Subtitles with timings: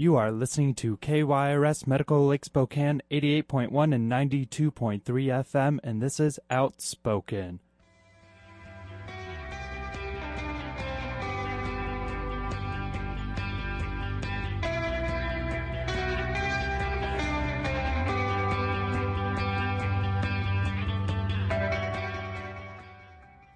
[0.00, 6.40] You are listening to KYRS Medical Lake Spokane 88.1 and 92.3 FM, and this is
[6.48, 7.60] Outspoken.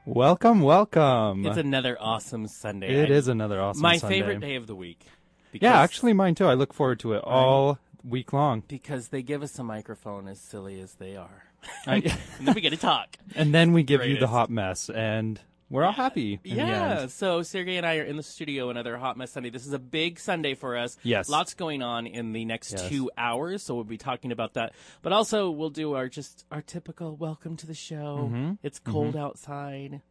[0.06, 1.46] Welcome, welcome.
[1.46, 2.94] It's another awesome Sunday.
[3.02, 4.20] It I- is another awesome my Sunday.
[4.20, 5.06] favorite day of the week.
[5.62, 6.46] Yeah, actually mine too.
[6.46, 8.62] I look forward to it all week long.
[8.68, 11.44] because they give us a microphone as silly as they are,
[11.86, 11.94] I-
[12.38, 13.16] and then we get to talk.
[13.34, 14.32] and then we give you the Greatest.
[14.32, 15.40] hot mess, and
[15.70, 16.38] we're all happy.
[16.44, 16.98] in the yeah.
[17.00, 17.10] end.
[17.10, 19.48] So Sergey and I are in the studio another hot mess Sunday.
[19.50, 20.96] This is a big Sunday for us.
[21.02, 21.28] Yes.
[21.30, 22.88] Lots going on in the next Yes.
[22.90, 24.72] two hours, so we'll be talking about that.
[25.02, 28.28] But also we'll do our just our typical welcome to the show.
[28.30, 28.52] Mm-hmm.
[28.62, 30.02] It's cold outside,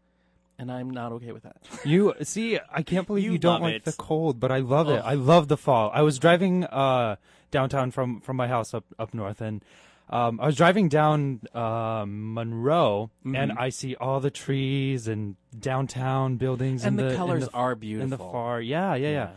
[0.60, 1.58] and I'm not okay with that.
[1.86, 3.86] You see, I can't believe You you, don't like it.
[3.86, 5.02] the cold, but I love it.
[5.04, 5.92] I love the fall.
[5.94, 7.16] I was driving uh,
[7.52, 9.64] downtown from from my house up up north, and
[10.10, 13.36] um, I was driving down uh, Monroe, Mm-hmm.
[13.36, 17.54] and I see all the trees and downtown buildings, and in the, in colors the,
[17.54, 18.10] are in beautiful.
[18.10, 18.62] the far.
[18.62, 19.30] Yeah, yeah, yeah.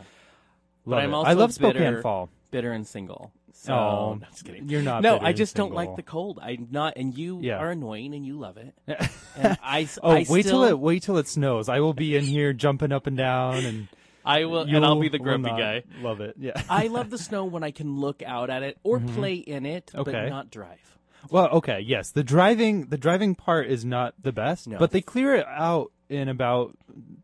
[0.85, 1.15] Love I'm it.
[1.15, 2.29] also I love Spokane bitter- fall.
[2.51, 3.33] bitter and single.
[3.59, 4.69] So, Oh, no, just kidding.
[4.69, 5.03] You're not.
[5.03, 6.39] No, I just don't like the cold.
[6.43, 7.59] I'm not, and you Yeah.
[7.59, 8.75] are annoying, and you love it.
[9.37, 11.69] And I, Oh, I wait still, till it wait till it snows.
[11.69, 13.89] I will be in here jumping up and down, and
[14.25, 15.83] I will, and I'll be the grumpy guy.
[16.01, 16.35] Love it.
[16.39, 16.61] Yeah.
[16.69, 19.91] I love the snow when I can look out at it or play in it,
[19.95, 20.29] but Mm-hmm.
[20.31, 20.99] Not drive.
[21.31, 22.11] Well, okay, yes.
[22.13, 24.79] The driving the driving part is not the best, No.
[24.79, 26.77] but they clear it out in about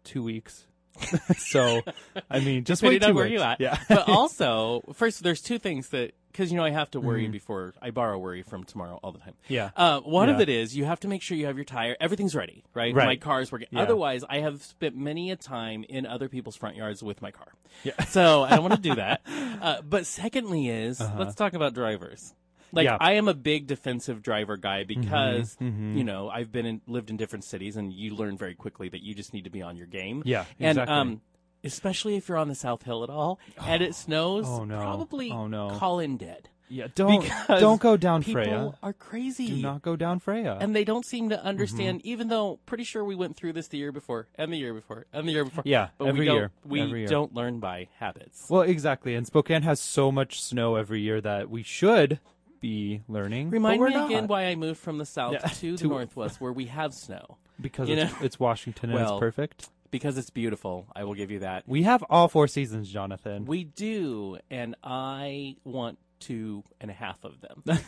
[0.03, 0.67] two weeks.
[1.39, 1.83] so,
[2.31, 3.61] I mean, just wait Depending where you at.
[3.61, 3.79] Yeah.
[3.89, 7.33] but also, first, there's two things that because you know I have to worry Mm-hmm.
[7.33, 9.35] before I borrow worry from tomorrow all the time.
[9.49, 9.71] Yeah.
[9.77, 11.95] Uh, one of it is you have to make sure you have your tire.
[12.01, 12.95] Everything's ready, right?
[12.95, 13.05] Right.
[13.07, 13.69] My car's working.
[13.71, 13.83] Yeah.
[13.83, 17.49] Otherwise, I have spent many a time in other people's front yards with my car.
[17.85, 18.03] Yeah.
[18.05, 19.21] So I don't want to do that.
[19.27, 22.33] Uh, but secondly, is let's talk about drivers.
[22.73, 22.85] Like.
[22.85, 22.97] Yeah.
[23.01, 25.97] I am a big defensive driver guy because mhm.
[25.97, 29.03] you know I've been in, lived in different cities, and you learn very quickly that
[29.03, 30.23] you just need to be on your game.
[30.25, 30.95] Yeah, and exactly.
[30.95, 31.21] um,
[31.65, 34.79] especially if you're on the South Hill at all and it snows, Oh, no.
[34.81, 35.71] probably Oh, no.
[35.79, 36.49] call in dead.
[36.69, 38.75] yeah, don't Because don't go down People Freya.
[38.83, 39.47] are crazy.
[39.47, 40.57] Do not go down Freya.
[40.61, 43.79] and they don't seem to understand, even though pretty sure we went through this the
[43.79, 45.63] year before, and the year before, and the year before.
[45.67, 47.09] Yeah, but every we year, We every year.
[47.09, 48.47] don't learn by habits.
[48.49, 49.15] well, exactly.
[49.15, 52.19] And Spokane has so much snow every year that we should
[52.63, 53.51] be learning.
[53.51, 56.41] Remind but me we're again why I moved from the south Yeah, to the northwest,
[56.41, 57.37] where we have snow.
[57.61, 59.69] because you it's, it's Washington and Well, it's perfect.
[59.91, 60.87] Because it's beautiful.
[60.97, 61.65] I will give you that.
[61.67, 63.45] We have all four seasons, Jonathan.
[63.45, 67.79] We do, and I want two and a half of them.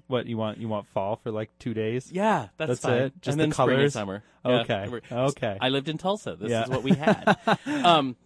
[0.06, 0.58] what you want?
[0.58, 2.10] You want fall for like two days?
[2.10, 2.92] Yeah, that's, That's fine.
[2.94, 3.12] it?
[3.20, 3.92] Just and the then spring and colors?
[3.92, 4.22] summer.
[4.44, 5.58] Okay, we're- okay.
[5.60, 6.36] I lived in Tulsa.
[6.36, 6.64] This Yeah.
[6.64, 7.36] is what we had.
[7.84, 8.16] um,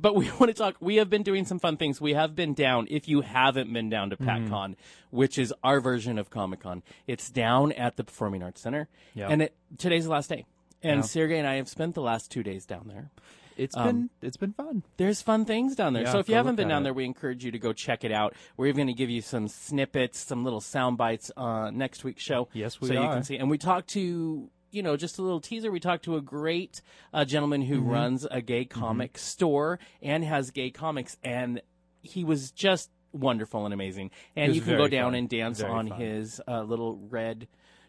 [0.00, 0.76] but we want to talk.
[0.80, 2.00] We have been doing some fun things.
[2.00, 2.86] We have been down.
[2.90, 4.52] If you haven't been down to Mm-hmm.
[4.52, 4.74] PatCon,
[5.10, 8.88] which is our version of Comic Con, it's down at the Performing Arts Center.
[9.14, 9.28] Yeah.
[9.28, 10.46] And it, today's the last day.
[10.82, 11.02] And Yeah.
[11.02, 13.10] Sergey and I have spent the last two days down there.
[13.56, 14.82] It's Um, been it's been fun.
[14.98, 16.02] There's fun things down there.
[16.02, 16.84] Yeah, so if you haven't been down it.
[16.84, 18.34] there, we encourage you to go check it out.
[18.58, 22.22] We're even going to give you some snippets, some little sound bites uh, next week's
[22.22, 22.48] show.
[22.52, 23.36] Yes, we so you can see.
[23.38, 25.70] And we talked to, you know, just a little teaser.
[25.70, 26.82] We talked to a great
[27.14, 27.88] uh, gentleman who Mm-hmm.
[27.90, 31.60] runs a gay comic store and has gay comics, and
[32.02, 34.10] he was just wonderful and amazing.
[34.34, 35.14] And you can go down fun.
[35.14, 36.00] and dance Very on fun.
[36.00, 37.48] his uh, little red.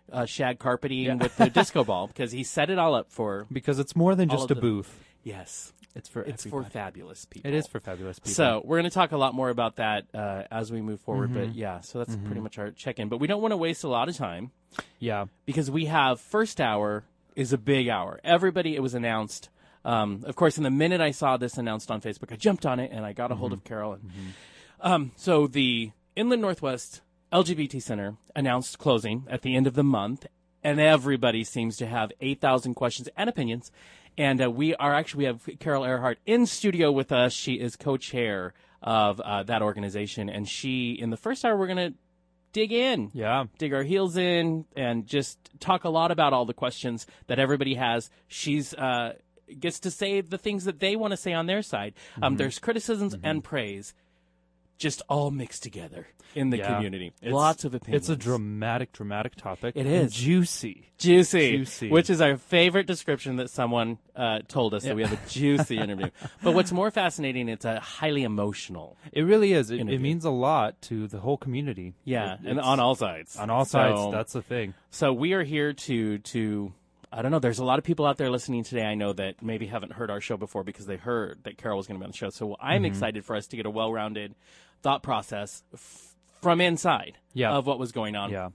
[0.10, 3.78] Uh, shag carpeting with the disco ball because he set it all up for Because
[3.78, 5.04] it's more than just a the- booth.
[5.22, 6.66] yes It's for it's everybody.
[6.66, 8.31] for fabulous people It is for fabulous people.
[8.34, 11.34] so we're going to talk a lot more about that uh, as we move forward.
[11.34, 11.58] But Mm-hmm.
[11.59, 13.09] yeah, so that's pretty much our check-in.
[13.09, 14.52] But we don't want to waste a lot of time
[15.00, 17.03] yeah, because we have first hour
[17.35, 18.19] is a big hour.
[18.24, 19.50] Everybody, it was announced.
[19.85, 22.79] Um, of course, in the minute I saw this announced on Facebook, I jumped on
[22.79, 23.59] it and I got a hold Mm-hmm.
[23.59, 23.94] of Carol.
[23.94, 24.12] And,
[24.81, 30.25] um, so the Inland Northwest LGBT Center announced closing at the end of the month,
[30.64, 33.72] and everybody seems to have eight thousand questions and opinions.
[34.17, 37.33] And uh, we are actually we have Carol Earhart in studio with us.
[37.33, 41.93] She is co-chair of uh, that organization, and she in the first hour we're gonna
[42.53, 46.53] dig in yeah, dig our heels in and just talk a lot about all the
[46.53, 48.09] questions that everybody has.
[48.28, 49.14] She's uh,
[49.59, 51.93] gets to say the things that they want to say on their side.
[52.13, 52.23] Mm-hmm.
[52.23, 53.93] Um, there's criticisms and praise,
[54.78, 56.76] just all mixed together in the Yeah.
[56.76, 57.08] community.
[57.22, 58.03] It's- Lots of opinions.
[58.03, 59.76] It's a dramatic, dramatic topic.
[59.76, 60.14] It and is.
[60.14, 60.84] juicy.
[61.00, 61.90] juicy, Juicy.
[61.90, 65.78] which is our favorite description that someone uh, told us that we have a juicy
[65.79, 66.09] interview.
[66.44, 68.97] But what's more fascinating, it's a highly emotional.
[69.12, 69.70] It really is.
[69.72, 70.00] It, it Interview.
[70.00, 71.94] means a lot to the whole community.
[72.03, 73.35] Yeah, It- and it's- on all sides.
[73.38, 74.00] on all sides.
[74.00, 74.73] So- that's the thing.
[74.90, 76.73] So we are here to to
[77.09, 77.40] I don't know.
[77.40, 78.84] There's a lot of people out there listening today.
[78.85, 81.88] I know that maybe haven't heard our show before because they heard that Carol was
[81.88, 82.30] going to be on the show.
[82.30, 82.85] So I'm Mm-hmm.
[82.85, 84.35] excited for us to get a well-rounded
[84.82, 87.52] thought process f- from inside Yeah.
[87.52, 88.32] of what was going on.
[88.32, 88.50] Yeah.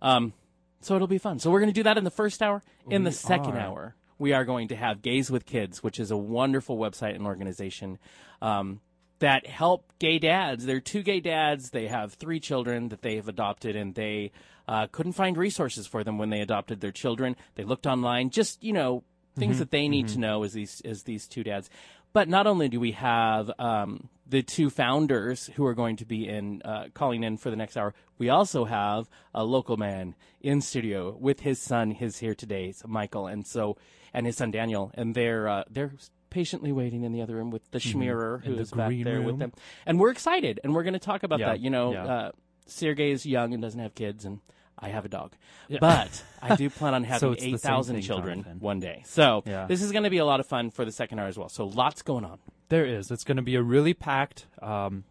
[0.00, 0.32] Um,
[0.80, 1.38] so it'll be fun.
[1.38, 2.62] So we're going to do that in the first hour.
[2.88, 3.60] In the second are.
[3.60, 7.24] hour, we are going to have Gays with Kids, which is a wonderful website and
[7.26, 7.98] organization
[8.40, 8.80] um,
[9.20, 10.66] that help gay dads.
[10.66, 11.70] They're two gay dads.
[11.70, 14.32] They have three children that they have adopted, and they
[14.66, 17.36] uh, couldn't find resources for them when they adopted their children.
[17.54, 19.04] They looked online, just you know,
[19.36, 21.70] things that they need to know as these as these two dads.
[22.12, 26.28] But not only do we have um, the two founders who are going to be
[26.28, 30.60] in uh, calling in for the next hour, we also have a local man in
[30.60, 31.90] studio with his son.
[31.90, 33.76] His here today, so Michael, and so
[34.12, 35.92] and his son Daniel, and they're uh, they're
[36.30, 39.38] patiently waiting in the other room with the schmearer who the is back there with
[39.38, 39.52] them,
[39.86, 41.60] and we're excited, and we're going to talk about Yeah, that.
[41.60, 42.04] You know, yeah.
[42.04, 42.30] uh,
[42.66, 44.40] Sergey is young and doesn't have kids, and
[44.82, 45.32] I have a dog,
[45.80, 48.60] but I do plan on having the eight thousand children Jonathan.
[48.60, 49.02] one day.
[49.06, 49.66] So Yeah.
[49.66, 51.48] this is going to be a lot of fun for the second hour as well.
[51.48, 52.38] So lots going on.
[52.68, 53.10] There is.
[53.10, 55.04] It's going to be a really packed, um,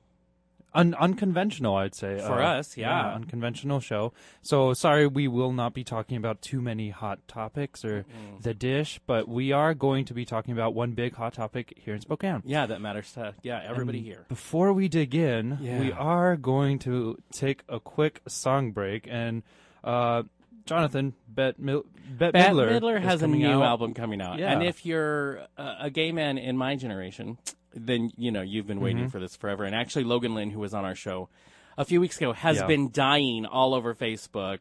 [0.74, 2.18] un- unconventional, I'd say.
[2.20, 3.14] For uh, us, yeah.
[3.14, 4.14] Unconventional show.
[4.42, 8.06] So sorry, we will not be talking about too many hot topics or
[8.42, 11.94] the dish, but we are going to be talking about one big hot topic here
[11.94, 12.42] in Spokane.
[12.46, 14.26] Yeah, that matters to yeah everybody And here.
[14.30, 19.08] Before we dig in, we are going to take a quick song break.
[19.10, 19.44] And
[19.84, 20.24] uh,
[20.66, 23.64] Jonathan, Bette, Mil- Bette Bette Midler, Midler has a new out.
[23.64, 24.52] album coming out, Yeah.
[24.52, 27.38] and if you're a, a gay man in my generation,
[27.74, 29.10] then you know you've been waiting Mm-hmm.
[29.10, 29.64] for this forever.
[29.64, 31.30] And actually, Logan Lynn, who was on our show
[31.78, 32.68] a few weeks ago, has Yeah.
[32.68, 34.60] been dying all over Facebook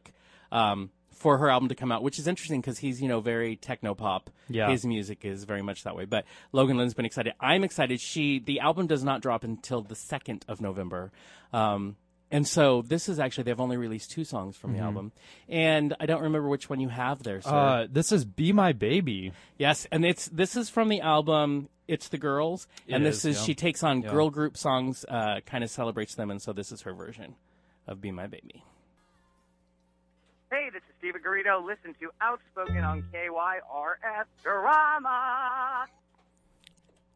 [0.51, 3.55] um, for her album to come out, which is interesting because he's you know very
[3.55, 4.29] techno pop.
[4.49, 4.69] Yeah.
[4.69, 6.05] his music is very much that way.
[6.05, 7.33] But Logan Lynn's been excited.
[7.39, 8.01] I'm excited.
[8.01, 11.11] She the album does not drop until the second of November.
[11.53, 11.95] Um,
[12.31, 15.11] and so this is actually they've only released two songs from the album,
[15.49, 17.49] and I don't remember which one you have there, sir.
[17.49, 22.07] Uh, this is "Be My Baby." Yes, and it's this is from the album It's
[22.09, 23.45] the Girls, and It this is, is yeah.
[23.45, 24.09] she takes on Yeah.
[24.11, 27.35] girl group songs, uh, kind of celebrates them, and so this is her version
[27.87, 28.63] of Be My Baby.
[30.51, 31.65] Hey, this is Steven Garrido.
[31.65, 35.85] Listen to Outspoken on KYRF Drama.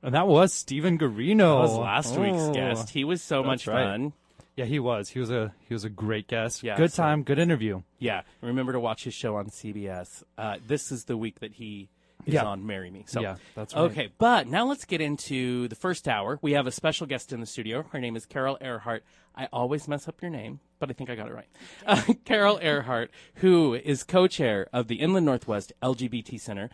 [0.01, 1.37] And that was Steven Garino.
[1.37, 2.53] That was last week's Oh.
[2.53, 2.89] guest.
[2.91, 3.83] He was so much right.
[3.83, 4.13] fun.
[4.55, 5.09] Yeah, he was.
[5.09, 6.63] He was a he was a great guest.
[6.63, 7.81] Yeah, good so- time, good interview.
[7.99, 10.23] Yeah, remember to watch his show on CBS.
[10.37, 11.89] Uh, this is the week that he
[12.25, 12.45] is Yeah.
[12.45, 13.03] on Marry Me.
[13.07, 13.81] So Yeah, that's right.
[13.91, 16.39] Okay, but now let's get into the first hour.
[16.41, 17.83] We have a special guest in the studio.
[17.91, 19.03] Her name is Carol Earhart.
[19.35, 21.49] I always mess up your name, but I think I got it right.
[21.85, 26.69] Uh, Carol Earhart, who is co-chair of the Inland Northwest LGBT Center,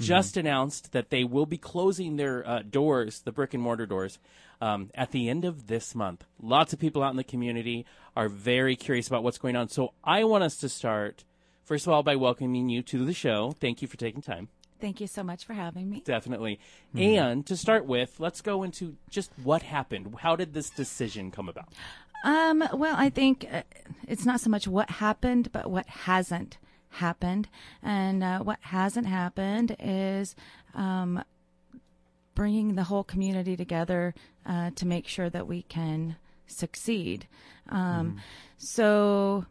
[0.00, 4.18] just announced that they will be closing their uh, doors, the brick and mortar doors,
[4.60, 6.24] um, at the end of this month.
[6.40, 9.68] Lots of people out in the community are very curious about what's going on.
[9.68, 11.24] So I want us to start,
[11.64, 13.52] first of all, by welcoming you to the show.
[13.58, 14.48] Thank you for taking time.
[14.80, 16.02] Thank you so much for having me.
[16.04, 16.60] Definitely.
[16.94, 20.16] And to start with, let's go into just what happened.
[20.20, 21.72] How did this decision come about?
[22.24, 23.62] Um, well, I think uh,
[24.06, 26.58] it's not so much what happened, but what hasn't
[26.96, 27.48] happened.
[27.82, 30.36] And uh, what hasn't happened is
[30.74, 31.22] um,
[32.34, 34.14] bringing the whole community together
[34.44, 36.16] uh, to make sure that we can
[36.46, 37.26] succeed.
[37.68, 38.20] Um,
[38.58, 39.46] So.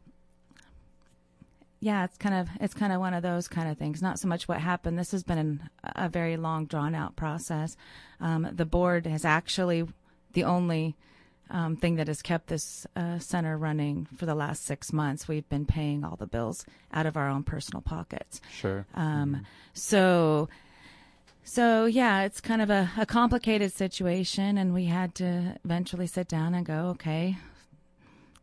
[1.82, 4.02] Yeah, it's kind of it's kind of one of those kind of things.
[4.02, 4.98] Not so much what happened.
[4.98, 7.78] This has been an, a very long, drawn out process.
[8.20, 9.86] Um, the board has actually
[10.34, 10.96] the only
[11.50, 15.28] um, thing that has kept this uh, center running for the last six months.
[15.28, 18.42] We've been paying all the bills out of our own personal pockets.
[18.52, 18.86] Sure.
[18.96, 20.50] Um, So,
[21.44, 26.28] so yeah, it's kind of a, a complicated situation, and we had to eventually sit
[26.28, 27.38] down and go, okay,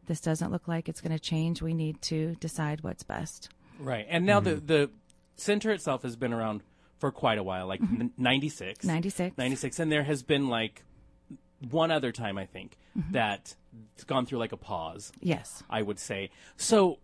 [0.07, 1.63] this doesn't look like it's going to change.
[1.63, 3.49] We need to decide what's best.
[3.81, 4.07] Right.
[4.09, 4.91] And now the the
[5.37, 6.63] center itself has been around
[6.99, 8.85] for quite a while, like n- 96.
[8.85, 9.37] 96.
[9.37, 10.85] 96 and there has been like
[11.71, 13.13] one other time I think mm-hmm.
[13.13, 13.55] that
[13.95, 15.13] it's gone through like a pause.
[15.21, 15.63] Yes.
[15.71, 16.31] I would say.
[16.57, 16.99] So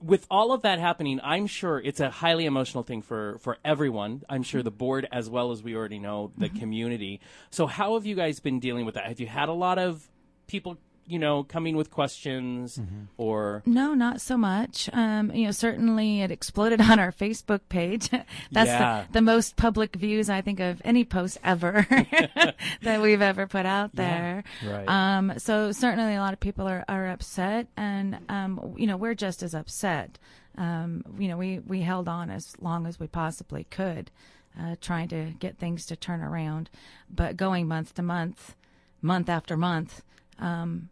[0.00, 4.22] with all of that happening, I'm sure it's a highly emotional thing for, for everyone.
[4.28, 6.58] I'm sure the board, as well as we already know, the mm-hmm.
[6.58, 7.20] community.
[7.50, 9.06] So, how have you guys been dealing with that?
[9.06, 10.08] Have you had a lot of
[10.46, 12.80] people, you know, coming with questions
[13.16, 13.62] or.
[13.66, 14.90] No, not so much.
[14.92, 18.08] Um, you know, certainly it exploded on our Facebook page.
[18.50, 19.04] That's Yeah.
[19.06, 21.86] the, the most public views I think of any post ever
[22.82, 24.44] that we've ever put out there.
[24.66, 24.88] Right.
[24.88, 29.14] Um, so certainly a lot of people are, are upset and, um, you know, we're
[29.14, 30.18] just as upset.
[30.58, 34.10] Um, you know, we, we held on as long as we possibly could,
[34.58, 36.70] uh, trying to get things to turn around,
[37.10, 38.56] but going month to month,
[39.02, 40.02] month after month,
[40.38, 40.88] um,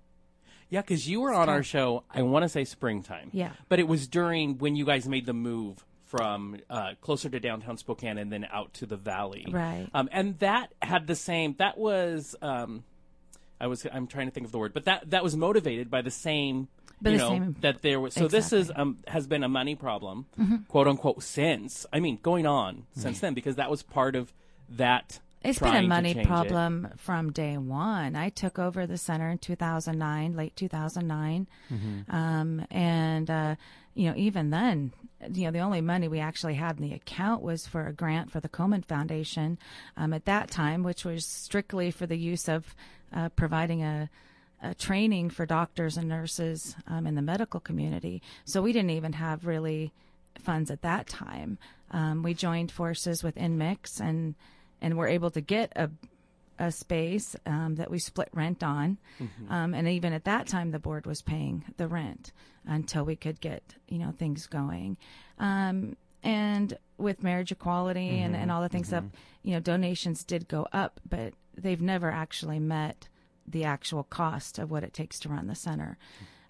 [0.74, 3.30] Yeah, because you were on our show, I want to say springtime.
[3.32, 3.52] Yeah.
[3.68, 7.76] But it was during when you guys made the move from uh, closer to downtown
[7.76, 9.46] Spokane and then out to the valley.
[9.50, 9.88] Right.
[9.94, 11.54] Um, and that had the same.
[11.58, 12.36] That was.
[12.42, 12.84] Um,
[13.60, 13.86] I was.
[13.92, 16.68] I'm trying to think of the word, but that that was motivated by the same.
[17.00, 18.14] By you the know same- that there was.
[18.14, 20.56] So this is um, has been a money problem, Mm-hmm.
[20.68, 21.86] quote unquote, since.
[21.92, 24.32] I mean, going on since then because that was part of
[24.70, 25.20] that.
[25.44, 26.28] It's been a money change it.
[26.28, 28.16] problem from day one.
[28.16, 31.46] I took over the center in 2009, late 2009.
[31.70, 32.16] Mm-hmm.
[32.16, 33.56] Um, and, uh,
[33.94, 34.92] you know, even then,
[35.32, 38.30] you know, the only money we actually had in the account was for a grant
[38.30, 39.58] for the Komen Foundation
[39.96, 42.74] um, at that time, which was strictly for the use of
[43.12, 44.08] uh, providing a,
[44.62, 48.22] a training for doctors and nurses um, in the medical community.
[48.44, 49.92] So we didn't even have really
[50.38, 51.58] funds at that time.
[51.90, 54.34] Um, we joined forces with InMix and
[54.84, 55.90] and we're able to get a
[56.56, 58.96] a space um, that we split rent on,
[59.50, 62.30] um, and even at that time the board was paying the rent
[62.64, 64.96] until we could get you know things going.
[65.38, 69.04] Um, and with marriage equality and, and all the things up,
[69.42, 73.08] you know, donations did go up, but they've never actually met
[73.46, 75.98] the actual cost of what it takes to run the center.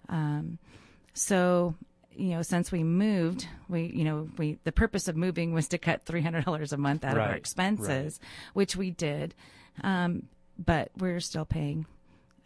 [0.07, 0.59] Um,
[1.13, 1.75] so,
[2.15, 5.77] you know, since we moved, we, you know, we, the purpose of moving was to
[5.77, 8.19] cut $300 a month out of our Right, expenses,
[8.53, 9.35] which we did.
[9.83, 10.23] Um,
[10.57, 11.85] but we're still paying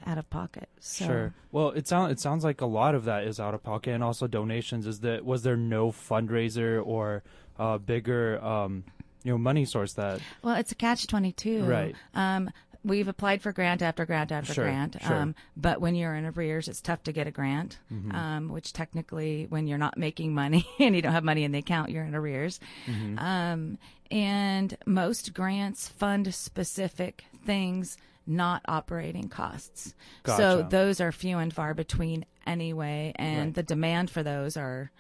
[0.06, 0.70] out of pocket.
[0.80, 1.34] So, Sure.
[1.52, 4.04] Well, it sounds it sounds like a lot of that is out of pocket, and
[4.04, 4.88] also donations.
[4.88, 7.24] Is that was there no fundraiser or
[7.60, 8.84] uh, bigger, um,
[9.24, 10.22] you know, money source that?
[10.42, 11.64] Well, it's a catch 22.
[11.64, 11.96] Right.
[12.16, 12.50] Um,
[12.84, 14.96] we've applied for grant after grant after Sure, grant.
[15.02, 15.16] sure.
[15.16, 18.16] Um, but when you're in arrears, it's tough to get a grant, Mm-hmm.
[18.16, 21.60] um, which technically, when you're not making money and you don't have money in the
[21.60, 22.60] account, you're in arrears.
[22.88, 23.20] Mm-hmm.
[23.20, 23.78] Um,
[24.12, 29.94] and most grants fund specific things, not operating costs.
[30.26, 33.54] So those are few and far between anyway, and Right.
[33.56, 34.92] the demand for those are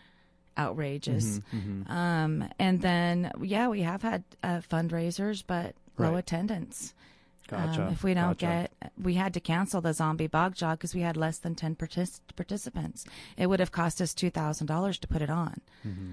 [0.58, 1.40] outrageous.
[1.56, 6.94] Mm-hmm, Um, and then, yeah, we have had uh, fundraisers, but low attendance.
[7.50, 7.84] Gotcha.
[7.88, 8.70] Um, if we don't gotcha.
[8.82, 11.75] get, we had to cancel the zombie bog jog because we had less than 10
[11.75, 13.06] partic- participants.
[13.38, 15.62] It would have cost us $2,000 to put it on.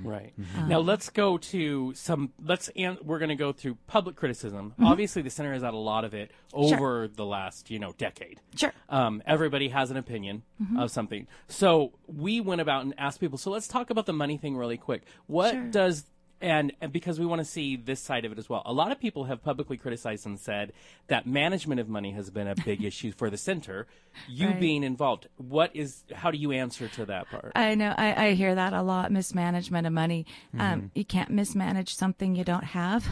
[0.02, 0.33] Right.
[0.40, 0.69] Mm-hmm.
[0.69, 2.33] Now let's go to some.
[2.43, 2.69] Let's.
[2.76, 4.71] and we're going to go through public criticism.
[4.73, 4.87] Mm-hmm.
[4.87, 8.40] Obviously, the center has had a lot of it over the last, you know, decade.
[8.55, 8.73] Sure.
[8.88, 10.78] Um, everybody has an opinion Mm-hmm.
[10.78, 11.26] of something.
[11.49, 13.37] So we went about and asked people.
[13.37, 15.02] So let's talk about the money thing really quick.
[15.26, 15.64] What Sure.
[15.64, 16.05] does
[16.40, 18.62] and, and because we want to see this side of it as well.
[18.66, 20.73] A lot of people have publicly criticized and said
[21.09, 23.87] that management of money has been a big issue for the center.
[24.28, 24.61] You Right.
[24.61, 26.05] being involved, what is?
[26.14, 27.52] How do you answer to that part?
[27.55, 27.95] I know.
[27.97, 29.11] I, I hear that a lot.
[29.11, 30.26] Mismanagement of money.
[30.55, 30.61] Mm-hmm.
[30.61, 33.07] Um, you can't mismanage something you don't have.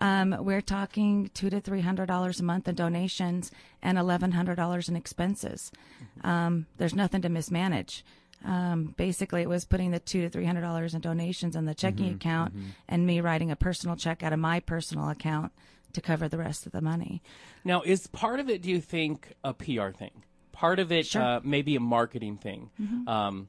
[0.00, 4.56] Um, we're talking two to three hundred dollars a month in donations and eleven hundred
[4.56, 5.70] dollars in expenses.
[6.02, 6.28] Mm-hmm.
[6.28, 8.04] Um, there's nothing to mismanage.
[8.44, 11.74] Um, basically, it was putting the two to three hundred dollars in donations in the
[11.74, 12.14] checking Mm-hmm.
[12.16, 12.54] account,
[12.88, 15.52] and me writing a personal check out of my personal account
[15.92, 17.22] to cover the rest of the money.
[17.64, 20.22] Now, is part of it, do you think, a PR thing?
[20.52, 21.22] Part of it, Sure.
[21.22, 22.70] uh, maybe a marketing thing.
[23.06, 23.48] Um,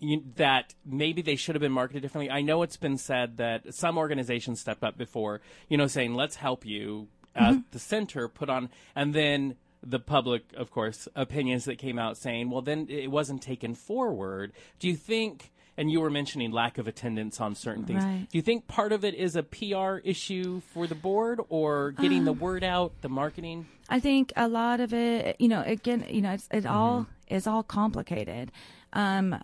[0.00, 2.30] you, that maybe they should have been marketed differently.
[2.30, 6.36] I know it's been said that some organizations stepped up before, you know, saying, let's
[6.36, 9.54] help you at the center put on, and then
[9.84, 14.52] the public, of course, opinions that came out saying, well, then it wasn't taken forward.
[14.78, 18.26] Do you think, and you were mentioning lack of attendance on certain things, Right.
[18.30, 22.24] do you think part of it is a PR issue for the board or getting
[22.24, 23.66] the word out, the marketing?
[23.88, 27.46] I think a lot of it, you know, again, you know, it's, it all is
[27.46, 28.52] all complicated.
[28.92, 29.42] Um,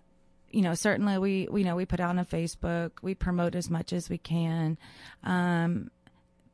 [0.51, 3.93] you know, certainly we, we know we put out on Facebook, we promote as much
[3.93, 4.79] as we can.
[5.25, 5.91] Um,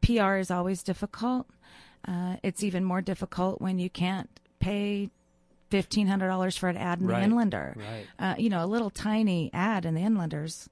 [0.01, 1.47] PR is always difficult.
[2.07, 4.29] Uh, it's even more difficult when you can't
[4.61, 5.11] pay
[5.71, 7.75] fifteen hundred dollars for an ad in Right, the Inlander.
[7.77, 8.07] right.
[8.19, 10.69] Uh, you know, a little tiny ad in the Inlander's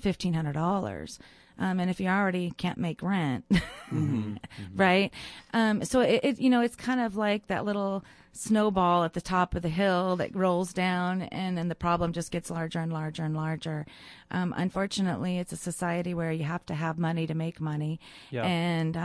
[0.00, 1.18] fifteen hundred dollars.
[1.58, 3.44] Um, and if you already can't make rent,
[4.74, 5.12] right?
[5.52, 9.20] Um, so it, it, you know, it's kind of like that little snowball at the
[9.20, 12.92] top of the hill that rolls down, and then the problem just gets larger and
[12.92, 13.86] larger and larger.
[14.32, 18.00] Um, unfortunately, it's a society where you have to have money to make money,
[18.30, 18.44] Yeah.
[18.44, 18.96] and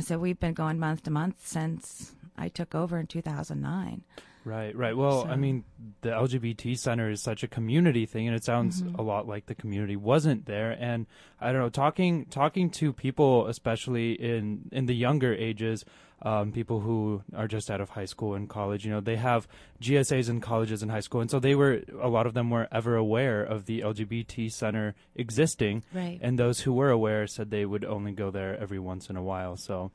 [0.00, 4.02] so we've been going month to month since I took over in 2009.
[4.46, 4.94] Right, right.
[4.94, 5.64] Well, I mean,
[6.02, 8.96] the LGBT center is such a community thing, and it sounds Mm-hmm.
[8.96, 10.72] a lot like the community wasn't there.
[10.78, 11.06] And
[11.40, 15.86] I don't know, talking talking to people, especially in in the younger ages,
[16.22, 19.46] um, people who are just out of high school and college, you know, they have
[19.80, 22.68] GSAs in colleges and high school, and so they were a lot of them were
[22.72, 26.18] ever aware of the LGBT center existing, Right.
[26.22, 29.22] and those who were aware said they would only go there every once in a
[29.22, 29.56] while.
[29.56, 29.90] So.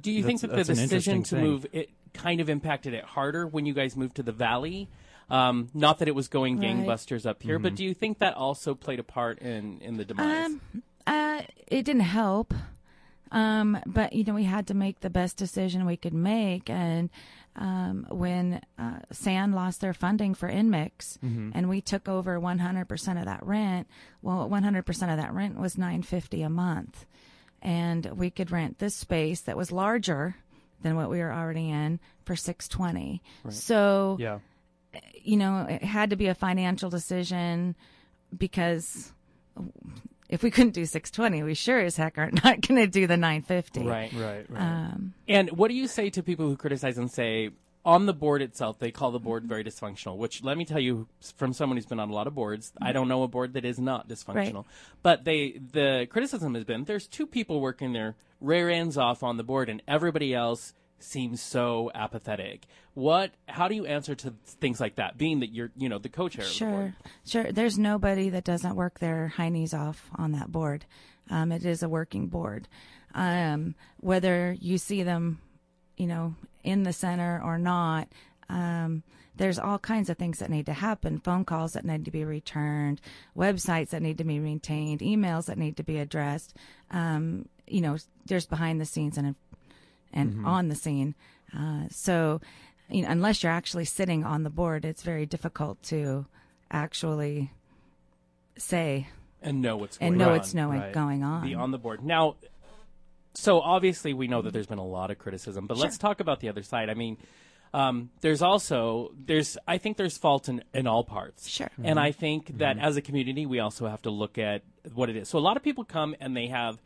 [0.00, 1.44] Do you think that the decision to thing.
[1.44, 4.88] move it kind of impacted it harder when you guys moved to the valley?
[5.28, 6.68] Um, not that it was going Right.
[6.76, 10.04] gangbusters up here, but do you think that also played a part in in the
[10.04, 10.46] demise?
[10.46, 10.60] Um,
[11.06, 12.54] uh, it didn't help.
[13.32, 16.68] Um, but you know, we had to make the best decision we could make.
[16.68, 17.10] And
[17.56, 23.24] um, when uh, SAN lost their funding for Inmix, and we took over 100% of
[23.26, 23.86] that rent,
[24.22, 27.06] well, 100% of that rent was 950 a month,
[27.62, 30.36] and we could rent this space that was larger
[30.82, 33.22] than what we were already in for 620.
[33.50, 34.38] So Yeah.
[35.22, 37.76] you know, it had to be a financial decision
[38.36, 39.12] because
[40.30, 43.16] if we couldn't do 620, we sure as heck aren't not going to do the
[43.16, 43.84] 950.
[43.84, 44.12] right.
[44.12, 44.46] Right.
[44.48, 44.60] Right.
[44.60, 47.50] Um, And what do you say to people who criticize and say
[47.84, 50.16] on the board itself they call the board very dysfunctional?
[50.16, 52.92] Which let me tell you, from someone who's been on a lot of boards, I
[52.92, 54.64] don't know a board that is not dysfunctional.
[55.02, 59.36] But they the criticism has been there's two people working their rear ends off on
[59.36, 60.72] the board, and everybody else
[61.02, 62.66] seems so apathetic.
[62.94, 63.32] What?
[63.48, 65.16] How do you answer to things like that?
[65.18, 66.94] Being that you're you know the co-chair of the board.
[67.24, 67.52] sure, sure.
[67.52, 70.86] There's nobody that doesn't work their high knees off on that board.
[71.30, 72.68] Um, it is a working board.
[73.14, 75.40] Um, whether you see them,
[75.96, 78.08] you know, in the center or not,
[78.48, 79.02] um,
[79.36, 82.24] there's all kinds of things that need to happen phone calls that need to be
[82.24, 83.00] returned,
[83.36, 86.54] websites that need to be maintained, emails that need to be addressed.
[86.90, 89.34] Um, you know, there's behind the scenes and
[90.12, 91.14] and on the scene.
[91.56, 92.40] Uh, so,
[92.88, 96.26] you know, unless you're actually sitting on the board, it's very difficult to
[96.70, 97.50] actually
[98.56, 99.08] say
[99.42, 100.32] and know what's going and know on.
[100.32, 100.92] what's knowing right.
[100.92, 101.42] going on.
[101.42, 102.04] be on the board.
[102.04, 102.36] Now,
[103.34, 106.40] so obviously we know that there's been a lot of criticism, but let's talk about
[106.40, 106.90] the other side.
[106.90, 107.16] I mean,
[107.72, 111.48] um, there's also there's I think there's fault in, in all parts.
[111.48, 111.70] Sure.
[111.82, 114.62] And I think that as a community we also have to look at
[114.92, 115.28] what it is.
[115.28, 116.78] So a lot of people come and they have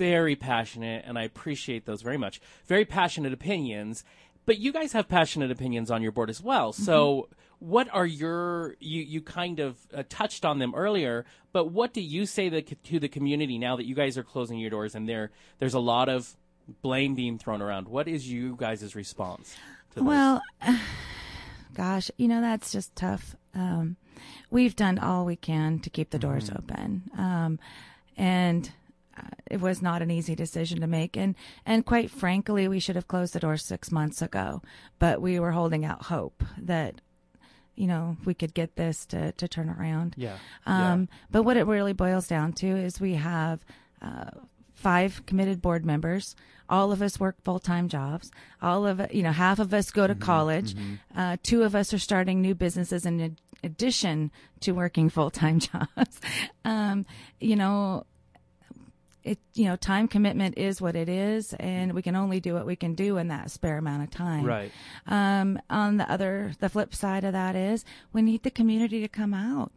[0.00, 2.40] very passionate and I appreciate those very much.
[2.66, 4.02] Very passionate opinions,
[4.46, 6.72] but you guys have passionate opinions on your board as well.
[6.72, 7.28] So
[7.58, 12.00] what are your you you kind of uh, touched on them earlier, but what do
[12.00, 15.06] you say that, to the community now that you guys are closing your doors and
[15.06, 16.34] there there's a lot of
[16.80, 17.86] blame being thrown around?
[17.86, 19.54] What is you guys' response?
[19.94, 20.40] Well,
[21.74, 23.36] gosh, you know that's just tough.
[23.54, 23.96] Um,
[24.50, 27.58] we've done all we can to keep the doors open, um,
[28.16, 28.79] and uh,
[29.50, 31.16] it was not an easy decision to make.
[31.16, 31.34] And
[31.66, 34.62] and quite frankly, we should have closed the door six months ago.
[34.98, 37.00] But we were holding out hope that
[37.76, 40.14] you know we could get this to to turn around.
[40.16, 40.36] Yeah.
[40.66, 43.64] Um, But what it really boils down to is we have
[44.02, 44.30] uh,
[44.74, 46.34] five committed board members.
[46.68, 48.30] All of us work full time jobs.
[48.62, 50.74] All of you know, half of us go to college.
[51.16, 54.30] Uh, two of us are starting new businesses in addition
[54.60, 56.20] to working full time jobs.
[56.64, 57.04] um,
[57.40, 58.04] you know,
[59.22, 62.64] it you know time commitment is what it is and we can only do what
[62.66, 64.72] we can do in that spare amount of time Right.
[65.06, 69.08] um, on the other, the flip side of that is we need the community to
[69.08, 69.72] come out.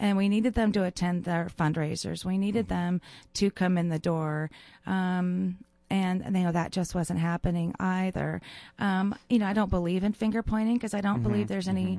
[0.00, 2.24] And we needed them to attend their fundraisers.
[2.24, 3.00] We needed them
[3.34, 4.50] to come in the door.
[4.86, 5.58] Um,
[5.90, 8.40] and you know that just wasn't happening either.
[8.78, 11.98] Um, you know, I don't believe in finger pointing because I don't believe there's any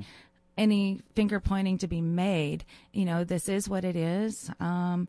[0.58, 2.65] any finger pointing to be made.
[2.91, 4.49] You know, this is what it is.
[4.60, 5.08] Um,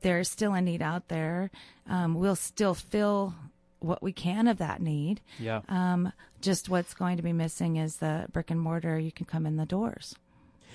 [0.00, 1.50] there's still a need out there.
[1.88, 3.34] Um, we'll still fill
[3.80, 5.20] what we can of that need.
[5.38, 5.60] Yeah.
[5.68, 8.98] Um, just what's going to be missing is the brick and mortar.
[8.98, 10.14] You can come in the doors.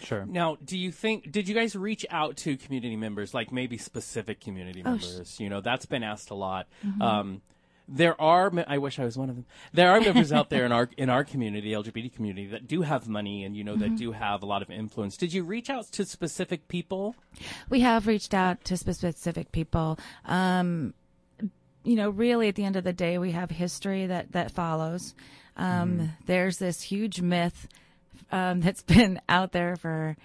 [0.02, 0.26] Sure.
[0.26, 4.40] Now, do you think did you guys reach out to community members, like maybe specific
[4.40, 5.04] community members?
[5.04, 5.14] Oh, sh- Mm-hmm.
[5.18, 5.40] members?
[5.40, 6.68] You know, that's been asked a lot.
[7.02, 7.42] Um,
[7.92, 8.52] there are.
[8.68, 9.46] I wish I was one of them.
[9.74, 13.08] There are members out there in our in our community, LGBT community, that do have
[13.08, 13.82] money and you know Mm-hmm.
[13.82, 15.18] that do have a lot of influence.
[15.18, 17.16] Did you reach out to specific people?
[17.70, 19.98] We have reached out to specific people.
[20.26, 20.94] Um,
[21.84, 25.16] you know, really, at the end of the day, we have history that that follows.
[25.58, 27.68] Um, There's this huge myth
[28.32, 30.16] um, that's been out there for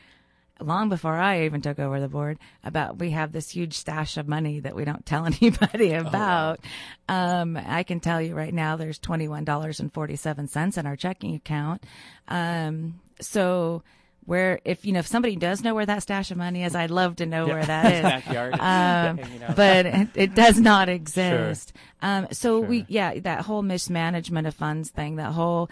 [0.61, 4.29] long before I even took over the board about we have this huge stash of
[4.29, 6.61] money that we don't tell anybody about.
[7.09, 10.79] um, I can tell you right now, there's twenty one dollars and forty seven cents
[10.79, 11.85] in our checking account.
[12.29, 13.83] Um, so
[14.27, 16.91] where if you know if somebody does know where that stash of money is, I'd
[16.91, 18.55] love to know where that is Backyard.
[18.59, 19.21] um,
[19.57, 21.73] but it, it does not exist.
[22.01, 25.71] Um, so we, yeah, that whole mismanagement of funds thing, that whole,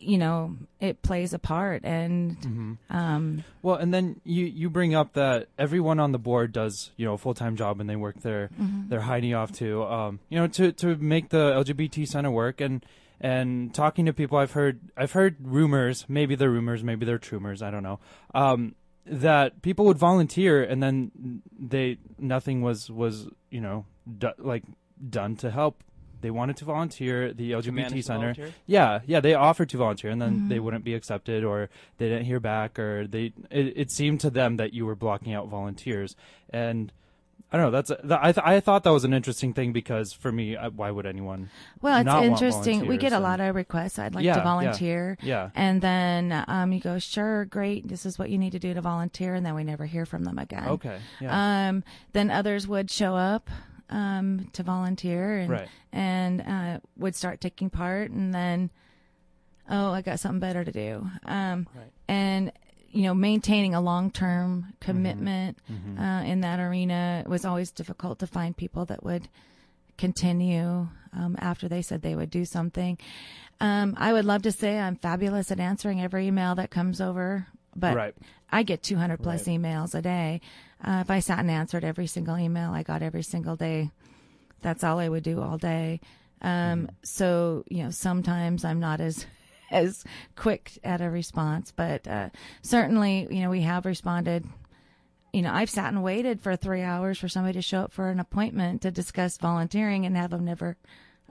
[0.00, 1.84] you know, it plays a part.
[1.84, 6.90] And um, Well, and then you you bring up that everyone on the board does
[6.96, 8.50] you know a full time job and they work their
[8.88, 12.84] their hiney off to um you know to to make the LGBT center work and
[13.20, 17.62] and talking to people I've heard I've heard rumors maybe they're rumors maybe they're trumors
[17.62, 17.98] I don't know
[18.34, 18.74] um
[19.06, 23.86] that people would volunteer and then they nothing was was you know
[24.18, 24.64] do, like
[25.10, 25.82] done to help
[26.20, 28.20] they wanted to volunteer the LGBT to center.
[28.34, 28.54] volunteer?
[28.66, 30.48] Yeah, yeah, they offered to volunteer, and then Mm-hmm.
[30.48, 33.32] they wouldn't be accepted, or they didn't hear back, or they.
[33.50, 36.16] It, it seemed to them that you were blocking out volunteers,
[36.50, 36.92] and
[37.52, 37.70] I don't know.
[37.70, 40.66] That's that, I th- I thought that was an interesting thing because for me, I,
[40.66, 41.48] why would anyone?
[41.80, 42.86] Well, it's not want interesting.
[42.86, 43.98] We get a volunteers lot of requests.
[44.00, 45.18] I'd like Yeah, to yeah, volunteer.
[45.22, 45.50] yeah.
[45.54, 47.86] And then um, you go, sure, great.
[47.86, 49.34] This is what you need to do to volunteer.
[49.34, 50.66] And then we never hear from them again.
[50.66, 53.48] Okay, yeah, Um, then others would show up
[53.90, 55.68] um, to volunteer and Right.
[55.92, 58.70] and uh, would start taking part, and then
[59.68, 61.08] oh, I got something better to do.
[61.24, 61.92] Um, Right.
[62.08, 62.52] And
[62.90, 65.98] you know, maintaining a long term commitment Mm-hmm.
[66.00, 69.28] Uh, in that arena was always difficult to find people that would
[69.98, 72.98] continue um, after they said they would do something.
[73.60, 77.46] Um, I would love to say I'm fabulous at answering every email that comes over,
[77.74, 78.14] but Right.
[78.50, 79.58] I get 200 plus Right.
[79.58, 80.40] emails a day.
[80.84, 83.90] Uh, if I sat and answered every single email I got every single day,
[84.62, 86.00] that's all I would do all day.
[86.42, 89.26] Um, So you know, sometimes I'm not as
[89.70, 90.04] as
[90.36, 92.28] quick at a response, but uh,
[92.62, 94.44] certainly, you know, we have responded.
[95.32, 98.08] You know, I've sat and waited for three hours for somebody to show up for
[98.10, 100.76] an appointment to discuss volunteering and have them never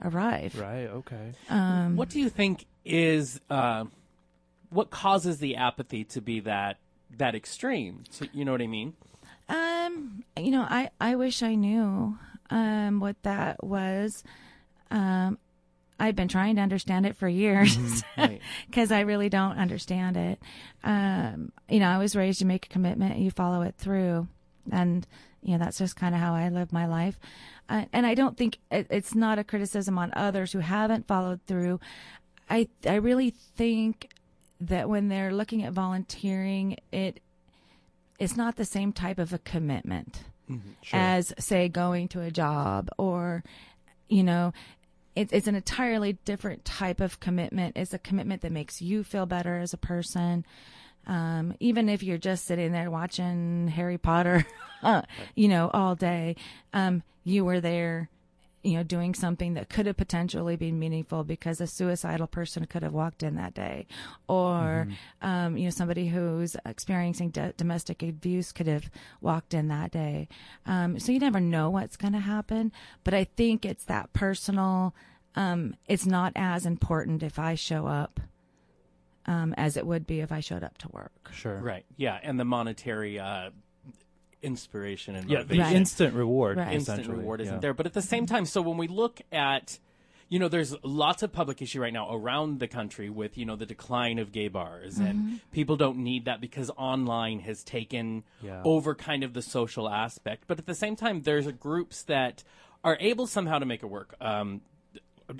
[0.02, 0.56] arrive.
[0.60, 1.32] right, okay.
[1.48, 3.84] Um, What do you think is uh,
[4.70, 6.76] what causes the apathy to be that
[7.16, 8.04] that extreme?
[8.10, 8.94] So, you know what I mean?
[9.48, 12.18] Um, you know, I I wish I knew
[12.50, 14.24] um what that was.
[14.90, 15.38] Um,
[15.98, 17.76] I've been trying to understand it for years
[18.18, 18.40] Right.
[18.66, 20.38] because I really don't understand it.
[20.84, 24.28] Um, you know, I was raised to make a commitment, you follow it through,
[24.70, 25.06] and
[25.42, 27.18] you know that's just kind of how I live my life.
[27.68, 31.40] Uh, and I don't think it, it's not a criticism on others who haven't followed
[31.46, 31.80] through.
[32.50, 34.10] I I really think
[34.60, 37.20] that when they're looking at volunteering, it
[38.18, 40.24] it's not the same type of a commitment
[40.92, 43.42] as say going to a job or
[44.08, 44.52] you know
[45.16, 47.76] it, it's an entirely different type of commitment.
[47.76, 50.44] It's a commitment that makes you feel better as a person.
[51.06, 54.44] Um, even if you're just sitting there watching harry potter
[55.36, 56.34] you know all day
[56.72, 58.08] um, you were there
[58.66, 62.82] you know doing something that could have potentially been meaningful because a suicidal person could
[62.82, 63.86] have walked in that day
[64.28, 64.88] or
[65.22, 70.28] um, you know somebody who's experiencing d- domestic abuse could have walked in that day
[70.66, 72.72] um, so you never know what's going to happen
[73.04, 74.94] but i think it's that personal
[75.36, 78.18] um, it's not as important if i show up
[79.26, 81.58] um, as it would be if i showed up to work Sure.
[81.58, 81.84] Right.
[81.96, 83.50] Yeah, and the monetary uh,
[84.46, 85.58] inspiration and Yeah, the.
[85.58, 85.74] Right.
[85.76, 86.56] instant reward.
[86.58, 86.72] Right.
[86.74, 87.60] instant reward isn't yeah.
[87.60, 87.74] there.
[87.74, 89.78] But at the same time, so when we look at,
[90.28, 93.56] you know, there's lots of public issue right now around the country with, you know,
[93.56, 98.62] the decline of gay bars, and people don't need that because online has taken Yeah.
[98.64, 100.44] over kind of the social aspect.
[100.46, 102.42] But at the same time, there's groups that
[102.82, 104.14] are able somehow to make it work.
[104.20, 104.62] Um,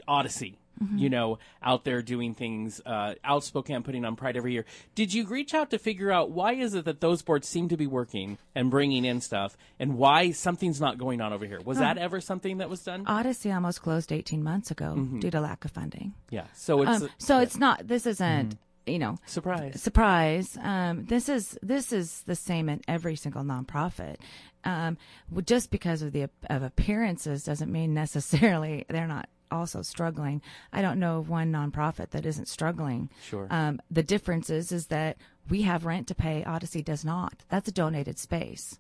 [0.08, 0.58] Odyssey.
[0.96, 4.64] You know, out there doing things, uh, outspoken, putting on Pride every year.
[4.94, 7.76] Did you reach out to figure out why is it that those boards seem to
[7.76, 11.60] be working and bringing in stuff, and why something's not going on over here?
[11.64, 13.04] Was that ever something that was done?
[13.06, 16.44] odyssey almost closed 18 months ago due to lack of funding yeah.
[16.54, 19.80] So it's um, so it's not this isn't you know surprise.
[19.82, 24.16] surprise um, this is this is the same in every single nonprofit
[24.64, 24.96] um,
[25.44, 30.40] just because of the of appearances doesn't mean necessarily they're not also struggling
[30.72, 33.46] i don't know of one nonprofit that isn't struggling Sure.
[33.50, 35.16] um, the difference is is that
[35.50, 38.78] we have rent to pay odyssey does not that's a donated space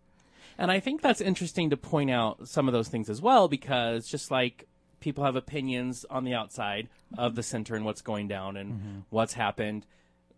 [0.58, 4.08] And I think that's interesting to point out some of those things as well, because
[4.08, 4.66] just like
[5.00, 9.34] people have opinions on the outside of the center and what's going down and what's
[9.34, 9.84] happened,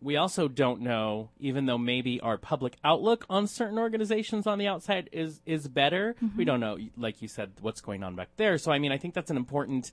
[0.03, 4.67] we also don't know, even though maybe our public outlook on certain organizations on the
[4.67, 6.17] outside is is better.
[6.37, 8.59] We don't know, like you said, what's going on back there.
[8.59, 9.93] So I mean, I think that's an important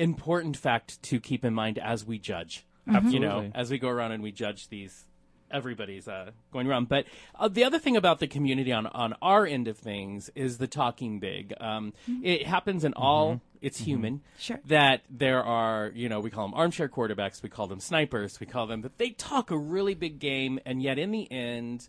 [0.00, 2.64] important fact to keep in mind as we judge.
[3.12, 5.04] You know, as we go around and we judge these
[5.50, 6.88] everybody's uh, going around.
[6.88, 7.06] But
[7.38, 10.66] uh, the other thing about the community on on our end of things is the
[10.66, 11.52] talking big.
[11.60, 13.40] Um, It happens in all.
[13.60, 14.22] It's human.
[14.38, 14.58] Sure.
[14.66, 17.42] That there are, you know, we call them armchair quarterbacks.
[17.42, 18.40] We call them snipers.
[18.40, 18.80] We call them.
[18.80, 21.88] But they talk a really big game, and yet in the end,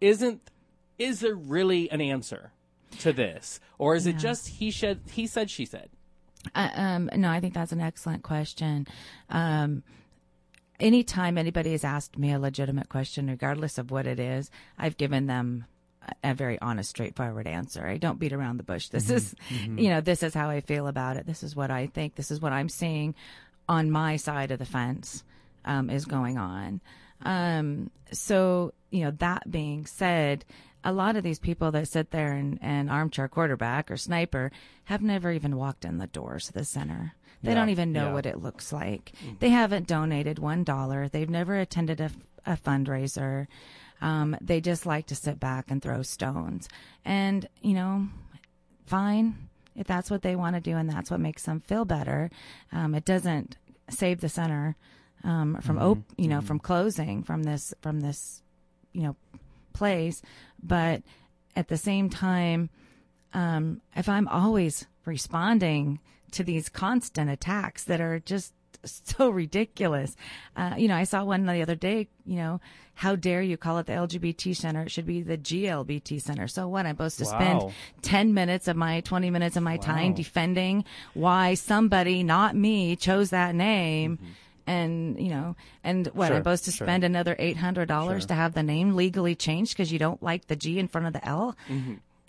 [0.00, 0.50] isn't
[0.98, 2.52] is there really an answer
[3.00, 5.90] to this, or is it just he said he said she said?
[6.54, 8.86] Uh, um, no, I think that's an excellent question.
[9.28, 9.82] Um,
[10.78, 15.26] anytime anybody has asked me a legitimate question, regardless of what it is, I've given
[15.26, 15.66] them
[16.22, 17.86] a, very honest, straightforward answer.
[17.86, 18.88] I don't beat around the bush.
[18.88, 21.26] This is, you know, this is how I feel about it.
[21.26, 22.14] This is what I think.
[22.14, 23.14] This is what I'm seeing
[23.68, 25.22] on my side of the fence
[25.64, 26.80] um, is going on.
[27.22, 30.44] Um, so, you know, that being said,
[30.84, 34.50] a lot of these people that sit there and, and armchair quarterback or sniper
[34.84, 37.14] have never even walked in the doors of the center.
[37.42, 38.12] They Yeah, don't even know yeah.
[38.12, 39.12] what it looks like.
[39.38, 41.08] They haven't donated one dollar.
[41.08, 42.10] They've never attended a,
[42.46, 43.46] a fundraiser.
[44.00, 46.68] Um, they just like to sit back and throw stones.
[47.04, 48.08] And, you know,
[48.86, 52.30] fine if that's what they want to do and that's what makes them feel better.
[52.72, 53.56] Um, it doesn't
[53.88, 54.76] save the center
[55.24, 58.42] um, from op- you know from closing from this from this
[58.92, 59.16] you know
[59.72, 60.22] place,
[60.62, 61.02] but
[61.56, 62.70] at the same time,
[63.32, 66.00] um, if I'm always responding
[66.32, 68.52] to these constant attacks that are just
[68.84, 70.16] so ridiculous.
[70.56, 72.60] Uh, you know, I saw one the other day, you know,
[72.94, 74.82] how dare you call it the LGBT center?
[74.82, 76.46] It should be the GLBT center.
[76.48, 76.86] So what?
[76.86, 81.54] I'm supposed to spend 10 minutes of my 20 minutes of my time defending why
[81.54, 84.18] somebody, not me, chose that name.
[84.70, 86.86] And, you know, and what, Sure, I'm supposed to sure.
[86.86, 88.20] spend another $800 Sure.
[88.20, 91.12] to have the name legally changed because you don't like the G in front of
[91.12, 91.56] the L?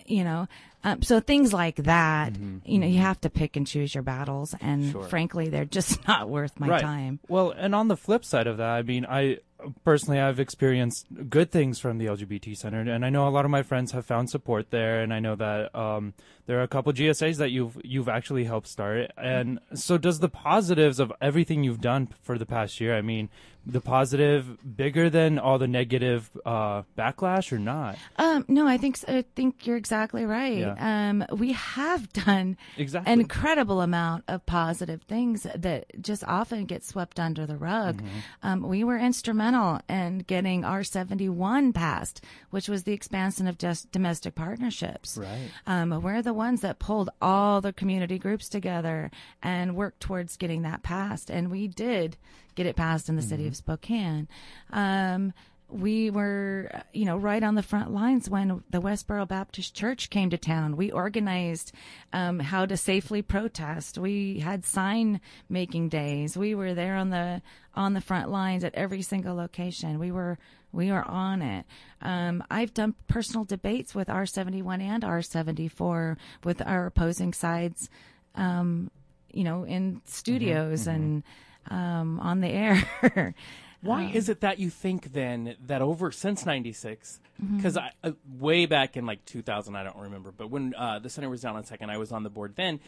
[0.07, 0.47] you know
[0.83, 2.33] um, so things like that
[2.65, 5.03] you know you have to pick and choose your battles and Mm-hmm, Sure.
[5.03, 6.81] frankly they're just not worth my right.
[6.81, 9.37] time Well, and on the flip side of that, I mean, I
[9.85, 13.51] personally I've experienced good things from the LGBT Center, and I know a lot of
[13.51, 16.13] my friends have found support there, and I know that um,
[16.47, 19.11] there are a couple GSAs that you've you've actually helped start.
[19.17, 22.95] And so, does the positives of everything you've done for the past year?
[22.95, 23.29] I mean,
[23.65, 27.95] the positive bigger than all the negative uh, backlash, or not?
[28.17, 31.09] um no i think i think you're exactly right Yeah.
[31.09, 33.13] um we have done Exactly.
[33.13, 38.47] an incredible amount of positive things that just often get swept under the rug Mm-hmm.
[38.47, 44.33] um, we were instrumental in getting r71 passed which was the expansion of just domestic
[44.35, 45.49] partnerships Right.
[45.67, 49.11] Um, we're the ones that pulled all the community groups together
[49.43, 51.29] and worked towards getting that passed.
[51.29, 52.17] And we did
[52.55, 54.27] get it passed in the city of Spokane.
[54.71, 55.33] Um,
[55.71, 60.29] we were, you know, right on the front lines when the Westboro Baptist Church came
[60.29, 60.75] to town.
[60.75, 61.71] We organized
[62.13, 63.97] um, how to safely protest.
[63.97, 66.37] We had sign making days.
[66.37, 67.41] We were there on the
[67.73, 69.97] on the front lines at every single location.
[69.97, 70.37] We were
[70.71, 71.65] we were on it.
[72.01, 77.89] Um, I've done personal debates with R71 and R74 with our opposing sides,
[78.35, 78.89] um,
[79.33, 81.23] you know, in studios and
[81.69, 83.35] um, on the air.
[83.81, 87.19] Why is it that you think then that over since '96?
[87.55, 91.09] Because I uh, way back in like 2000, I don't remember, but when uh, the
[91.09, 92.79] center was down on second, I was on the board then.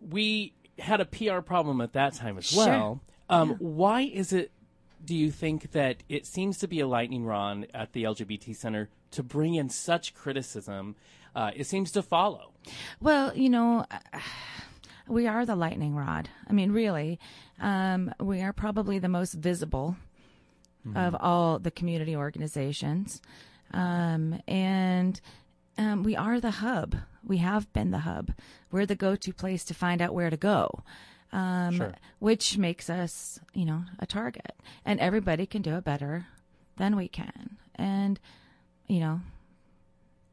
[0.00, 2.66] We had a PR problem at that time as Sure.
[2.66, 3.00] well.
[3.28, 4.50] Um, Why is it?
[5.04, 8.88] Do you think that it seems to be a lightning rod at the LGBT center
[9.12, 10.94] to bring in such criticism?
[11.34, 12.52] Uh, it seems to follow.
[13.00, 13.86] Well, you know,
[15.08, 16.28] we are the lightning rod.
[16.48, 17.18] I mean, really,
[17.62, 19.96] um, we are probably the most visible
[20.96, 23.22] of all the community organizations.
[23.72, 25.20] Um, and
[25.78, 26.96] um, we are the hub.
[27.24, 28.32] We have been the hub.
[28.72, 30.82] We're the go to place to find out where to go.
[31.32, 31.94] Um, Sure.
[32.18, 34.54] which makes us, you know, a target.
[34.84, 36.26] And everybody can do it better
[36.76, 37.56] than we can.
[37.76, 38.20] And,
[38.86, 39.20] you know,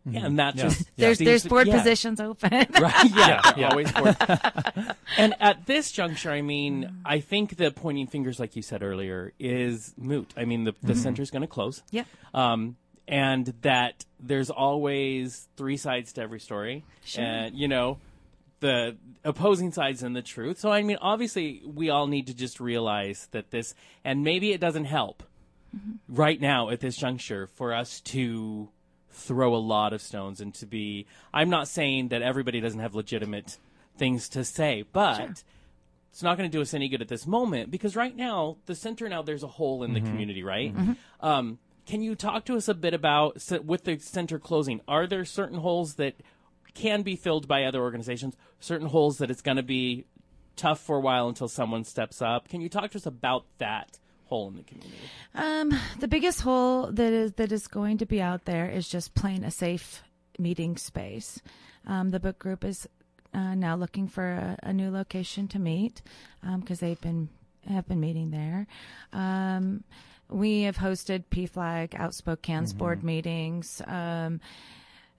[0.07, 0.17] Mm-hmm.
[0.17, 0.63] Yeah, and that Yeah.
[0.63, 1.77] just there's there's board yeah.
[1.77, 2.51] positions open.
[2.79, 3.11] Right.
[3.11, 3.27] Yeah.
[3.27, 3.69] Yeah, yeah.
[3.69, 4.15] Always bored.
[5.17, 6.93] and at this juncture, I mean, mm.
[7.05, 10.33] I think the pointing fingers, like you said earlier, is moot.
[10.37, 11.01] I mean, the, the mm-hmm.
[11.01, 11.83] center's going to close.
[11.91, 12.07] Yep.
[12.33, 16.85] Um, and that there's always three sides to every story.
[17.03, 17.23] Sure.
[17.23, 17.97] And, you know,
[18.59, 20.59] the opposing sides and the truth.
[20.59, 24.61] So, I mean, obviously, we all need to just realize that this, and maybe it
[24.61, 25.23] doesn't help
[25.75, 25.93] mm-hmm.
[26.07, 28.69] right now at this juncture for us to
[29.19, 32.95] throw a lot of stones and to be I'm not saying that everybody doesn't have
[32.95, 33.57] legitimate
[33.97, 35.43] things to say, but
[36.11, 38.75] it's not going to do us any good at this moment because right now the
[38.75, 40.73] center now there's a hole in the community, right?
[41.21, 44.81] Um, can you talk to us a bit about so with the center closing?
[44.87, 46.15] Are there certain holes that
[46.73, 48.35] can be filled by other organizations?
[48.59, 50.05] Certain holes that it's going to be
[50.55, 52.47] tough for a while until someone steps up.
[52.47, 53.97] Can you talk to us about that
[54.29, 54.97] hole in the community?
[55.35, 59.15] Um, the biggest hole that is that is going to be out there is just
[59.15, 60.03] plain a safe
[60.37, 61.41] meeting space.
[61.85, 62.87] Um, the book group is
[63.33, 66.01] uh, now looking for a, a new location to meet
[66.59, 67.29] because they've been
[67.67, 68.67] have been meeting there.
[69.13, 69.83] Um,
[70.29, 73.81] we have hosted PFLAG Outspoken's board meetings.
[73.85, 74.39] Um,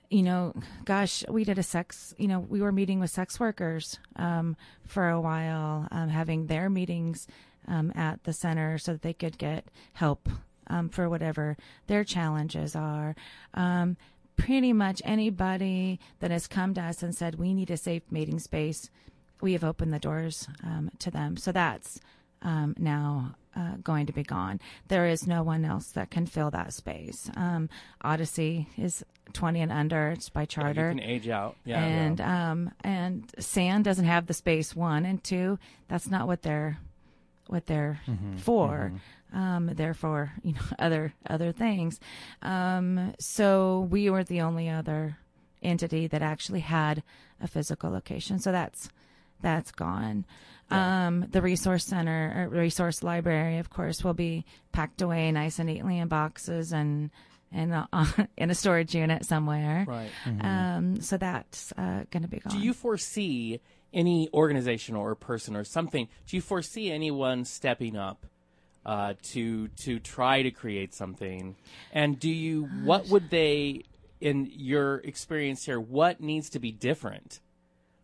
[0.09, 3.99] you know, gosh, we did a sex, you know, we were meeting with sex workers
[4.16, 7.29] um, for a while, um, having their meetings
[7.70, 10.28] um, at the center so that they could get help
[10.66, 11.56] um, for whatever
[11.87, 13.14] their challenges are.
[13.54, 13.96] Um,
[14.37, 18.38] pretty much anybody that has come to us and said, we need a safe meeting
[18.38, 18.90] space,
[19.40, 21.37] we have opened the doors um, to them.
[21.37, 22.00] So that's
[22.42, 24.61] um, now uh, going to be gone.
[24.88, 27.30] There is no one else that can fill that space.
[27.37, 27.68] Um,
[28.02, 30.11] Odyssey is 20 and under.
[30.11, 30.90] It's by charter.
[30.90, 31.56] You can age out.
[31.64, 31.83] Yeah.
[31.83, 34.74] and um, and SAN doesn't have the space.
[34.74, 35.59] One and two.
[35.88, 36.78] That's not what they're
[37.50, 38.00] what they're
[38.38, 38.92] for.
[39.32, 42.00] Um, they're for you know other other things.
[42.42, 45.16] Um, so we were the only other
[45.62, 47.02] entity that actually had
[47.40, 48.38] a physical location.
[48.38, 48.88] So that's
[49.40, 50.24] that's gone.
[50.70, 55.68] Um, the resource center, or resource library, of course, will be packed away nice and
[55.68, 57.10] neatly in boxes and
[57.52, 58.04] and uh,
[58.36, 59.84] in a storage unit somewhere.
[59.88, 60.10] right.
[60.40, 62.52] Um, so that's uh, going to be gone.
[62.52, 63.60] Do you foresee
[63.92, 66.09] any organization or person or something?
[66.26, 68.26] Do you foresee anyone stepping up
[68.85, 71.57] uh, to to try to create something?
[71.92, 72.64] And do you?
[72.85, 73.85] What would they,
[74.20, 77.40] in your experience here, what needs to be different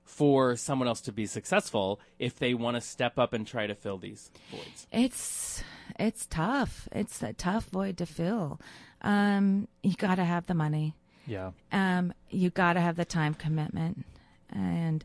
[0.04, 3.74] for someone else to be successful if they want to step up and try to
[3.74, 4.86] fill these voids?
[4.92, 5.62] It's
[5.98, 6.88] it's tough.
[6.92, 8.60] It's a tough void to fill.
[9.02, 10.94] Um, you got to have the money.
[11.26, 11.52] Yeah.
[11.72, 14.04] Um, you got to have the time commitment,
[14.50, 15.04] and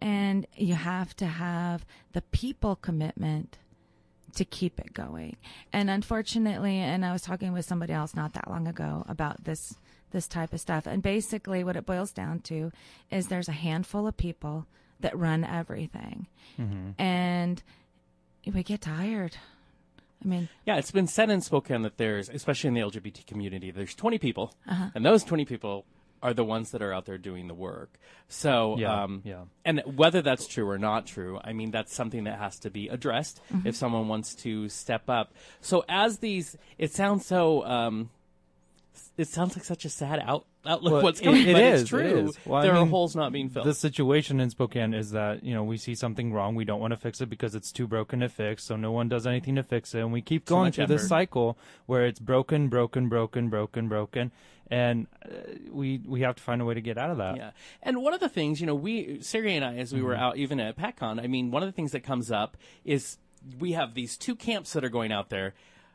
[0.00, 3.58] and you have to have the people commitment
[4.34, 5.36] to keep it going.
[5.72, 9.74] And unfortunately, and I was talking with somebody else not that long ago about this
[10.12, 10.86] this type of stuff.
[10.86, 12.72] And basically, what it boils down to
[13.10, 14.66] is there's a handful of people
[15.00, 16.26] that run everything,
[16.58, 17.00] mm-hmm.
[17.00, 17.62] and
[18.52, 19.36] we get tired.
[20.22, 23.70] I mean, Yeah, it's been said in Spokane that there's, especially in the LGBT community,
[23.70, 24.90] there's 20 people, uh-huh.
[24.94, 25.86] and those 20 people
[26.22, 27.94] are the ones that are out there doing the work.
[28.28, 29.44] So, Yeah, um, yeah.
[29.64, 32.88] and whether that's true or not true, I mean, that's something that has to be
[32.88, 35.32] addressed if someone wants to step up.
[35.60, 38.10] So, as these, it sounds so, um,
[39.16, 40.92] it sounds like such a sad out, outlook.
[40.92, 42.00] Well, what's it- coming, it but is, it's true.
[42.00, 42.38] is.
[42.44, 43.66] Well, I there are holes not being filled.
[43.66, 46.54] The situation in Spokane is that, you know, we see something wrong.
[46.54, 48.64] We don't want to fix it because it's too broken to fix.
[48.64, 50.00] So no one does anything to fix it.
[50.00, 51.56] And we keep going much through this cycle
[51.86, 54.32] where it's broken, broken, broken, broken, broken.
[54.70, 55.28] And uh,
[55.72, 57.36] we we have to find a way to get out of that.
[57.36, 57.50] Yeah.
[57.82, 60.22] And one of the things, you know, we, Sergey and I, as we were Mm-hmm.
[60.22, 63.18] out even at PatCon, I mean, one of the things that comes up is
[63.58, 65.54] we have these two camps that are going out there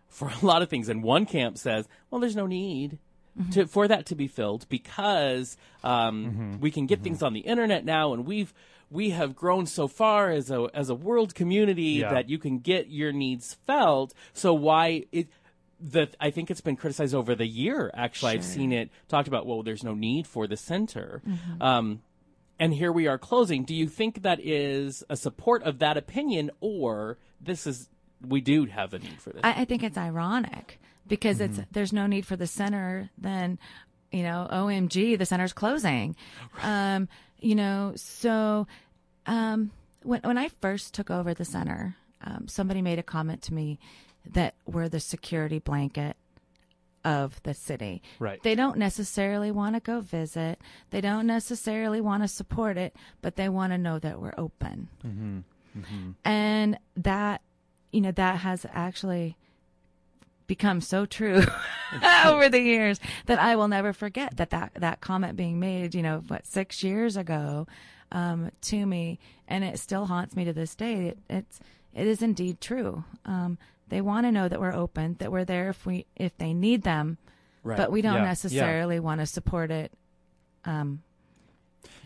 [0.10, 0.90] for a lot of things.
[0.90, 3.00] And one camp says, well, there's no need.
[3.52, 6.60] To, for that to be filled because um, Mm-hmm.
[6.62, 8.54] we can get things on the internet now and we've
[8.90, 12.14] we have grown so far as a as a world community Yeah.
[12.14, 15.28] that you can get your needs felt so why it
[15.80, 17.92] that I think it's been criticized over the year.
[17.94, 19.46] Actually, I've seen it talked about.
[19.46, 21.22] Well, there's no need for the center,
[21.60, 22.02] um,
[22.60, 23.64] and here we are closing.
[23.64, 27.90] Do you think that is a support of that opinion, or this is
[28.26, 29.42] we do have a need for this?
[29.44, 33.10] I, I think it's ironic because it's there's no need for the center.
[33.18, 33.60] Then,
[34.12, 36.16] you know, OMG, the center's closing.
[36.64, 37.08] Um,
[37.40, 38.68] you know, so
[39.26, 39.72] um,
[40.04, 43.80] when when I first took over the center, um, somebody made a comment to me
[44.34, 46.16] that we're the security blanket
[47.06, 48.02] of the city.
[48.20, 48.42] Right.
[48.42, 50.60] They don't necessarily want to go visit.
[50.90, 54.90] They don't necessarily want to support it, but they want to know that we're open.
[56.26, 57.42] And that,
[57.92, 59.38] you know, that has actually
[60.48, 61.44] become so true
[62.26, 66.02] over the years that I will never forget that that, that comment being made, you
[66.02, 67.68] know, what, six years ago,
[68.12, 69.20] um, to me.
[69.48, 71.08] And it still haunts me to this day.
[71.08, 71.60] It, it's,
[71.94, 73.04] it is indeed true.
[73.26, 73.58] Um,
[73.90, 76.84] they want to know that we're open, that we're there if we, if they need
[76.84, 77.18] them,
[77.64, 77.78] Right.
[77.78, 78.26] but we don't Yeah, yeah.
[78.28, 79.92] necessarily want to support it,
[80.66, 81.02] um,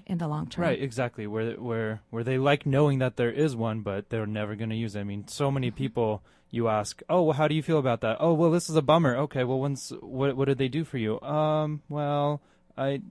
[0.06, 0.64] in the long term.
[0.64, 1.28] Right, exactly.
[1.28, 4.76] Where where where they like knowing that there is one, but they're never going to
[4.76, 5.02] use it.
[5.02, 8.18] I mean, so many people you ask, "Oh, well, how do you feel about that?"
[8.20, 10.98] "Oh, well, this is a bummer." "Okay, well, when's what what did they do for
[10.98, 12.42] you?" "Um, well,
[12.78, 13.02] I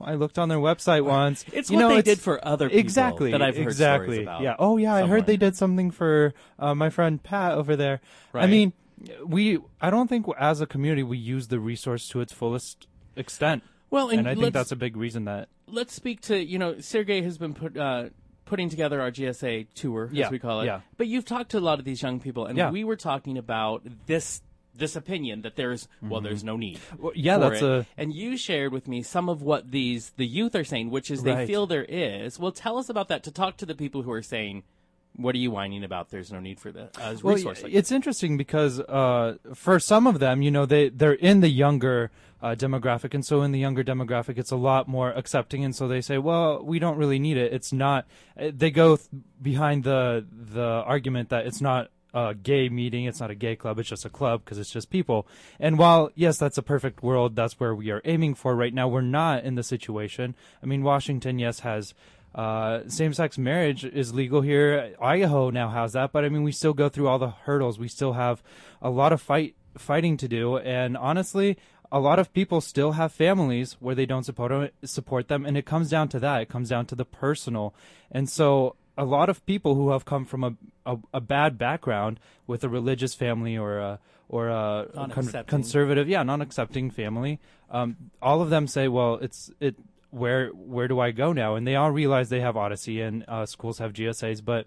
[0.00, 1.44] I looked on their website once.
[1.52, 4.06] It's you what know, they it's- did for other people exactly that I've heard exactly.
[4.16, 4.56] stories about Yeah.
[4.58, 4.94] Oh, yeah.
[4.94, 8.00] I heard they did something for uh, my friend Pat over there.
[8.34, 8.72] I mean,
[9.24, 9.58] we.
[9.80, 13.62] I don't think as a community we use the resource to its fullest extent.
[13.90, 16.80] Well, and and I think that's a big reason that let's speak to you know
[16.80, 18.10] Sergey has been put uh,
[18.44, 20.66] putting together our GSA tour Yeah, as we call it.
[20.66, 20.80] yeah.
[20.96, 22.70] But you've talked to a lot of these young people, and Yeah.
[22.70, 24.42] we were talking about this
[24.74, 26.78] this opinion that there's well there's no need.
[26.98, 27.64] Well, yeah, that's it.
[27.64, 31.10] a- and you shared with me some of what these the youth are saying, which
[31.10, 31.46] is they Right.
[31.46, 32.38] feel there is.
[32.38, 34.62] Well, tell us about that to talk to the people who are saying.
[35.16, 36.10] What are you whining about?
[36.10, 37.64] There's no need for the uh, Well, resource.
[37.64, 41.48] like it's interesting because uh, for some of them, you know, they they're in the
[41.48, 45.74] younger uh, demographic, and so in the younger demographic, it's a lot more accepting, and
[45.74, 47.52] so they say, well, we don't really need it.
[47.52, 48.06] It's not.
[48.40, 49.08] uh, They go th-
[49.42, 53.78] behind the the argument that it's not a gay meeting, it's not a gay club,
[53.78, 55.26] it's just a club because it's just people.
[55.58, 58.88] And while yes, that's a perfect world, that's where we are aiming for right now.
[58.88, 60.34] We're not in the situation.
[60.62, 61.94] I mean, Washington, yes, has
[62.32, 64.94] Uh, same-sex marriage is legal here.
[65.02, 67.76] Idaho now has that, but I mean, we still go through all the hurdles.
[67.76, 68.40] We still have
[68.80, 71.56] a lot of fight fighting to do, and honestly,
[71.90, 75.66] a lot of people still have families where they don't support support them, and it
[75.66, 76.42] comes down to that.
[76.42, 77.74] It comes down to the personal,
[78.12, 80.54] and so a lot of people who have come from a
[80.86, 86.22] a, a bad background with a religious family or a or a con- conservative, yeah,
[86.22, 89.76] non-accepting family, um, all of them say, well, it's it.
[90.10, 91.54] Where where do I go now?
[91.54, 94.66] And they all realize they have Odyssey and uh, schools have GSAs, but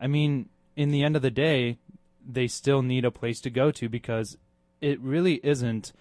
[0.00, 1.78] I mean, in the end of the day,
[2.26, 4.36] they still need a place to go to because
[4.80, 5.92] it really isn't,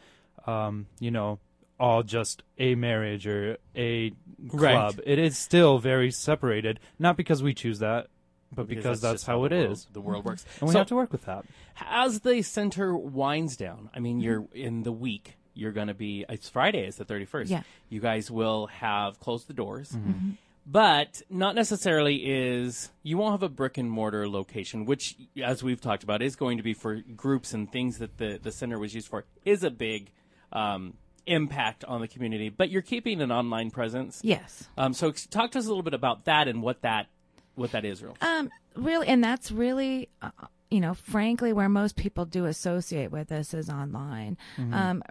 [0.45, 1.39] um, you know,
[1.82, 4.11] all just a marriage or a
[4.53, 4.73] Right.
[4.93, 4.99] club.
[5.05, 8.07] It is still very separated, not because we choose that,
[8.53, 10.45] but because, that's, just how it the is, world- The world works.
[10.59, 11.45] and we So- have to work with that.
[11.79, 15.36] as the center winds down, I mean, you're in the week.
[15.53, 16.23] You're going to be.
[16.29, 16.86] It's Friday.
[16.88, 17.49] It's the 31st.
[17.49, 17.63] Yeah.
[17.89, 20.32] You guys will have closed the doors, Mm-hmm.
[20.65, 22.89] but not necessarily is.
[23.03, 26.55] You won't have a brick and mortar location, which, as we've talked about, is going
[26.57, 29.25] to be for groups and things that the the center was used for.
[29.43, 30.11] Is a big
[30.53, 30.93] um,
[31.26, 32.49] impact on the community.
[32.49, 34.22] But you're keeping an online presence.
[34.24, 34.67] Yes.
[34.78, 37.07] Um, so talk to us a little bit about that and what that
[37.55, 38.15] what that is, real.
[38.22, 40.32] Um, really, and that's really, uh,
[40.69, 44.38] you know, frankly, where most people do associate with us is online.
[44.72, 45.03] Um,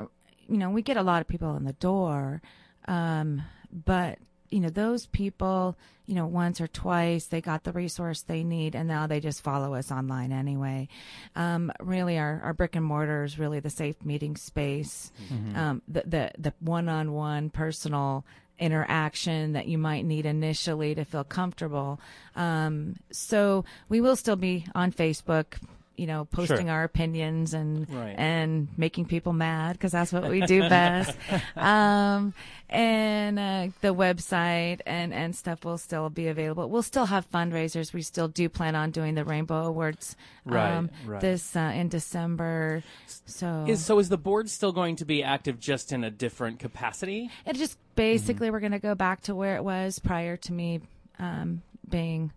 [0.48, 2.40] you know, we get a lot of people in the door,
[2.88, 4.18] um, but
[4.50, 5.76] you know, those people,
[6.06, 9.42] you know, once or twice they got the resource they need, and now they just
[9.42, 10.88] follow us online anyway.
[11.36, 15.12] Um, really, our, our brick and mortar is really the safe meeting space,
[15.56, 18.24] um, the the the one on one personal
[18.58, 21.98] interaction that you might need initially to feel comfortable.
[22.36, 25.56] Um, so we will still be on Facebook,
[26.00, 26.70] you know, posting Sure.
[26.70, 28.14] our opinions and Right.
[28.16, 31.14] and making people mad because that's what we do best.
[31.56, 32.32] um,
[32.70, 36.70] and uh, the website and and stuff will still be available.
[36.70, 37.92] We'll still have fundraisers.
[37.92, 41.20] We still do plan on doing the Rainbow Awards Right, um, right.
[41.20, 42.82] this uh, in December.
[43.26, 46.60] So Is so is the board still going to be active just in a different
[46.60, 47.30] capacity?
[47.44, 50.80] It just basically we're going to go back to where it was prior to me
[51.18, 52.32] um, being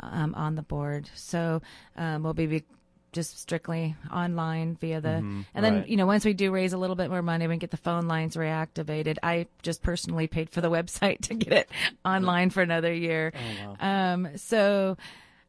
[0.00, 1.08] um, on the board.
[1.14, 1.62] So
[1.96, 2.64] um, we'll be, be
[3.16, 5.88] just strictly online via the, and then right.
[5.88, 7.76] you know once we do raise a little bit more money, we can get the
[7.76, 9.18] phone lines reactivated.
[9.22, 11.70] I just personally paid for the website to get it
[12.04, 13.32] online for another year.
[13.80, 14.96] Um, so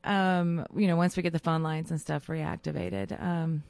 [0.03, 3.21] um, you know once we get the phone lines and stuff reactivated.
[3.21, 3.63] Um,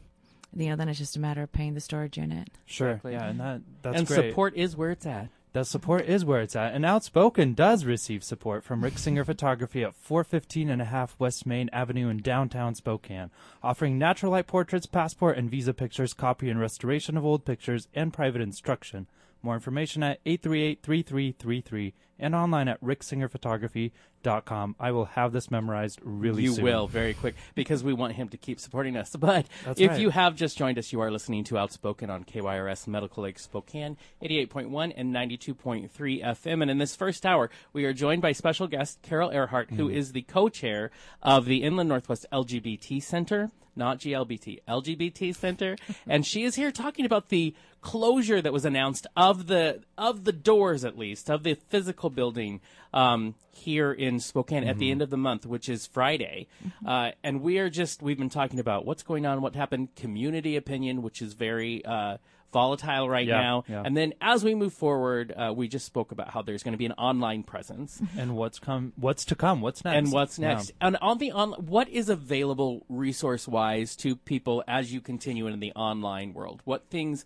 [0.56, 2.50] you know, then it's just a matter of paying the storage unit.
[2.66, 3.12] Sure, Exactly.
[3.14, 4.30] yeah, and that that's and great.
[4.30, 5.30] support is where it's at.
[5.54, 9.84] The support is where it's at, and Outspoken does receive support from Rick Singer Photography
[9.84, 13.32] at 415 and a half West Main Avenue in downtown Spokane,
[13.64, 18.14] offering natural light portraits, passport and visa pictures, copy and restoration of old pictures, and
[18.14, 19.08] private instruction.
[19.42, 24.76] More information at 838-3333 and online at ricksingerphotography.com.
[24.80, 26.44] I will have this memorized really soon.
[26.44, 26.64] you soon.
[26.66, 29.16] will very quick because we want him to keep supporting us.
[29.28, 30.00] But That's if right.
[30.00, 33.98] you have just joined us, you are listening to Outspoken on KYRS Medical Lake Spokane,
[34.22, 35.90] 88.1 and 92.3
[36.24, 36.62] FM.
[36.62, 39.96] And in this first hour, we are joined by special guest Carol Earhart, who hmm.
[39.96, 43.52] is the co-chair of the Inland Northwest LGBT Center.
[43.78, 45.76] Not GLBT, LGBT Center,
[46.08, 50.34] and she is here talking about the closure that was announced of the of the
[50.34, 52.60] doors, at least of the physical building
[52.94, 56.48] um, here in Spokane at the end of the month, which is Friday.
[56.86, 60.56] Uh, and we are just we've been talking about what's going on, what happened, community
[60.56, 62.18] opinion, which is very uh,
[62.52, 63.64] volatile right Yeah, now.
[63.68, 63.84] yeah.
[63.86, 66.78] And then as we move forward, uh, we just spoke about how there's going to
[66.78, 68.02] be an online presence.
[68.18, 68.94] And what's come?
[68.96, 69.62] What's to come?
[69.62, 69.98] What's next?
[69.98, 70.54] And what's Yeah.
[70.56, 70.72] next?
[70.82, 75.60] And on the on, what is available resource wise to people as you continue in
[75.60, 76.62] the online world?
[76.66, 77.26] What things?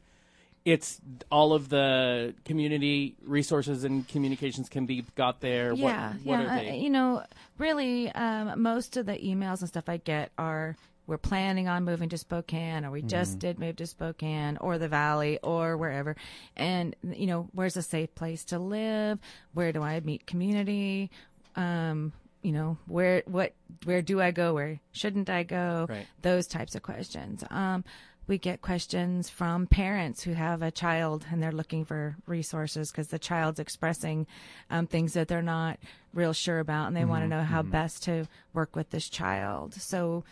[0.64, 1.02] It's
[1.32, 5.74] all of the community resources and communications can be got there.
[5.74, 6.56] Yeah, what, what yeah.
[6.56, 7.24] are uh, you know,
[7.58, 10.76] really, um, most of the emails and stuff I get are
[11.12, 14.88] we're planning on moving to Spokane, or we just did move to Spokane, or the
[14.88, 16.16] Valley, or wherever.
[16.56, 19.20] And you know, where's a safe place to live?
[19.54, 21.12] Where do I meet community?
[21.58, 23.52] Um, you know, where what
[23.84, 24.54] where do I go?
[24.54, 25.86] Where shouldn't I go?
[25.90, 26.08] Right.
[26.22, 27.44] Those types of questions.
[27.50, 27.84] Um,
[28.26, 33.10] we get questions from parents who have a child and they're looking for resources because
[33.10, 34.28] the child's expressing
[34.70, 35.78] um, things that they're not
[36.14, 39.74] real sure about and they want to know how best to work with this child.
[39.74, 40.24] So,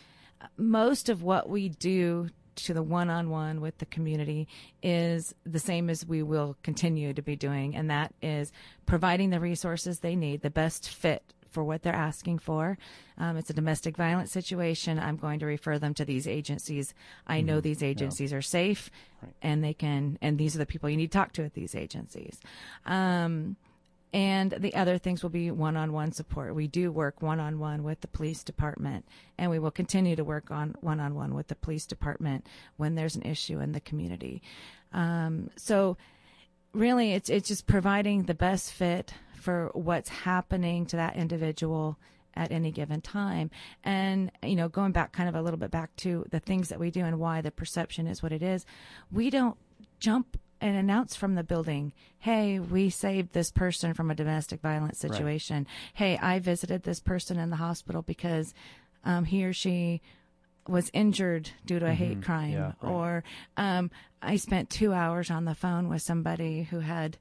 [0.56, 4.48] most of what we do to the one on one with the community
[4.82, 8.52] is the same as we will continue to be doing, and that is
[8.86, 12.78] providing the resources they need, the best fit for what they're asking for.
[13.18, 14.98] Um, it's a domestic violence situation.
[14.98, 16.94] I'm going to refer them to these agencies.
[17.26, 18.90] I know these agencies are safe,
[19.42, 20.18] and they can.
[20.22, 22.40] And these are the people you need to talk to at these agencies.
[22.86, 23.56] Um,
[24.12, 26.54] and the other things will be one-on-one support.
[26.54, 29.06] We do work one-on-one with the police department,
[29.38, 32.46] and we will continue to work on one-on-one with the police department
[32.76, 34.42] when there's an issue in the community.
[34.92, 35.96] Um, so,
[36.72, 41.98] really, it's it's just providing the best fit for what's happening to that individual
[42.34, 43.50] at any given time.
[43.84, 46.78] And, you know, going back kind of a little bit back to the things that
[46.78, 48.64] we do and why the perception is what it is,
[49.10, 49.56] we don't
[49.98, 54.98] jump and announce from the building, hey, we saved this person from a domestic violence
[54.98, 55.66] situation.
[55.94, 58.52] Hey, I visited this person in the hospital because
[59.04, 60.02] um, he or she
[60.68, 62.52] was injured due to a hate crime.
[62.52, 62.92] Yeah, right.
[62.92, 63.24] Or
[63.56, 63.90] um,
[64.22, 67.18] I spent two hours on the phone with somebody who had.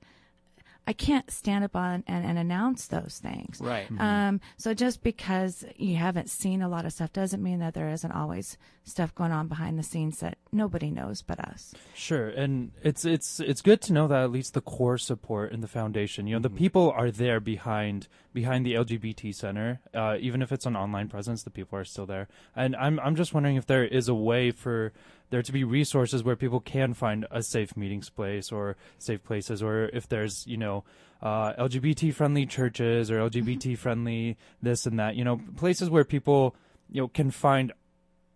[0.90, 3.62] I can't stand up on and, and announce those things.
[3.62, 3.88] Right.
[4.00, 7.92] Um, so just because you haven't seen a lot of stuff doesn't mean that there
[7.92, 11.76] isn't always stuff going on behind the scenes that nobody knows but us.
[11.94, 15.62] Sure, and it's it's it's good to know that at least the core support in
[15.62, 19.80] the foundation, you know, the people are there behind behind the LGBT center.
[19.94, 22.28] Uh, even if it's an online presence, the people are still there.
[22.56, 24.94] And I'm I'm just wondering if there is a way for
[25.30, 29.62] there to be resources where people can find a safe meeting space or safe places,
[29.62, 30.84] or if there's you know
[31.22, 36.56] uh, LGBT friendly churches or LGBT friendly this and that, you know, places where people
[36.90, 37.74] you know can find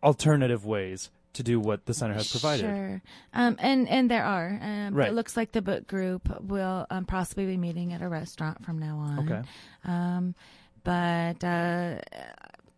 [0.04, 2.62] alternative ways to do what the center has provided.
[2.66, 3.02] Sure.
[3.34, 4.60] Um, and, and there are.
[4.62, 5.10] Um, Right.
[5.10, 8.80] It looks like the book group will um, possibly be meeting at a restaurant from
[8.80, 9.32] now on.
[9.32, 9.42] Okay.
[9.84, 10.36] Um,
[10.84, 12.00] but uh,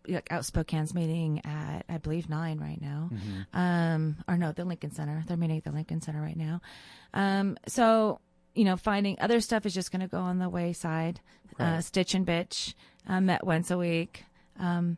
[0.07, 3.09] like Outspoken's meeting at, I believe, nine right now.
[3.11, 3.59] Mm-hmm.
[3.59, 5.23] Um, or no, the Lincoln Center.
[5.27, 6.61] They're meeting at the Lincoln Center right now.
[7.13, 8.19] Um, so,
[8.53, 11.19] you know, finding other stuff is just going to go on the wayside.
[11.59, 12.73] Uh, Stitch and Bitch
[13.07, 14.25] uh, met once a week.
[14.59, 14.97] Um,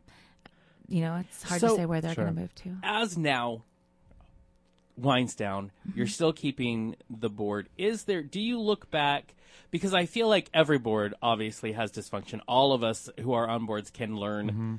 [0.88, 2.24] you know, it's hard So- to say where they're Sure.
[2.24, 2.76] going to move to.
[2.82, 3.62] As now
[4.96, 5.98] winds down, mm-hmm.
[5.98, 7.68] you're still keeping the board.
[7.76, 8.22] Is there?
[8.22, 9.34] Do you look back?
[9.70, 12.40] Because I feel like every board obviously has dysfunction.
[12.48, 14.74] All of us who are on boards can learn mm-hmm.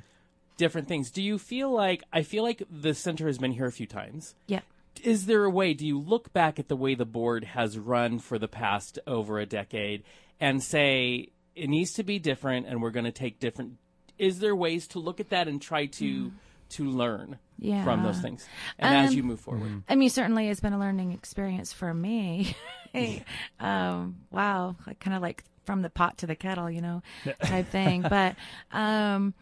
[0.56, 1.10] different things.
[1.10, 4.34] Do you feel like I feel like the center has been here a few times?
[4.46, 4.60] Yeah.
[5.04, 8.18] is there a way do you look back at the way the board has run
[8.18, 10.02] for the past over a decade
[10.40, 13.78] and say it needs to be different and we're going to take different
[14.20, 16.30] is there ways to look at that and try to
[16.70, 17.82] to learn Yeah.
[17.82, 18.46] from those things
[18.78, 21.92] and as Um, you move forward I mean, certainly it's been a learning experience for
[21.92, 22.54] me.
[23.60, 27.02] um, wow, kind of like from the pot to the kettle, you know,
[27.44, 28.02] type thing.
[28.02, 28.36] But
[28.72, 29.34] um,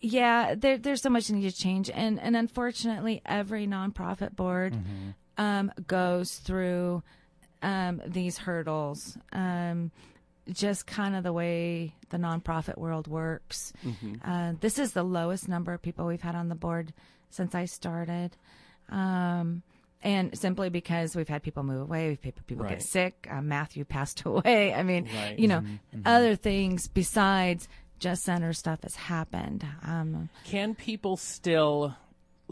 [0.00, 4.76] yeah, there, there's so much needs to change, and and unfortunately, every nonprofit board
[5.38, 7.02] um, goes through
[7.62, 9.16] um, these hurdles.
[9.32, 9.90] Um,
[10.52, 13.72] just kind of the way the nonprofit world works.
[14.24, 16.92] Uh, this is the lowest number of people we've had on the board
[17.30, 18.36] since I started.
[18.88, 19.62] Um,
[20.02, 22.74] and simply because we've had people move away, we've had people Right.
[22.74, 23.28] get sick.
[23.30, 24.74] Uh, Matthew passed away.
[24.74, 25.38] I mean, Right.
[25.38, 25.62] you know,
[26.04, 27.68] other things besides
[28.00, 29.64] just center stuff has happened.
[29.84, 31.94] Um, can people still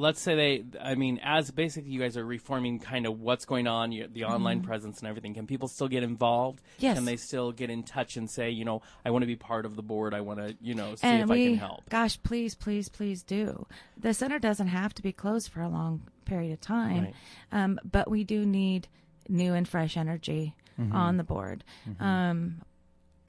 [0.00, 3.66] let's say they i mean as basically you guys are reforming kind of what's going
[3.66, 6.84] on you, the online presence and everything can people still get involved Mm-hmm.
[6.84, 6.96] Yes.
[6.96, 9.66] can they still get in touch and say you know i want to be part
[9.66, 11.88] of the board i want to you know see and if we, i can help
[11.90, 13.66] gosh, please, please, please do.
[13.98, 17.14] The center doesn't have to be closed for a long period of time, Right.
[17.52, 18.88] um, but we do need
[19.28, 20.54] new and fresh energy
[20.92, 21.62] on the board.
[22.00, 22.62] Um,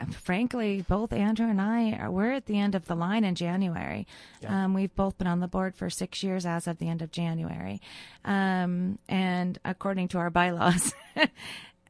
[0.09, 4.07] frankly, both Andrew and I are we're at the end of the line in January.
[4.47, 7.11] Um, we've both been on the board for six years as of the end of
[7.11, 7.81] January,
[8.25, 10.93] um, and according to our bylaws.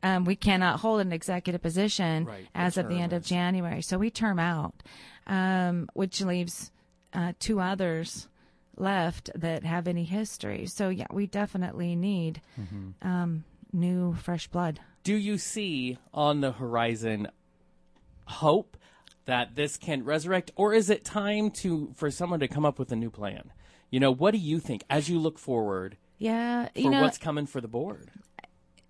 [0.03, 3.84] Um, we cannot hold an executive position Right, as of the end of January.
[3.84, 4.74] So we term out,
[5.28, 6.72] um, which leaves
[7.14, 8.28] uh, two others
[8.78, 10.66] left that have any history.
[10.66, 12.41] So yeah, we definitely need
[13.03, 14.80] um, new, fresh blood.
[15.03, 17.28] do you see on the horizon
[18.32, 18.77] hope
[19.25, 22.91] that this can resurrect or is it time to for someone to come up with
[22.91, 23.51] a new plan
[23.89, 27.17] you know what do you think as you look forward Yeah, for you know, what's
[27.17, 28.09] coming for the board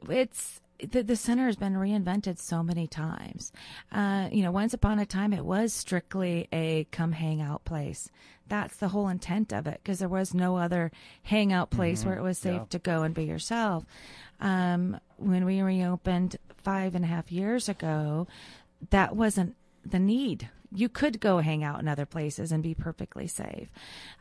[0.09, 3.51] it's the, the center has been reinvented so many times.
[3.91, 8.09] Uh, you know, once upon a time, it was strictly a come hang out place.
[8.47, 12.23] That's the whole intent of it because there was no other hangout place where it
[12.23, 12.65] was safe Yeah.
[12.71, 13.85] to go and be yourself.
[14.39, 18.27] Um, when we reopened five and a half years ago,
[18.89, 19.55] that wasn't
[19.86, 20.49] the need.
[20.73, 23.69] You could go hang out in other places and be perfectly safe.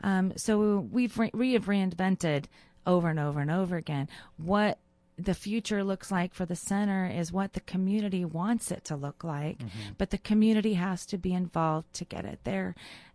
[0.03, 2.45] Um, so we've re- we have reinvented
[2.85, 4.79] over and over and over again what
[5.17, 9.23] the future looks like for the center is what the community wants it to look
[9.23, 9.59] like,
[9.97, 12.73] but the community has to be involved to get it there.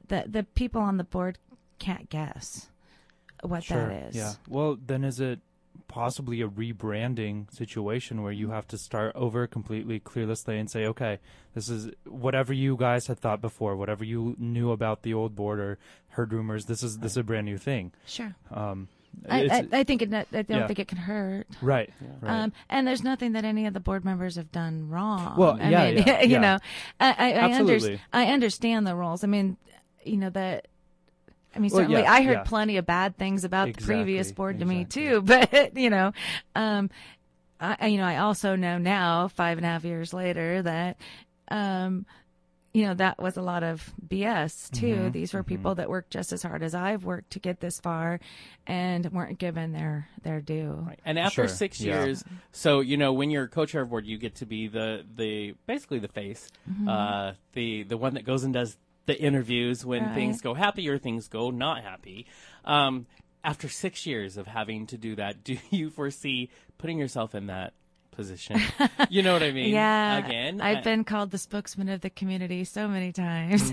[0.08, 1.38] The the people on the board
[1.78, 2.68] can't guess
[3.42, 3.88] what Sure.
[3.88, 4.14] that is.
[4.16, 4.32] Yeah.
[4.48, 5.40] Well, then is it
[5.88, 11.18] possibly a rebranding situation where you have to start over completely clearlessly and say, okay,
[11.54, 15.58] this is whatever you guys had thought before, whatever you knew about the old board
[15.58, 15.78] or
[16.10, 16.66] heard rumors.
[16.66, 17.92] This is this is a brand new thing.
[18.06, 18.34] Sure.
[18.50, 18.88] Um,
[19.28, 20.66] I, I, I think it, I don't yeah.
[20.66, 21.46] think it can hurt.
[21.62, 21.90] right.
[22.20, 22.42] Right.
[22.42, 25.36] Um, and there's nothing that any of the board members have done wrong.
[25.36, 26.40] Well, I yeah, mean, yeah, you yeah.
[26.40, 26.58] know,
[27.00, 27.78] I, I, I, under,
[28.12, 29.24] I understand the rules.
[29.24, 29.56] I mean,
[30.04, 30.68] you know that.
[31.56, 32.42] I mean, Well, certainly, yeah, I heard yeah.
[32.44, 35.22] plenty of bad things about the previous Exactly, board to me too.
[35.24, 36.12] But you know,
[36.54, 36.90] um,
[37.60, 40.96] I, I- you know, I also know now, five and a half years later, that,
[41.48, 42.06] um,
[42.74, 44.94] you know, that was a lot of BS too.
[44.96, 47.80] Mm-hmm, These were people that worked just as hard as I've worked to get this
[47.80, 48.20] far,
[48.66, 50.84] and weren't given their their due.
[50.86, 51.00] Right.
[51.06, 52.04] And after Sure, six yeah.
[52.04, 55.54] years, so you know when you're co-chair of board, you get to be the the
[55.66, 56.86] basically the face, Mm-hmm.
[56.88, 58.76] uh, the the one that goes and does
[59.06, 60.14] the interviews when Right.
[60.14, 62.26] things go happy or things go not happy.
[62.64, 63.06] Um,
[63.42, 67.72] after six years of having to do that, do you foresee putting yourself in that
[68.16, 68.60] position?
[69.10, 69.72] you know what I mean?
[69.72, 70.26] Yeah.
[70.26, 73.70] Again, I've I- been called the spokesman of the community so many times.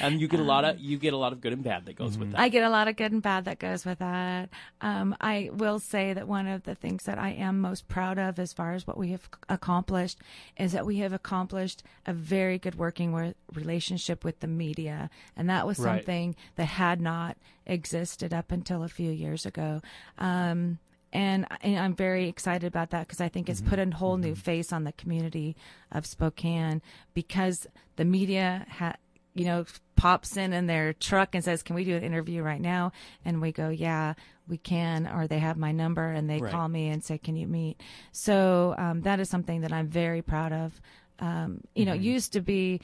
[0.00, 1.96] and you get a lot of you get a lot of good and bad that
[1.96, 2.40] goes with that.
[2.40, 4.50] I get a lot of good and bad that goes with that.
[4.80, 8.38] Um, I will say that one of the things that I am most proud of
[8.38, 10.18] as far as what we have accomplished
[10.58, 15.10] is that we have accomplished a very good working with, relationship with the media.
[15.36, 15.98] And that was Right.
[15.98, 17.36] something that had not
[17.66, 19.80] existed up until a few years ago.
[20.18, 20.78] Um,
[21.12, 24.34] and, and I'm very excited about that because I think it's put a whole new
[24.34, 25.56] face on the community
[25.90, 26.82] of Spokane
[27.14, 28.96] because the media ha-
[29.34, 32.60] you know, pops in in their truck and says, "Can we do an interview right
[32.60, 32.90] now?"
[33.24, 34.14] And we go, "Yeah,
[34.48, 36.50] we can." Or they have my number and they Right.
[36.50, 37.80] call me and say, "Can you meet?"
[38.10, 40.80] So um, that is something that I'm very proud of.
[41.20, 42.80] Um, you know, used to be,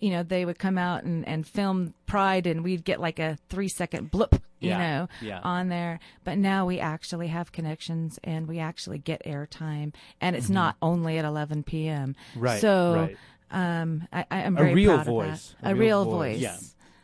[0.00, 3.38] you know, they would come out and, and film Pride, and we'd get like a
[3.48, 5.40] three second blip, you Yeah, know, yeah.
[5.42, 5.98] on there.
[6.22, 11.18] But now we actually have connections and we actually get airtime, and it's not only
[11.18, 12.14] at 11 p.m.
[12.36, 12.94] Right, So.
[12.94, 13.16] right.
[13.50, 15.52] Um, I, am A very real proud voice.
[15.52, 15.70] Of that.
[15.72, 16.40] A, real, voice.
[16.40, 16.56] Yeah.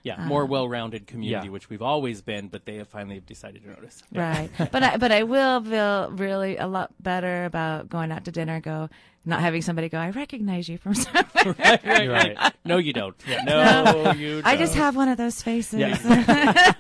[0.03, 1.53] Yeah, Uh, more well-rounded community, yeah.
[1.53, 4.03] which we've always been, but they have finally decided to notice.
[4.13, 4.49] Right.
[4.73, 8.61] but I, but I will feel really a lot better about going out to dinner.
[8.61, 8.89] Go
[9.27, 9.99] not having somebody go.
[9.99, 11.25] I recognize you from somewhere.
[11.59, 12.37] right, right, Right.
[12.39, 12.53] right.
[12.65, 13.15] No, you don't.
[13.45, 14.47] No, you don't.
[14.47, 15.81] I just have one of those faces.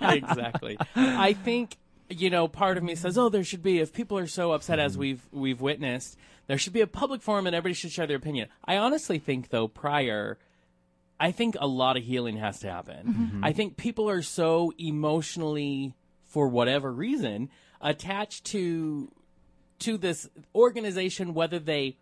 [0.00, 0.78] exactly.
[0.96, 1.76] I think
[2.08, 4.78] you know, part of me says, "Oh, there should be if people are so upset
[4.78, 6.16] as we've we've witnessed,
[6.48, 9.50] there should be a public forum and everybody should share their opinion." I honestly think
[9.50, 10.38] though prior
[11.20, 13.40] I think a lot of healing has to happen.
[13.42, 15.94] I think people are so emotionally
[16.24, 17.50] for whatever reason
[17.80, 19.12] attached to
[19.80, 21.96] to this organization whether they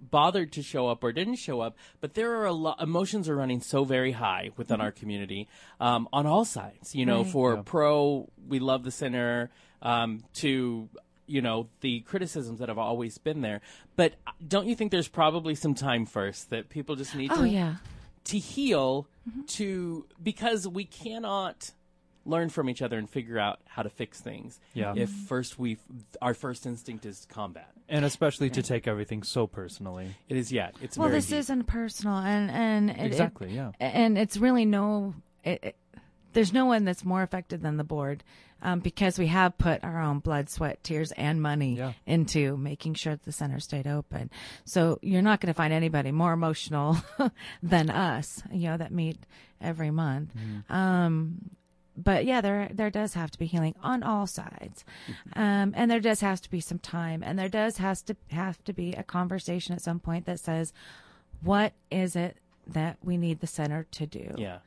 [0.00, 3.34] bothered to show up or didn't show up, but there are a lot emotions are
[3.36, 5.48] running so very high within our community
[5.80, 6.94] um, on all sides.
[6.94, 7.32] You know, Right.
[7.32, 9.50] for pro, we love the center.
[9.82, 10.88] Um, to
[11.28, 13.60] you know the criticisms that have always been there,
[13.96, 14.14] but
[14.46, 17.48] don't you think there's probably some time first that people just need to Oh to
[17.48, 17.74] yeah.
[18.28, 19.42] To heal mm-hmm.
[19.42, 21.72] to because we cannot
[22.24, 24.92] learn from each other and figure out how to fix things Yeah.
[24.96, 25.24] if mm-hmm.
[25.24, 25.78] first we
[26.20, 30.14] our first instinct is combat and especially to take everything so personally.
[30.28, 31.38] it is yeah it's Well, very this deep.
[31.38, 33.72] isn't personal, and and it- it- Exactly, yeah.
[33.80, 35.14] and it's really no.
[35.44, 35.76] It, it,
[36.34, 38.22] there's no one that's more affected than the board,
[38.62, 41.92] um, because we have put our own blood, sweat, tears, and money Yeah.
[42.06, 44.30] into making sure that the center stayed open.
[44.64, 46.96] So you're not going to find anybody more emotional
[47.62, 49.18] than us, you know, that meet
[49.60, 50.30] every month.
[50.68, 51.50] Um,
[51.96, 54.84] but yeah, there there does have to be healing on all sides,
[55.34, 58.62] um, and there does have to be some time, and there does has to have
[58.64, 60.72] to be a conversation at some point that says,
[61.42, 62.36] what is it
[62.68, 64.32] that we need the center to do?
[64.38, 64.58] yeah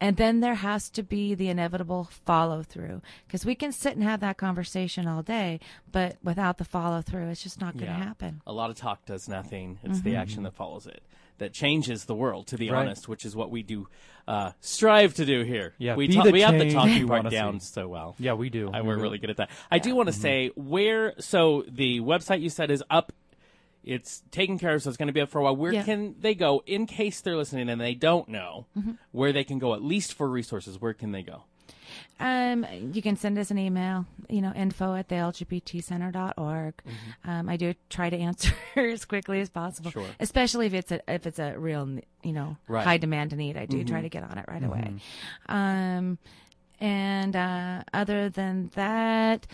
[0.00, 4.02] And then there has to be the inevitable follow through because we can sit and
[4.02, 7.92] have that conversation all day, but without the follow through, it's just not going to
[7.98, 8.42] yeah happen.
[8.46, 10.08] a lot of talk does nothing it's Mm-hmm.
[10.10, 11.02] the action that follows it
[11.38, 12.82] that changes the world to be Right.
[12.82, 13.88] honest which is what we do
[14.28, 16.96] uh, strive to do here Yeah, we, be ta- the we have the change talking
[16.98, 17.66] you part down see.
[17.72, 18.70] so well Yeah, we do.
[18.72, 19.02] I, We we're do.
[19.02, 19.50] really good at that.
[19.70, 21.14] I do want to say where.
[21.18, 23.12] So the website you said is up.
[23.84, 25.54] It's taken care of, so it's going to be up for a while.
[25.56, 25.82] Where Yeah.
[25.84, 28.66] can they go in case they're listening and they don't know
[29.12, 29.74] where they can go?
[29.74, 31.44] At least for resources, where can they go?
[32.18, 36.74] Um, you can send us an email, you know, info at the lgbtcenter.org.
[37.24, 40.06] Um, I do try to answer as quickly as possible, Sure.
[40.20, 42.84] especially if it's a, if it's a real, you know, Right.
[42.84, 43.56] high demand need.
[43.56, 44.94] I do try to get on it right away.
[45.48, 46.18] Um,
[46.80, 49.46] and, uh, other than that,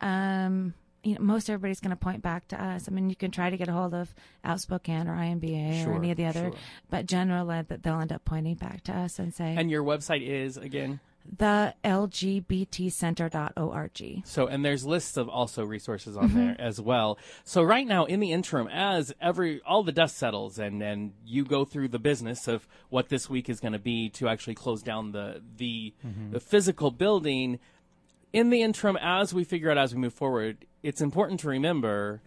[0.00, 0.74] um,
[1.06, 2.88] you know, most everybody's going to point back to us.
[2.88, 4.12] I mean, you can try to get a hold of
[4.44, 6.58] Outspoken or INBA Sure, or any of the other, sure.
[6.90, 10.26] but generally that they'll end up pointing back to us and say, And your website
[10.26, 10.98] is again.
[11.38, 14.22] the lgbtcenter.org.
[14.24, 16.60] So, and there's lists of also resources on there mm-hmm.
[16.60, 17.18] as well.
[17.44, 21.44] So, right now, in the interim, as every all the dust settles and and you
[21.44, 24.82] go through the business of what this week is going to be to actually close
[24.82, 26.32] down the the, mm-hmm.
[26.32, 27.60] the physical building.
[28.32, 32.20] In the interim, as we figure out as we move forward, it's important to remember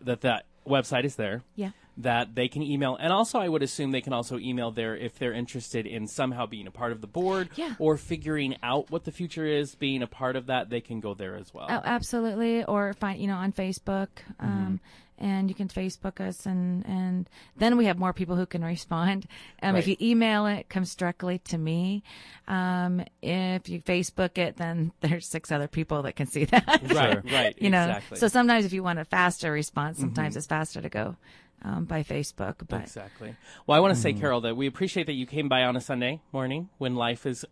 [0.00, 1.70] that that website is there Yeah.
[1.96, 5.16] that they can email and also i would assume they can also email there if
[5.16, 7.74] they're interested in somehow being a part of the board Yeah.
[7.78, 11.14] or figuring out what the future is being a part of that they can go
[11.14, 12.64] there as well Oh, absolutely.
[12.64, 14.08] Or find, you know, on Facebook.
[14.40, 14.80] Um,
[15.18, 19.26] and you can Facebook us and, and then we have more people who can respond.
[19.62, 22.02] Um, if you email it, it comes directly to me.
[22.48, 26.80] Um, if you Facebook it, then there's six other people that can see that.
[26.92, 30.38] right right you know, exactly so sometimes if you want a faster response, sometimes Mm-hmm.
[30.38, 31.16] it's faster to go,
[31.62, 33.34] um, by Facebook, but exactly
[33.66, 34.16] well i want to Mm-hmm.
[34.16, 37.24] say carol that we appreciate that you came by on a sunday morning when life
[37.26, 37.44] is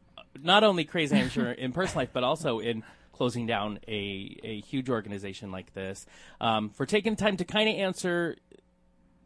[0.43, 2.83] not only crazy i'm sure in personal life but also in
[3.15, 6.07] closing down a, a huge organization like this
[6.41, 8.37] um, for taking time to kind of answer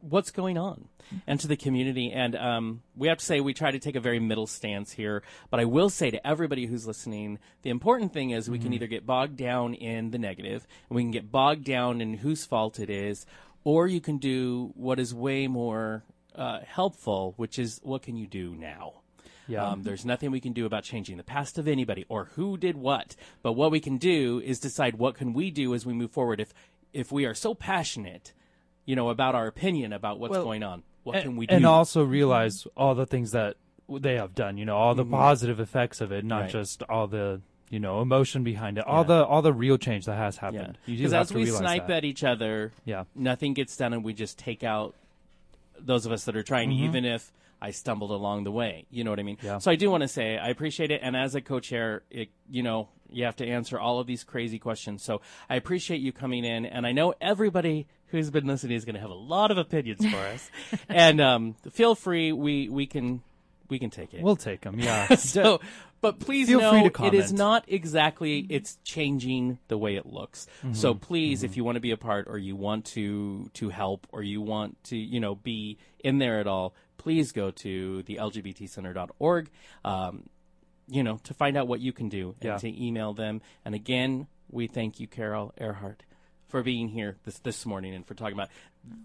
[0.01, 0.89] what's going on
[1.27, 2.13] and to the community.
[2.13, 5.23] And um, we have to say we try to take a very middle stance here.
[5.51, 8.87] But I will say to everybody who's listening, the important thing is we can either
[8.87, 12.79] get bogged down in the negative, and we can get bogged down in whose fault
[12.79, 13.27] it is,
[13.65, 18.27] or you can do what is way more uh, helpful, which is what can you
[18.27, 18.98] do now.
[19.49, 19.67] Yeah.
[19.67, 22.77] Um, there's nothing we can do about changing the past of anybody or who did
[22.77, 23.17] what.
[23.43, 26.39] But what we can do is decide what can we do as we move forward.
[26.41, 26.53] If
[26.93, 28.33] if we are so passionate,
[28.85, 31.55] you know, about our opinion about what's Well, going on, what and, can we do?
[31.55, 33.57] and also realize all the things that
[33.89, 34.59] they have done.
[34.59, 36.43] You know, all the positive effects of it, not Mm-hmm.
[36.45, 36.53] Right.
[36.53, 37.41] just all the
[37.71, 38.87] you know emotion behind it.
[38.87, 39.09] All Yeah.
[39.09, 40.79] the all the real change that has happened.
[40.87, 41.99] Because have as we snipe that.
[41.99, 43.05] at each other, Yeah.
[43.15, 44.95] nothing gets done, and we just take out
[45.79, 48.87] those of us that are trying, even if I stumbled along the way.
[48.91, 49.39] You know what I mean?
[49.43, 49.59] Yeah.
[49.59, 52.63] So I do want to say I appreciate it, and as a co-chair, it, you
[52.63, 55.03] know, you have to answer all of these crazy questions.
[55.03, 58.95] So I appreciate you coming in, and I know everybody who's been listening is going
[58.95, 60.51] to have a lot of opinions for us,
[60.89, 62.33] and um, feel free.
[62.33, 63.23] We we can
[63.69, 64.23] we can take it.
[64.23, 64.79] We'll take them.
[64.79, 65.15] Yeah.
[65.17, 65.61] so,
[66.01, 68.47] but please Feel know free to it is not exactly.
[68.49, 70.47] It's changing the way it looks.
[70.73, 74.07] So please, if you want to be a part, or you want to to help,
[74.13, 78.17] or you want to you know be in there at all, please go to the
[78.17, 79.51] LGBTcenter.org.
[79.85, 80.29] Um,
[80.91, 82.57] you know to find out what you can do and Yeah.
[82.59, 83.43] to email them.
[83.65, 86.05] And again, we thank you, Carol Earhart.
[86.49, 88.49] For being here this this morning and for talking about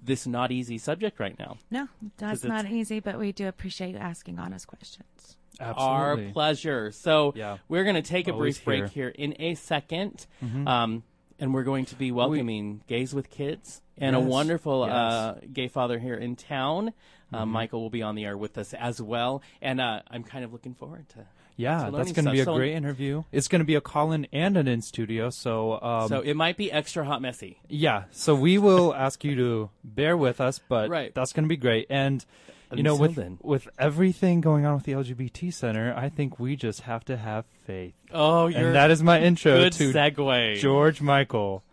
[0.01, 1.57] this not easy subject right now.
[1.69, 5.37] no, that's 'Cause not easy, but we do appreciate you asking honest questions.
[5.59, 6.27] Absolutely.
[6.27, 6.91] Our pleasure.
[6.93, 7.57] So Yeah.
[7.67, 9.09] we're going to take a Always brief break here.
[9.11, 9.21] Mm-hmm.
[9.21, 10.25] here in a 2nd
[10.65, 11.03] um,
[11.37, 14.95] and we're going to be welcoming Gays with Kids and a wonderful Yes.
[14.95, 15.45] Mm-hmm.
[15.45, 16.93] uh, gay father here in town.
[17.33, 20.43] Uh, Michael will be on the air with us as well, and uh, I'm kind
[20.45, 21.25] of looking forward to.
[21.55, 22.45] Yeah, that's going to be a.
[22.45, 23.23] So- great interview.
[23.31, 25.29] It's going to be a call-in and an in studio.
[25.29, 27.59] So, um, so it might be extra hot messy.
[27.69, 28.05] yeah.
[28.11, 31.13] So we will ask you to bear with us, but Right.
[31.13, 31.87] that's going to be great.
[31.91, 32.25] And
[32.73, 33.37] you know, with then.
[33.43, 37.45] with everything going on with the LGBT Center, I think we just have to have
[37.67, 37.93] faith.
[38.11, 40.57] Oh, you're and that is my intro good to segue.
[40.57, 41.63] George Michael.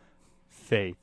[0.51, 0.97] Faith.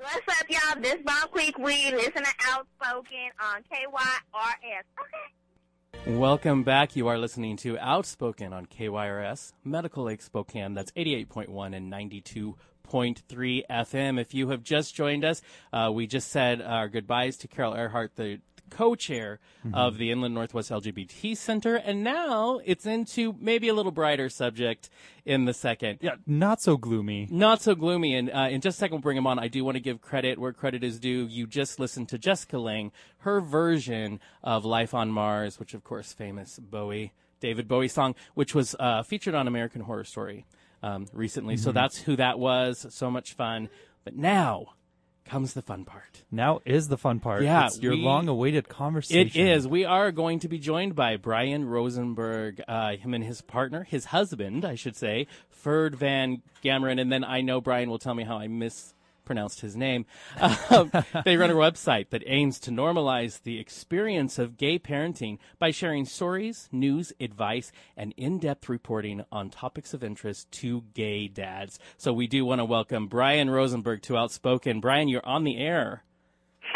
[0.00, 0.80] What's up, y'all?
[0.80, 1.90] This Bomb Creek Weed.
[1.92, 4.84] Listen to Outspoken on KYRS.
[5.00, 6.16] Okay.
[6.16, 6.94] Welcome back.
[6.94, 10.74] You are listening to Outspoken on KYRS, Medical Lake Spokane.
[10.74, 14.20] That's 88.1 and 92.3 FM.
[14.20, 15.42] If you have just joined us,
[15.72, 18.38] uh, we just said our goodbyes to Carol Earhart, the
[18.68, 19.40] co-chair
[19.72, 24.88] of the Inland Northwest LGBT Center, and now it's into maybe a little brighter subject
[25.24, 25.98] in the second.
[26.00, 27.28] Yeah, not so gloomy.
[27.30, 28.14] Not so gloomy.
[28.14, 29.38] And uh, in just a second, we'll bring him on.
[29.38, 31.26] I do want to give credit where credit is due.
[31.26, 36.12] You just listened to Jessica Lange, her version of Life on Mars, which, of course,
[36.12, 40.46] famous Bowie, David Bowie song, which was uh, featured on American Horror Story
[40.82, 41.56] um, recently.
[41.56, 42.86] So that's who that was.
[42.90, 43.68] So much fun.
[44.04, 44.74] But now
[45.28, 46.22] comes the fun part.
[46.30, 47.42] Now is the fun part.
[47.42, 49.40] Yeah, It's your we- long-awaited conversation.
[49.40, 49.68] It is.
[49.68, 54.06] We are going to be joined by Brian Rosenberg, uh, him and his partner, his
[54.06, 57.00] husband, I should say, Ferd Van Gameren.
[57.00, 58.48] And then I know Brian will tell me how I
[59.28, 60.06] mispronounced his name.
[60.70, 60.90] Um,
[61.24, 66.04] they run a website that aims to normalize the experience of gay parenting by sharing
[66.04, 71.78] stories, news, advice, and in-depth reporting on topics of interest to gay dads.
[71.96, 74.80] So we do want to welcome Brian Rosenberg to Outspoken.
[74.80, 76.04] Brian, you're on the air.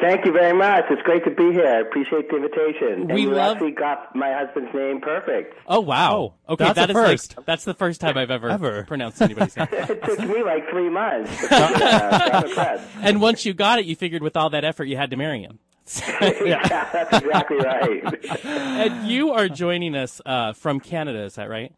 [0.00, 0.84] Thank you very much.
[0.90, 1.66] It's great to be here.
[1.66, 3.06] I appreciate the invitation.
[3.06, 5.54] We and you love- actually got my husband's name perfect.
[5.66, 6.34] Oh wow!
[6.48, 7.36] Oh, okay, that's that a is like- first.
[7.46, 8.84] that's the first time I've ever, Ever.
[8.84, 9.68] pronounced anybody's name.
[9.72, 11.30] It took me like three months.
[11.30, 12.10] to figure it out.
[12.12, 12.88] So I'm impressed.
[13.02, 15.42] and once you got it, you figured with all that effort you had to marry
[15.42, 15.58] him.
[16.20, 18.34] yeah, that's exactly right.
[18.44, 21.72] and you are joining us uh, from Canada, is that right?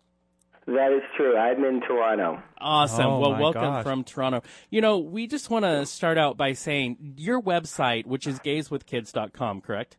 [0.66, 1.36] That is true.
[1.36, 2.42] I'm in Toronto.
[2.58, 3.06] Awesome.
[3.06, 3.82] Oh, well, welcome gosh.
[3.82, 4.42] from Toronto.
[4.70, 9.60] You know, we just want to start out by saying your website, which is gayswithkids.com,
[9.60, 9.98] correct?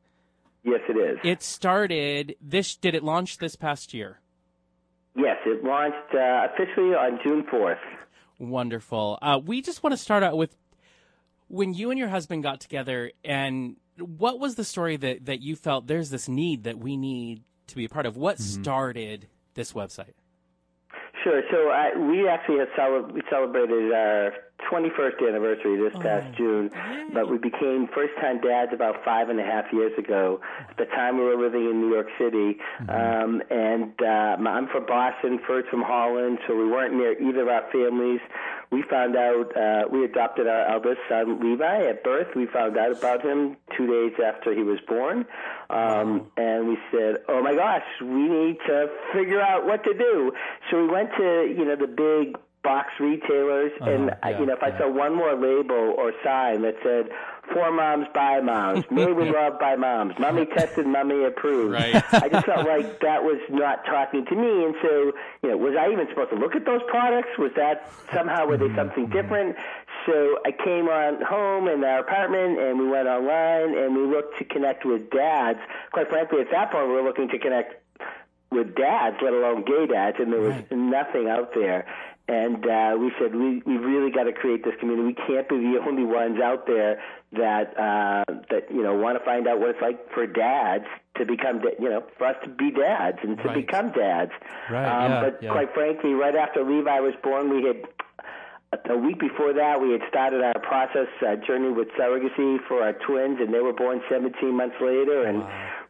[0.63, 1.20] Yes, it is.
[1.24, 2.76] It started this.
[2.76, 4.20] Did it launch this past year?
[5.16, 7.78] yes, it launched uh, officially on June 4th.
[8.39, 9.18] Wonderful.
[9.22, 10.55] Uh, we just want to start out with
[11.47, 15.55] when you and your husband got together, and what was the story that that you
[15.55, 18.18] felt there's this need that we need to be a part of?
[18.18, 20.13] What started this website?
[21.26, 21.41] Sure.
[21.51, 24.32] So uh, we actually had cele- we celebrated our
[24.72, 26.72] 21st anniversary this past June,
[27.14, 30.39] but we became first-time dads about five and a half years ago.
[30.70, 32.58] At the time, we were living in New York City,
[32.89, 37.47] um, and uh, I'm from Boston, Ferd's from Holland, so we weren't near either of
[37.47, 38.22] our families.
[38.72, 42.36] We found out uh, we adopted our eldest son Levi at birth.
[42.36, 45.26] We found out about him two days after he was born,
[45.70, 50.34] um, and we said, "Oh my gosh, we need to figure out what to do."
[50.70, 54.45] So we went to you know the big box retailers, and Uh-huh, I yeah, you
[54.47, 57.09] know if I saw one more label or sign that said
[57.53, 61.95] "For Moms by Moms," "Made with Love by Moms," "Mommy tested, Mommy approved," Right.
[62.11, 65.13] I just felt like that was not talking to me, and so
[65.43, 67.38] you know, was I even supposed to look at those products?
[67.38, 69.55] Was that somehow were they something different?
[70.07, 74.38] So I came on home in our apartment, and we went online, and we looked
[74.39, 75.59] to connect with dads.
[75.93, 77.82] Quite frankly, at that point, we were looking to connect
[78.51, 81.86] with dads, let alone gay dads, and there was nothing out there.
[82.28, 85.09] And uh, we said we we really got to create this community.
[85.09, 86.99] We can't be the only ones out there
[87.34, 90.86] that uh, that you know want to find out what it's like for dads
[91.17, 93.55] to become da- you know for us to be dads and to Right.
[93.65, 94.32] become dads.
[94.71, 95.51] Right, Um, yeah, but yeah.
[95.51, 97.84] quite frankly, right after Levi was born, we had
[98.89, 102.93] a week before that, we had started our process uh, journey with surrogacy for our
[102.93, 105.23] twins, and they were born 17 months later.
[105.23, 105.43] And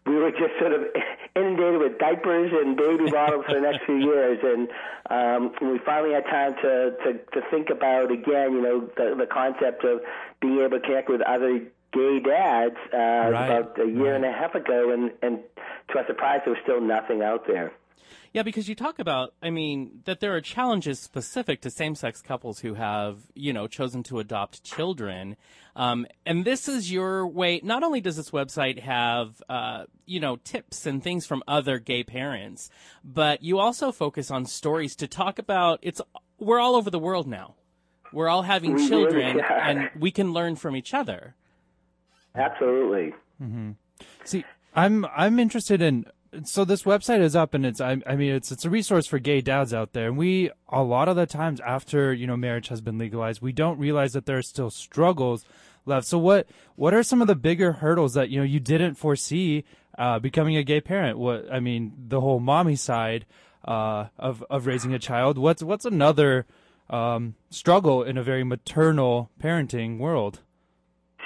[0.06, 0.82] we were just sort of
[1.36, 4.40] inundated with diapers and baby bottles for the next few years.
[4.44, 4.70] And
[5.10, 9.28] um, we finally had time to, to, to think about, again, you know, the, the
[9.28, 10.02] concept of
[10.42, 11.60] being able to connect with other
[11.92, 14.92] gay dads uh, Right, about a year and a half ago.
[14.92, 15.40] And, and
[15.92, 17.74] to our surprise, there was still nothing out there.
[18.34, 22.60] Yeah, because you talk about, I mean, that there are challenges specific to same-sex couples
[22.60, 25.38] who have, you know, chosen to adopt children.
[25.76, 27.62] Um, and this is your way.
[27.64, 32.04] Not only does this website have, uh, you know, tips and things from other gay
[32.04, 32.70] parents,
[33.04, 35.80] but you also focus on stories to talk about.
[35.82, 36.02] It's
[36.38, 37.56] we're all over the world now.
[38.12, 39.60] We're all having We children, are.
[39.60, 41.36] and we can learn from each other.
[42.36, 43.14] Absolutely.
[43.42, 43.72] Mm-hmm.
[44.26, 44.44] See,
[44.74, 46.06] I'm I'm interested in.
[46.44, 49.20] So this website is up, and it's I, I mean it's it's a resource for
[49.20, 52.68] gay dads out there, and we a lot of the times after you know marriage
[52.68, 55.46] has been legalized, we don't realize that there are still struggles
[55.86, 56.08] left.
[56.08, 59.64] So what what are some of the bigger hurdles that you know you didn't foresee
[59.98, 61.18] uh, becoming a gay parent?
[61.18, 63.26] What I mean, the whole mommy side
[63.64, 65.38] uh, of of raising a child.
[65.38, 66.46] What's what's another
[66.90, 70.42] um, struggle in a very maternal parenting world?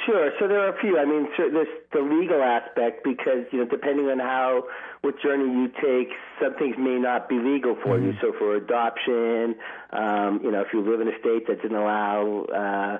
[0.06, 0.32] Sure.
[0.40, 0.98] So there are a few.
[0.98, 4.64] I mean, so there's the legal aspect because you know, depending on how
[5.02, 6.10] what journey you take,
[6.42, 8.14] some things may not be legal for you.
[8.22, 9.56] So for adoption,
[9.92, 13.00] um, you know, if you live in a state that doesn't allow uh,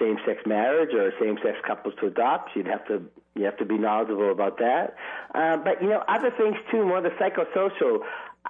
[0.00, 3.02] same-sex marriage or same-sex couples to adopt, you'd have to
[3.34, 4.94] you have to be knowledgeable about that.
[5.34, 8.00] Uh, but you know, other things too, more the psychosocial.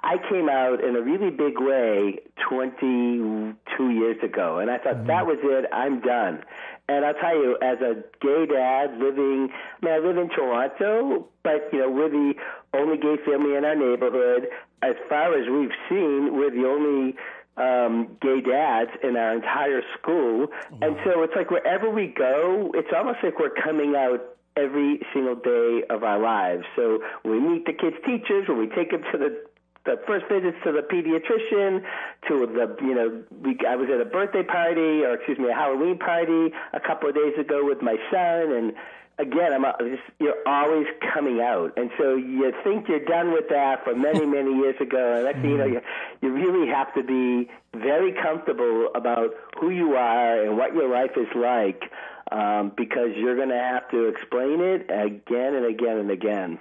[0.02, 2.18] I came out in a really big way
[2.48, 5.66] 22 years ago, and I thought that was it.
[5.72, 6.42] I'm done.
[6.88, 11.28] And I'll tell you, as a gay dad living, I mean, I live in Toronto,
[11.42, 12.34] but you know, we're the
[12.74, 14.48] only gay family in our neighborhood.
[14.82, 17.14] As far as we've seen, we're the only
[17.56, 20.48] um, gay dads in our entire school,
[20.80, 24.20] and so it's like wherever we go, it's almost like we're coming out
[24.56, 26.64] every single day of our lives.
[26.76, 29.44] So when we meet the kids' teachers, when we take them to the
[29.84, 31.82] the first visits to the pediatrician,
[32.28, 35.54] to the you know, we, I was at a birthday party or excuse me, a
[35.54, 38.72] Halloween party a couple of days ago with my son, and
[39.18, 43.48] again, I'm uh, just you're always coming out, and so you think you're done with
[43.50, 45.80] that for many many years ago, and thing you know, you
[46.20, 51.16] you really have to be very comfortable about who you are and what your life
[51.16, 51.82] is like,
[52.30, 56.58] um, because you're going to have to explain it again and again and again.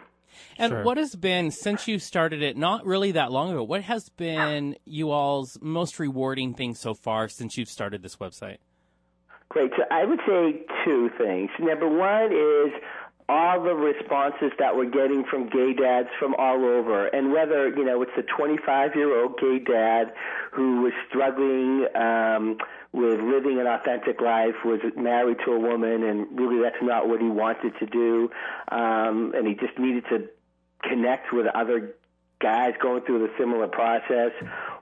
[0.58, 0.84] And Sure.
[0.84, 3.64] what has been since you started it not really that long ago?
[3.64, 8.58] What has been you all's most rewarding thing so far since you've started this website?
[9.50, 9.72] Great.
[9.76, 11.50] So I would say two things.
[11.60, 12.72] Number one is
[13.32, 17.86] all the responses that we're getting from gay dads from all over, and whether you
[17.86, 20.12] know it's the 25 year old gay dad
[20.52, 22.58] who was struggling um,
[22.92, 27.22] with living an authentic life, was married to a woman, and really that's not what
[27.22, 28.30] he wanted to do,
[28.70, 30.28] um, and he just needed to
[30.84, 31.96] connect with other
[32.42, 34.32] guys going through the similar process,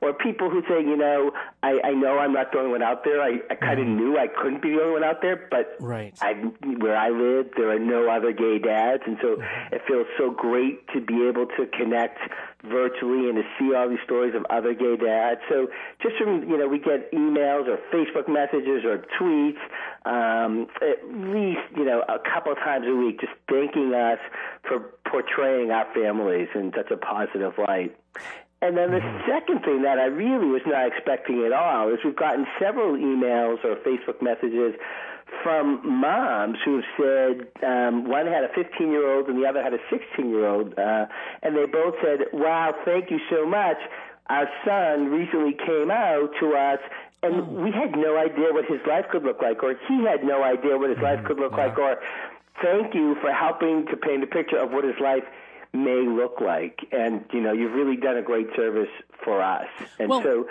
[0.01, 1.31] or people who say, you know,
[1.63, 3.21] I, I know I'm not the only one out there.
[3.21, 3.97] I, I kind of Mm-hmm.
[3.97, 6.13] knew I couldn't be the only one out there, but Right.
[6.21, 6.33] I,
[6.79, 9.75] where I live, there are no other gay dads, and so Mm-hmm.
[9.75, 12.19] it feels so great to be able to connect
[12.63, 15.39] virtually and to see all these stories of other gay dads.
[15.49, 15.67] So
[16.01, 19.59] just from you know, we get emails or Facebook messages or tweets,
[20.05, 24.19] um, at least you know a couple times a week, just thanking us
[24.67, 24.79] for
[25.09, 27.95] portraying our families in such a positive light.
[28.61, 32.15] And then the second thing that I really was not expecting at all is we've
[32.15, 34.75] gotten several emails or Facebook messages
[35.43, 39.63] from moms who have said um, one had a 15 year old and the other
[39.63, 41.05] had a 16 year old, uh,
[41.41, 43.77] and they both said, "Wow, thank you so much.
[44.27, 46.79] Our son recently came out to us."
[47.21, 50.43] And we had no idea what his life could look like, or he had no
[50.43, 51.99] idea what his life could look like, or
[52.61, 55.23] thank you for helping to paint a picture of what his life
[55.73, 56.79] may look like.
[56.91, 58.89] And, you know, you've really done a great service
[59.23, 59.67] for us.
[59.99, 60.47] And Well- so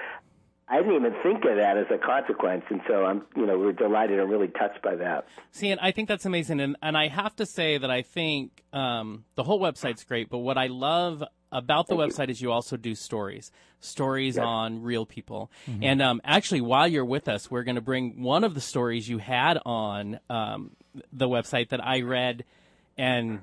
[0.71, 2.65] I didn't even think of that as a consequence.
[2.69, 5.27] And so I'm, you know, we're delighted and really touched by that.
[5.51, 8.63] See, and I think that's amazing, and and I have to say that I think
[8.75, 10.29] um, the whole website's great.
[10.29, 13.51] But what I love about the website is you also do stories,
[13.81, 15.51] stories on real people.
[15.81, 19.09] And um, actually, while you're with us, we're going to bring one of the stories
[19.09, 20.73] you had on um,
[21.11, 22.45] the website that I read,
[22.99, 23.41] and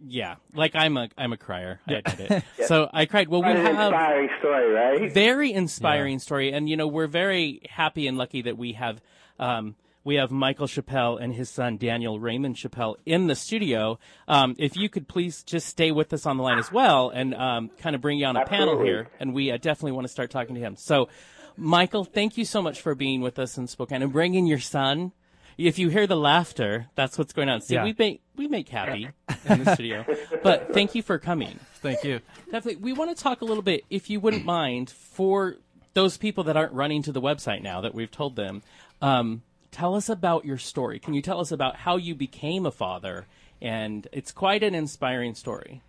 [0.00, 1.80] yeah, like I'm a I'm a crier.
[1.86, 2.44] I admit it.
[2.66, 3.28] So I cried.
[3.28, 5.12] Well, we What an have inspiring story, right?
[5.12, 9.00] very inspiring story, and you know we're very happy and lucky that we have
[9.38, 9.74] um,
[10.04, 13.98] we have Michael Chappelle and his son Daniel Raymond Chappelle in the studio.
[14.26, 17.34] Um, if you could please just stay with us on the line as well, and
[17.34, 20.12] um, kind of bring you on a panel here, and we uh, definitely want to
[20.12, 20.76] start talking to him.
[20.76, 21.08] So,
[21.56, 25.12] Michael, thank you so much for being with us in Spokane and bringing your son.
[25.58, 27.60] If you hear the laughter, that's what's going on.
[27.60, 27.84] See, Yeah.
[27.84, 29.08] we make we make happy
[29.44, 30.06] in the studio,
[30.44, 31.58] but thank you for coming.
[31.82, 32.20] Thank you.
[32.50, 32.76] Definitely.
[32.76, 35.56] We want to talk a little bit, if you wouldn't mind, for
[35.94, 38.62] those people that aren't running to the website now that we've told them.
[39.02, 39.42] Um,
[39.72, 41.00] tell us about your story.
[41.00, 43.26] Can you tell us about how you became a father?
[43.60, 45.82] And it's quite an inspiring story.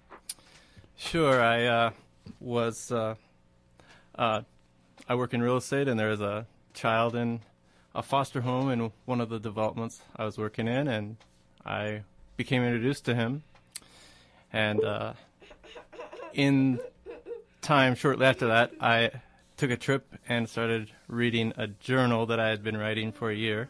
[0.97, 1.39] Sure.
[1.41, 1.91] I uh,
[2.39, 2.91] was.
[2.91, 3.15] Uh,
[4.15, 4.41] uh,
[5.07, 7.41] I work in real estate, and there was a child in
[7.99, 11.17] a foster home in one of the developments I was working in, and
[11.65, 12.03] I
[12.37, 13.43] became introduced to him.
[14.53, 15.13] And uh,
[16.33, 16.79] in
[17.61, 19.11] time, shortly after that, I
[19.57, 23.35] took a trip and started reading a journal that I had been writing for a
[23.35, 23.67] year,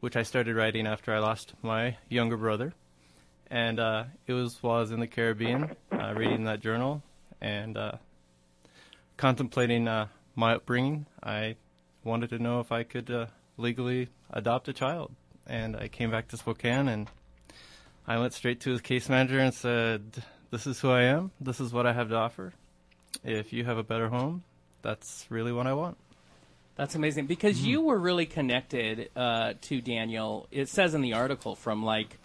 [0.00, 2.74] which I started writing after I lost my younger brother.
[3.50, 7.02] And uh, it was while I was in the Caribbean uh, reading that journal
[7.40, 7.92] and uh,
[9.16, 11.06] contemplating uh, my upbringing.
[11.22, 11.56] I
[12.04, 13.26] wanted to know if I could uh,
[13.56, 15.12] legally adopt a child.
[15.46, 17.08] And I came back to Spokane and
[18.06, 21.32] I went straight to his case manager and said, This is who I am.
[21.40, 22.52] This is what I have to offer.
[23.24, 24.44] If you have a better home,
[24.82, 25.96] that's really what I want.
[26.76, 30.46] That's amazing because you were really connected uh, to Daniel.
[30.50, 32.18] It says in the article from like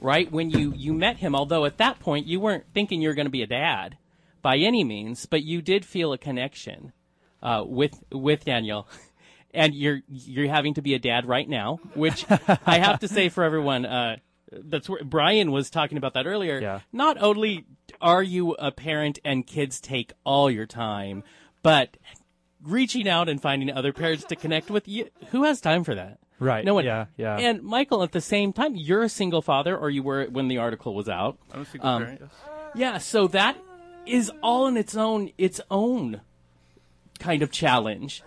[0.00, 1.34] right when you you met him.
[1.34, 3.96] Although at that point you weren't thinking you were going to be a dad
[4.42, 6.92] by any means, but you did feel a connection
[7.42, 8.86] uh, with with Daniel.
[9.54, 12.26] And you're you're having to be a dad right now, which
[12.66, 13.86] I have to say for everyone.
[13.86, 14.16] Uh,
[14.52, 16.60] that's where Brian was talking about that earlier.
[16.60, 16.80] Yeah.
[16.92, 17.64] Not only
[18.00, 21.22] are you a parent and kids take all your time,
[21.62, 21.96] but
[22.62, 26.18] reaching out and finding other parents to connect with you who has time for that
[26.40, 26.64] Right.
[26.64, 27.36] no one Yeah, yeah.
[27.38, 30.58] and michael at the same time you're a single father or you were when the
[30.58, 32.20] article was out I'm a single Um, parent.
[32.22, 32.30] Yes.
[32.74, 33.56] yeah so that
[34.06, 36.20] is all in its own its own
[37.20, 38.22] kind of challenge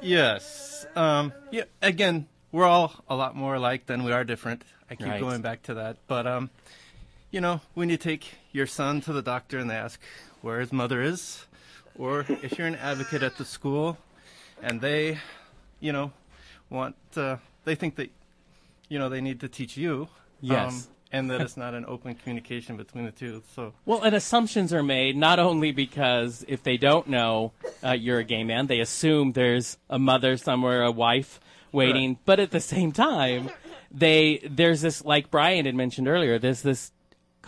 [0.00, 0.86] Yes.
[0.94, 1.64] Um, yeah.
[1.82, 4.62] Again, we're all a lot more alike than we are different.
[4.90, 5.20] I keep Right.
[5.20, 6.50] going back to that, but um,
[7.30, 10.00] you know, when you take your son to the doctor and they ask
[10.40, 11.44] where his mother is,
[11.98, 13.98] or if you're an advocate at the school,
[14.62, 15.18] and they,
[15.80, 16.12] you know,
[16.70, 18.10] want uh, they think that,
[18.88, 20.08] you know, they need to teach you.
[20.40, 20.72] Yes.
[20.72, 23.42] Um, and that it's not an open communication between the two.
[23.54, 23.72] So.
[23.84, 27.52] Well and assumptions are made not only because if they don't know
[27.82, 31.40] uh, you're a gay man they assume there's a mother somewhere a wife
[31.72, 33.50] waiting but at the same time
[33.90, 36.92] they there's this like brian had mentioned earlier there's this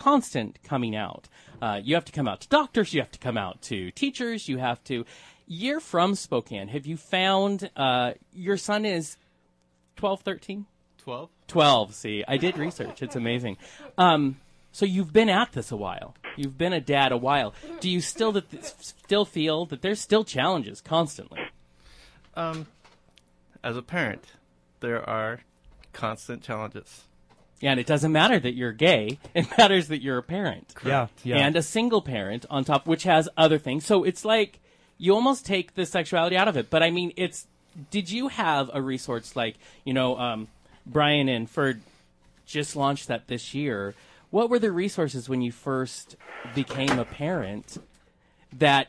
[0.01, 1.27] constant coming out.
[1.61, 4.49] Uh, you have to come out to doctors you have to come out to teachers
[4.49, 5.05] you have to
[5.47, 6.69] you're from spokane.
[6.69, 9.17] Have you found uh, your son is
[9.97, 10.65] 12 13
[11.03, 11.29] 12.
[11.47, 11.93] 12.
[11.95, 13.01] See, I did research.
[13.01, 13.57] It's amazing.
[13.97, 14.37] Um,
[14.71, 16.15] so you've been at this a while.
[16.37, 17.53] You've been a dad a while.
[17.79, 18.45] Do you still that
[18.79, 21.41] still feel that there's still challenges constantly?
[22.35, 22.67] Um,
[23.63, 24.23] as a parent,
[24.79, 25.41] there are
[25.93, 27.03] constant challenges.
[27.61, 29.19] And it doesn't matter that you're gay.
[29.35, 30.73] It matters that you're a parent.
[30.83, 31.37] Yeah, yeah.
[31.37, 33.85] And a single parent on top, which has other things.
[33.85, 34.59] So it's like
[34.97, 36.69] you almost take the sexuality out of it.
[36.69, 37.47] But I mean, it's.
[37.89, 40.47] Did you have a resource like you know, um,
[40.85, 41.81] Brian and Ferd
[42.45, 43.95] just launched that this year?
[44.29, 46.15] What were the resources when you first
[46.55, 47.77] became a parent
[48.53, 48.87] that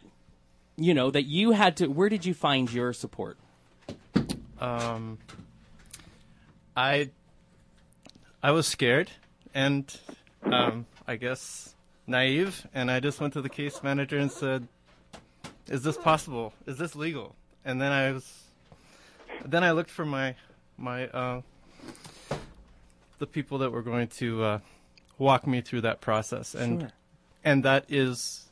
[0.76, 1.88] you know that you had to?
[1.88, 3.36] Where did you find your support?
[4.60, 5.18] Um,
[6.76, 7.10] I
[8.42, 9.10] I was scared
[9.54, 9.94] and
[10.44, 11.74] um, I guess
[12.06, 14.68] naive, and I just went to the case manager and said,
[15.68, 16.52] "Is this possible?
[16.66, 17.34] Is this legal?"
[17.64, 18.44] And then I was,
[19.44, 20.34] then I looked for my
[20.78, 21.42] my uh,
[23.22, 24.58] the people that were going to uh,
[25.16, 26.90] walk me through that process, and Sure.
[27.44, 28.50] and that is,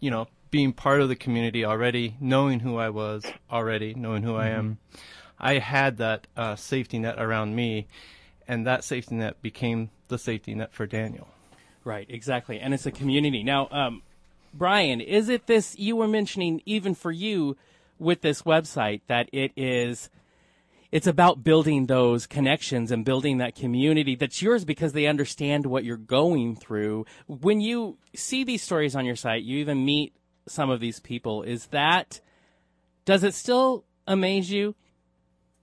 [0.00, 4.34] you know, being part of the community already, knowing who I was already, knowing who
[4.34, 4.78] I am.
[5.38, 7.86] I had that uh, safety net around me,
[8.48, 11.28] and that safety net became the safety net for Daniel.
[11.84, 12.58] Right, exactly.
[12.58, 13.44] And it's a community.
[13.44, 14.02] Now, um,
[14.52, 17.56] Brian, is it this you were mentioning even for you
[18.00, 20.10] with this website that it is
[20.92, 25.84] it's about building those connections and building that community that's yours because they understand what
[25.84, 27.06] you're going through.
[27.26, 30.14] When you see these stories on your site, you even meet
[30.46, 31.42] some of these people.
[31.42, 32.20] Is that
[33.06, 34.74] does it still amaze you?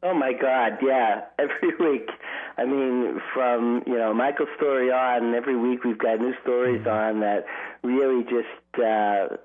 [0.02, 1.26] Oh my God, yeah.
[1.40, 2.10] Every week,
[2.58, 7.20] I mean, from you know Michael's story on, every week we've got new stories on
[7.20, 7.46] that
[7.84, 9.38] really just uh,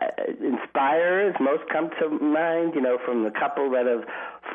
[0.00, 1.36] uh, inspire us.
[1.40, 4.04] Most come to mind, you know, from the couple that have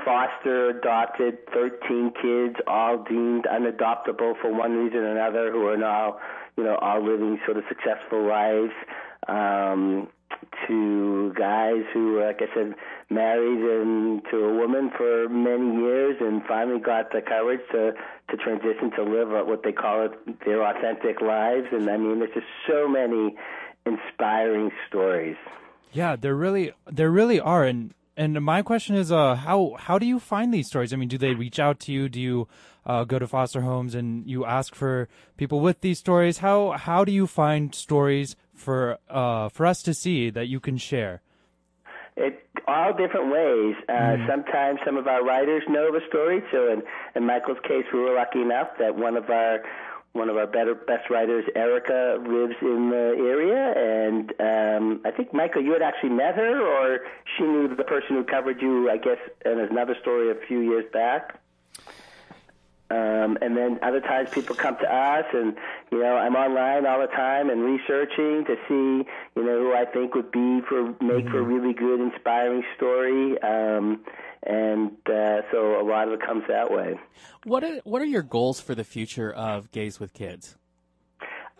[0.05, 6.17] foster adopted 13 kids, all deemed unadoptable for one reason or another, who are now,
[6.57, 8.73] you know, all living sort of successful lives.
[9.27, 10.09] Um,
[10.67, 12.75] to guys who, like I said,
[13.09, 17.93] married and to a woman for many years and finally got the courage to
[18.29, 21.67] to transition to live what they call it their authentic lives.
[21.71, 23.35] And I mean, there's just so many
[23.85, 25.37] inspiring stories.
[25.91, 30.05] Yeah, there really there really are and and my question is uh how how do
[30.05, 30.93] you find these stories?
[30.93, 32.09] I mean, do they reach out to you?
[32.09, 32.47] Do you
[32.85, 35.07] uh, go to foster homes and you ask for
[35.37, 36.39] people with these stories?
[36.39, 40.77] How how do you find stories for uh for us to see that you can
[40.77, 41.21] share?
[42.15, 43.75] It all different ways.
[43.89, 46.41] Uh, Sometimes some of our writers know the story.
[46.51, 46.81] So in,
[47.15, 49.59] in Michael's case, we were lucky enough that one of our
[50.13, 55.33] one of our better best writers, Erica, lives in the area, and um, I think
[55.33, 56.99] Michael, you had actually met her, or
[57.35, 60.85] she knew the person who covered you, I guess, in another story a few years
[60.93, 61.39] back.
[62.91, 65.55] Um, and then other times people come to us, and
[65.91, 69.85] you know I'm online all the time and researching to see you know who I
[69.85, 73.41] think would be for make for a really good, inspiring story.
[73.41, 74.01] Um,
[74.45, 76.99] and uh, so a lot of it comes that way.
[77.43, 80.57] What are what are your goals for the future of Gays with Kids?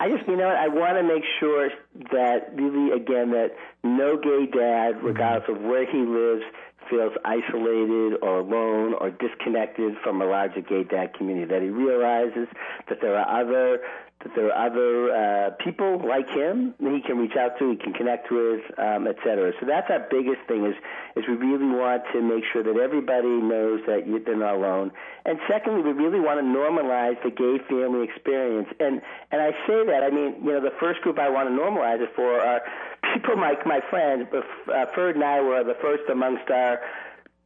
[0.00, 1.70] I just, you know, I want to make sure
[2.12, 3.50] that really, again, that
[3.84, 6.42] no gay dad, regardless of where he lives,
[6.90, 11.46] feels isolated or alone or disconnected from a larger gay dad community.
[11.46, 12.48] That he realizes
[12.88, 13.78] that there are other
[14.24, 17.76] that there are other uh, people like him that he can reach out to, he
[17.76, 19.52] can connect with, um, et cetera.
[19.60, 20.74] So that's our biggest thing is
[21.14, 24.90] is we really want to make sure that everybody knows that you, they're not alone.
[25.24, 28.68] And secondly, we really want to normalize the gay family experience.
[28.80, 29.00] And
[29.30, 32.00] and I say that I mean you know the first group I want to normalize
[32.00, 32.62] it for are
[33.14, 34.26] people like my friends.
[34.32, 36.80] Uh, Ferd and I were the first amongst our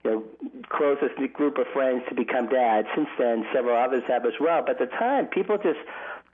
[0.05, 0.25] you know,
[0.69, 2.87] closest group of friends to become dads.
[2.95, 4.63] Since then, several others have as well.
[4.63, 5.81] But at the time, people just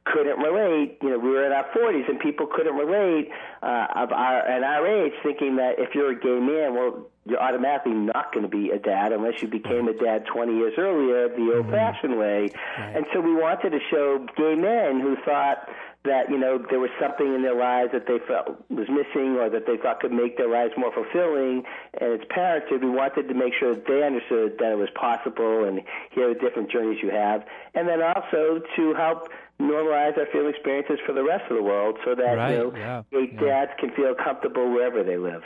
[0.05, 0.99] couldn't relate.
[1.03, 3.31] You know, we were in our 40s, and people couldn't relate
[3.63, 7.41] uh, of our at our age, thinking that if you're a gay man, well, you're
[7.41, 11.29] automatically not going to be a dad unless you became a dad 20 years earlier,
[11.29, 12.51] the old-fashioned way.
[12.77, 15.69] And so we wanted to show gay men who thought
[16.05, 19.49] that you know there was something in their lives that they felt was missing or
[19.49, 21.65] that they thought could make their lives more fulfilling.
[21.99, 25.65] And it's parenthood we wanted to make sure that they understood that it was possible
[25.65, 25.81] and
[26.11, 27.45] here are the different journeys you have.
[27.75, 29.29] And then also to help
[29.61, 32.76] normalize our family experiences for the rest of the world so that Right, you know
[32.76, 33.41] yeah, gay yeah.
[33.41, 35.43] dads can feel comfortable wherever they live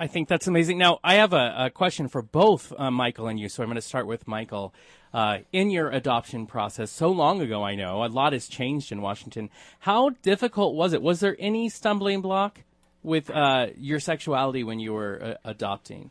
[0.00, 0.78] I think that's amazing.
[0.78, 3.74] Now, I have a, a question for both uh, Michael and you, so I'm going
[3.74, 4.72] to start with Michael.
[5.12, 9.02] Uh, in your adoption process, so long ago, I know a lot has changed in
[9.02, 9.50] Washington.
[9.80, 11.02] How difficult was it?
[11.02, 12.60] Was there any stumbling block
[13.02, 16.10] with uh, your sexuality when you were uh, adopting?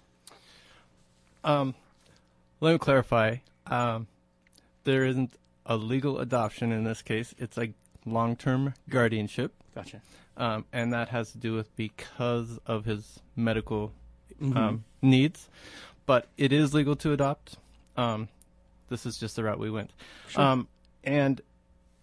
[1.43, 1.73] Um,
[2.59, 3.37] let me clarify.
[3.65, 4.05] Um,
[4.83, 5.31] there isn't
[5.69, 7.33] a legal adoption in this case.
[7.37, 7.73] It's a
[8.05, 10.01] long-term guardianship, Gotcha.
[10.35, 13.93] um, and that has to do with because of his medical
[14.41, 14.57] Mm-hmm.
[14.57, 15.49] um, needs.
[16.05, 17.57] But it is legal to adopt.
[17.97, 18.29] Um,
[18.87, 19.91] this is just the route we went.
[20.37, 20.69] Um,
[21.03, 21.41] and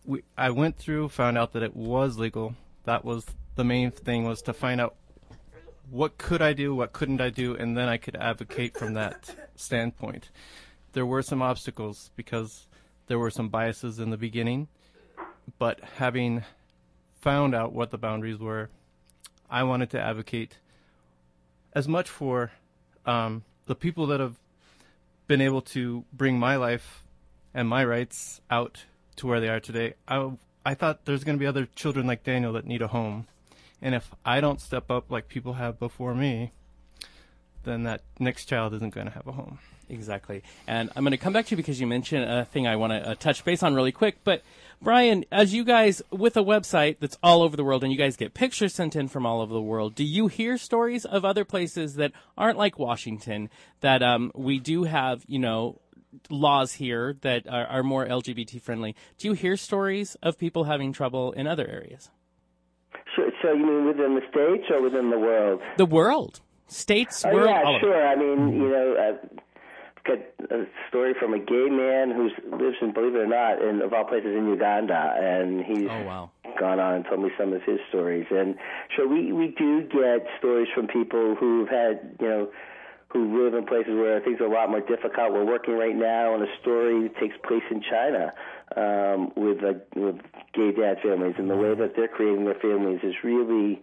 [0.05, 2.55] we, I went through, found out that it was legal.
[2.85, 3.25] That was
[3.55, 4.97] the main thing was to find out
[5.91, 9.35] what could I do, what couldn't I do, and then I could advocate from that
[9.57, 10.29] standpoint.
[10.93, 12.67] There were some obstacles because
[13.07, 14.69] there were some biases in the beginning,
[15.59, 16.45] but having
[17.21, 18.69] found out what the boundaries were,
[19.51, 20.59] I wanted to advocate
[21.73, 22.53] as much for
[23.05, 24.37] um, the people that have
[25.27, 27.03] been able to bring my life
[27.55, 28.85] and my rights out
[29.17, 29.95] to where they are today.
[30.07, 30.33] I,
[30.65, 33.27] I thought there's going to be other children like Daniel that need a home.
[33.81, 36.53] And if I don't step up like people have before me,
[37.65, 39.59] then that next child isn't going to have a home.
[39.89, 40.43] Exactly.
[40.67, 42.93] And I'm going to come back to you because you mentioned a thing I want
[42.93, 44.19] to uh, touch base on really quick.
[44.25, 44.43] But
[44.83, 48.17] Brian, as you guys with a website that's all over the world and you guys
[48.17, 51.45] get pictures sent in from all over the world, do you hear stories of other
[51.45, 53.49] places that aren't like Washington
[53.81, 55.81] that um, we do have, you know,
[56.31, 58.97] laws here that are, are more LGBT friendly?
[59.19, 62.11] Do you hear stories of people having trouble in other areas?
[63.15, 65.61] So, so you mean within the states or within the world?
[65.79, 67.85] The world, states, Oh world, yeah, all of it.
[67.85, 68.07] sure.
[68.07, 69.41] I mean, you know, uh,
[70.07, 70.19] got
[70.51, 73.93] a story from a gay man who lives in, believe it or not, in of
[73.93, 76.31] all places in Uganda, and he's Oh wow.
[76.59, 78.27] gone on and told me some of his stories.
[78.31, 78.57] And
[78.97, 82.49] so we we do get stories from people who've had, you know,
[83.09, 85.33] who live in places where things are a lot more difficult.
[85.33, 88.33] We're working right now on a story that takes place in China
[88.77, 90.17] um, with uh, with
[90.55, 93.83] gay dad families, and the way that they're creating their families is really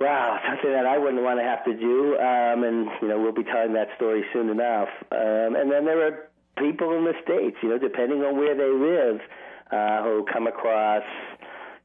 [0.00, 2.16] Wow, something that I wouldn't want to have to do.
[2.18, 4.88] Um, and, you know, we'll be telling that story soon enough.
[5.10, 6.28] Um, and then there are
[6.58, 9.20] people in the States, you know, depending on where they live,
[9.70, 11.04] uh, who come across,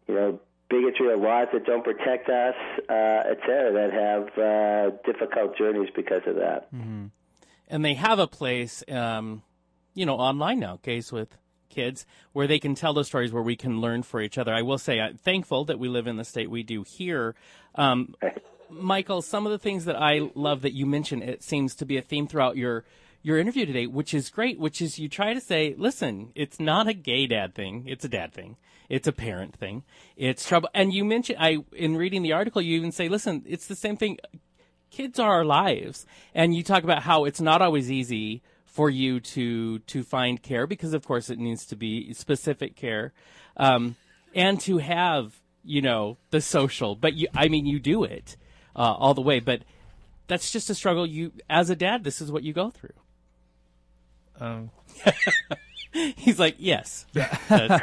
[0.08, 0.40] you know,
[0.70, 2.56] bigotry or laws that don't protect us,
[2.90, 6.74] uh, et cetera, that have uh, difficult journeys because of that.
[6.74, 7.12] mhm
[7.72, 9.42] and they have a place, um,
[9.96, 11.38] you know, online now, Gays with
[11.72, 14.54] kids, where they can tell those stories where we can learn for each other.
[14.54, 17.34] I will say, I'm thankful that we live in the state we do here.
[17.76, 18.16] Um,
[18.70, 21.98] Michael, some of the things that I love that you mentioned, it seems to be
[21.98, 22.86] a theme throughout your
[23.24, 26.88] your interview today, which is great, which is you try to say, listen, it's not
[26.88, 28.58] a gay dad thing, it's a dad thing.
[28.90, 29.84] It's a parent thing.
[30.18, 30.70] It's trouble.
[30.74, 33.96] And you mentioned, I, in reading the article, you even say, listen, it's the same
[33.96, 34.18] thing
[34.92, 38.42] kids are our lives and you talk about how it's not always easy
[38.72, 43.14] for you to to find care because of course it needs to be specific care
[43.58, 43.96] um,
[44.34, 48.36] and to have you know the social but you i mean you do it
[48.76, 49.62] uh, all the way but
[50.28, 52.94] that's just a struggle you as a dad this is what you go through.
[54.40, 54.72] Um,
[56.16, 57.06] he's like yes.
[57.14, 57.82] That's-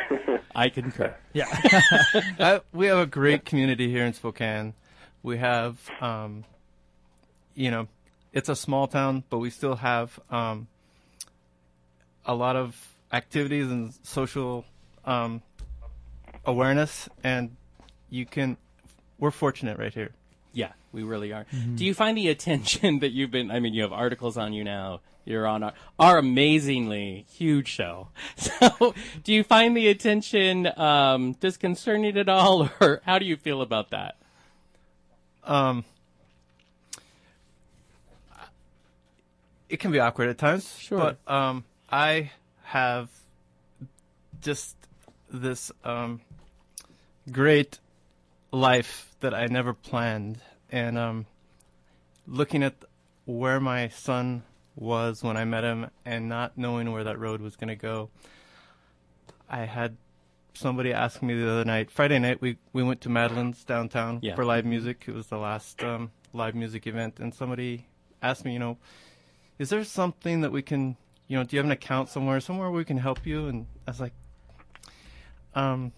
[0.55, 1.15] i concur.
[1.37, 4.75] I, we have a great community here in Spokane.
[5.23, 6.45] We have, um,
[7.55, 7.87] you know,
[8.33, 10.67] it's a small town, but we still have um,
[12.29, 12.77] a lot of
[13.11, 14.65] activities and social
[15.05, 15.43] um,
[16.45, 17.57] awareness, and
[18.11, 18.57] you can.
[19.19, 20.11] We're fortunate right here.
[20.53, 21.47] Yeah, we really are.
[21.75, 23.51] Do you find the attention that you've been?
[23.51, 25.01] I mean, you have articles on you now.
[25.25, 28.09] You're on our, our amazingly huge show.
[28.37, 28.95] So,
[29.25, 33.91] do you find the attention um, disconcerting at all, or how do you feel about
[33.91, 34.17] that?
[35.45, 35.85] Um,
[39.69, 40.77] it can be awkward at times.
[40.79, 40.99] Sure.
[40.99, 42.31] But um, I
[42.65, 43.11] have
[44.41, 44.77] just
[45.31, 46.21] this um,
[47.31, 47.79] great
[48.53, 50.39] life that I never planned,
[50.71, 51.27] and um,
[52.27, 52.75] looking at
[53.25, 54.43] where my son
[54.77, 58.11] was when I met him, and not knowing where that road was going to go,
[59.49, 59.97] I had
[60.55, 61.91] somebody ask me the other night.
[61.91, 64.35] Friday night, we we went to Madeline's downtown Yeah.
[64.35, 65.05] for live music.
[65.07, 67.87] It was the last um, live music event, and somebody
[68.23, 68.79] asked me, you know,
[69.59, 70.97] is there something that we can,
[71.29, 73.47] you know, do you have an account somewhere, somewhere we can help you?
[73.47, 74.13] And I was like,
[75.55, 75.93] um,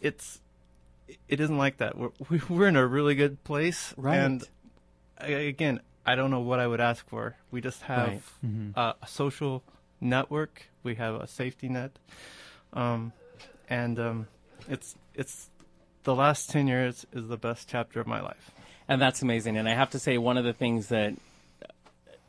[0.00, 0.40] it's,
[1.28, 1.96] it isn't like that.
[1.96, 2.10] We're
[2.48, 4.16] we're in a really good place, Right.
[4.16, 4.44] And
[5.18, 7.36] I, again, I don't know what I would ask for.
[7.50, 8.72] We just have Right.
[8.76, 9.62] uh, a social
[10.00, 10.64] network.
[10.82, 11.92] We have a safety net,
[12.72, 13.12] um,
[13.68, 14.26] and um,
[14.68, 15.50] it's it's
[16.04, 18.50] the last ten years is the best chapter of my life.
[18.88, 19.58] And that's amazing.
[19.58, 21.14] And I have to say, one of the things that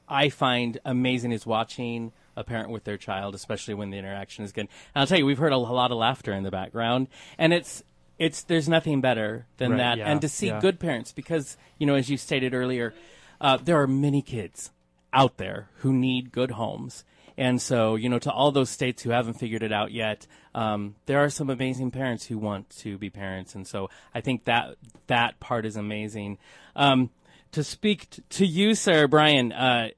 [0.09, 4.51] I find amazing is watching a parent with their child, especially when the interaction is
[4.51, 4.67] good.
[4.95, 7.07] And I'll tell you, we've heard a, lot of laughter in the background,
[7.37, 7.83] and it's
[8.17, 9.97] it's there's nothing better than Right, that.
[9.99, 10.59] yeah, and to see yeah.
[10.59, 12.93] good parents, because you know, as you stated earlier,
[13.39, 14.71] uh, there are many kids
[15.13, 17.03] out there who need good homes.
[17.37, 20.95] And so, you know, to all those states who haven't figured it out yet, um,
[21.05, 23.55] there are some amazing parents who want to be parents.
[23.55, 24.75] And so I think that
[25.07, 26.37] that part is amazing.
[26.75, 27.11] Um,
[27.53, 29.91] to speak t- to you, Sarah Brian, uh,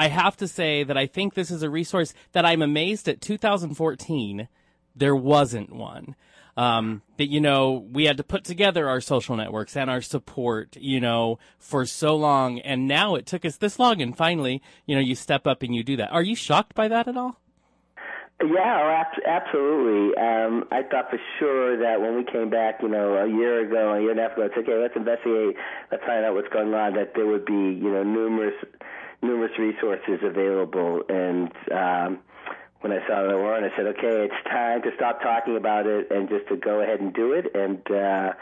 [0.00, 3.20] I have to say that I think this is a resource that I'm amazed at
[3.20, 4.48] 2014
[4.96, 6.16] there wasn't one.
[6.56, 10.74] Um, that you know we had to put together our social networks and our support,
[10.80, 14.94] you know, for so long, and now it took us this long, and finally, you
[14.94, 16.10] know, you step up and you do that.
[16.10, 17.38] Are you shocked by that at all?
[18.42, 20.16] Yeah, oh, absolutely.
[20.16, 23.92] Um, I thought for sure that when we came back, you know, a year ago,
[23.92, 24.80] a year and a half ago, it's okay.
[24.80, 25.56] Let's investigate.
[25.92, 26.94] Let's find out what's going on.
[26.94, 28.54] That there would be, you know, numerous,
[29.22, 32.18] numerous resources available, and um,
[32.80, 36.10] when I saw the warrant, I said, okay, it's time to stop talking about it
[36.10, 37.54] and just to go ahead and do it.
[37.54, 38.32] And uh,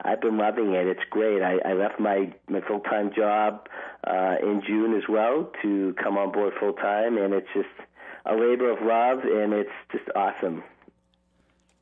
[0.00, 0.86] I've been loving it.
[0.86, 1.42] It's great.
[1.42, 3.68] I, I left my, my full time job
[4.04, 7.68] uh, in June as well to come on board full time, and it's just
[8.24, 10.62] a labor of love, and it's just awesome.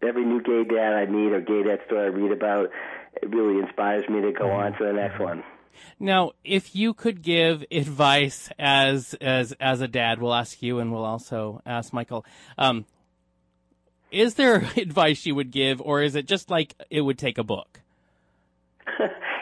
[0.02, 2.70] Every new gay dad I meet or gay dad story I read about,
[3.22, 5.44] it really inspires me to go on to the next one.
[5.98, 10.92] Now, if you could give advice as as as a dad, we'll ask you, and
[10.92, 12.24] we'll also ask Michael.
[12.58, 12.86] Um,
[14.10, 17.44] is there advice you would give, or is it just like it would take a
[17.44, 17.80] book?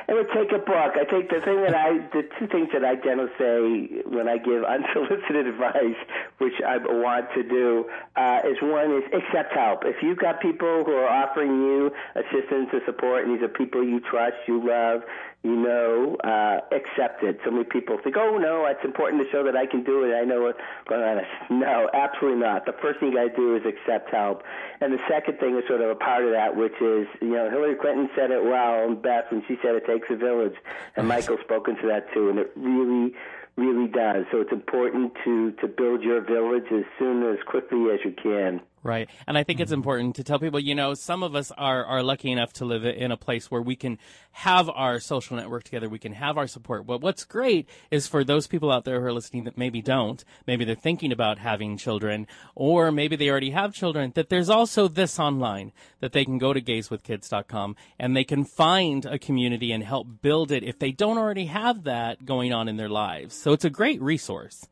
[0.09, 0.97] it would take a book.
[0.97, 4.39] I think the thing that I, the two things that I generally say when I
[4.39, 6.01] give unsolicited advice,
[6.39, 7.85] which I want to do,
[8.17, 9.85] uh, is one is accept help.
[9.85, 13.85] If you've got people who are offering you assistance or support, and these are people
[13.85, 15.03] you trust, you love,
[15.45, 17.39] you know, uh, accept it.
[17.45, 20.15] So many people think, oh no, it's important to show that I can do it.
[20.15, 20.59] I know what's
[20.89, 21.61] going on.
[21.61, 22.67] No, absolutely not.
[22.67, 24.43] The first thing you got to do is accept help.
[24.81, 27.49] And the second thing is sort of a part of that, which is, you know,
[27.51, 30.55] Hillary Clinton said it well, and Beth, when she said it takes a village,
[30.97, 33.15] and Michael's spoken to that too, and it really,
[33.57, 34.27] really does.
[34.33, 38.61] So it's important to to build your village as soon as quickly as you can.
[38.83, 39.09] Right.
[39.27, 39.79] And I think it's mm-hmm.
[39.79, 42.85] important to tell people, you know, some of us are, are lucky enough to live
[42.85, 43.99] in a place where we can
[44.33, 45.89] have our social network together.
[45.89, 46.87] We can have our support.
[46.87, 50.25] But what's great is for those people out there who are listening that maybe don't,
[50.47, 54.87] maybe they're thinking about having children, or maybe they already have children, that there's also
[54.87, 59.83] this online that they can go to gayswithkids.com and they can find a community and
[59.83, 63.35] help build it if they don't already have that going on in their lives.
[63.35, 64.69] So it's a great resource.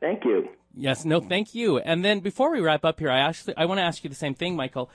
[0.00, 0.48] Thank you.
[0.74, 1.78] Yes, no, thank you.
[1.78, 4.16] And then before we wrap up here, I actually I want to ask you the
[4.16, 4.90] same thing, Michael.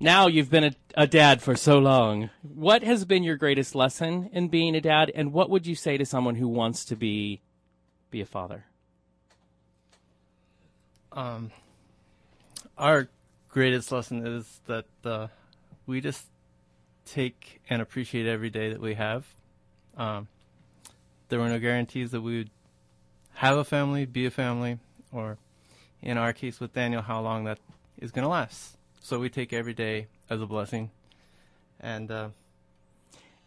[0.00, 2.30] Now you've been a, a, dad for so long.
[2.42, 5.96] What has been your greatest lesson in being a dad, and what would you say
[5.96, 7.40] to someone who wants to be
[8.10, 8.64] be a father?
[11.12, 11.52] Um,
[12.76, 13.08] our
[13.48, 15.28] greatest lesson is that uh,
[15.86, 16.26] we just
[17.06, 19.24] take and appreciate every day that we have.
[19.96, 20.26] Um,
[21.28, 22.50] there were no guarantees that we would
[23.34, 24.78] have a family, be a family,
[25.12, 25.38] or
[26.02, 27.58] in our case with Daniel, how long that
[27.98, 28.76] is going to last.
[29.00, 30.90] So we take every day as a blessing,
[31.80, 32.28] and uh,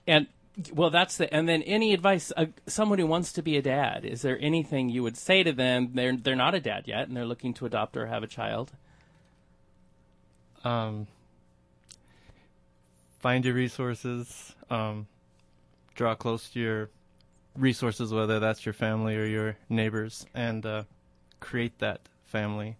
[0.05, 0.27] and
[0.73, 4.05] well, that's the and then any advice uh, someone who wants to be a dad.
[4.05, 5.91] Is there anything you would say to them?
[5.93, 8.71] They're they're not a dad yet, and they're looking to adopt or have a child.
[10.63, 11.07] Um,
[13.19, 14.55] find your resources.
[14.69, 15.07] Um,
[15.95, 16.89] draw close to your
[17.57, 20.83] resources, whether that's your family or your neighbors, and uh,
[21.39, 22.77] create that family.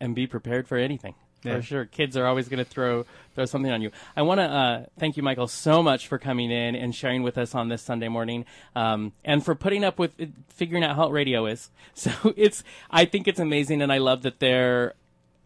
[0.00, 1.14] And be prepared for anything.
[1.44, 1.56] Yeah.
[1.56, 3.90] For sure, kids are always going to throw throw something on you.
[4.16, 7.36] I want to uh, thank you, Michael, so much for coming in and sharing with
[7.36, 10.14] us on this Sunday morning, um, and for putting up with
[10.48, 11.70] figuring out how radio is.
[11.94, 14.94] So it's, I think it's amazing, and I love that there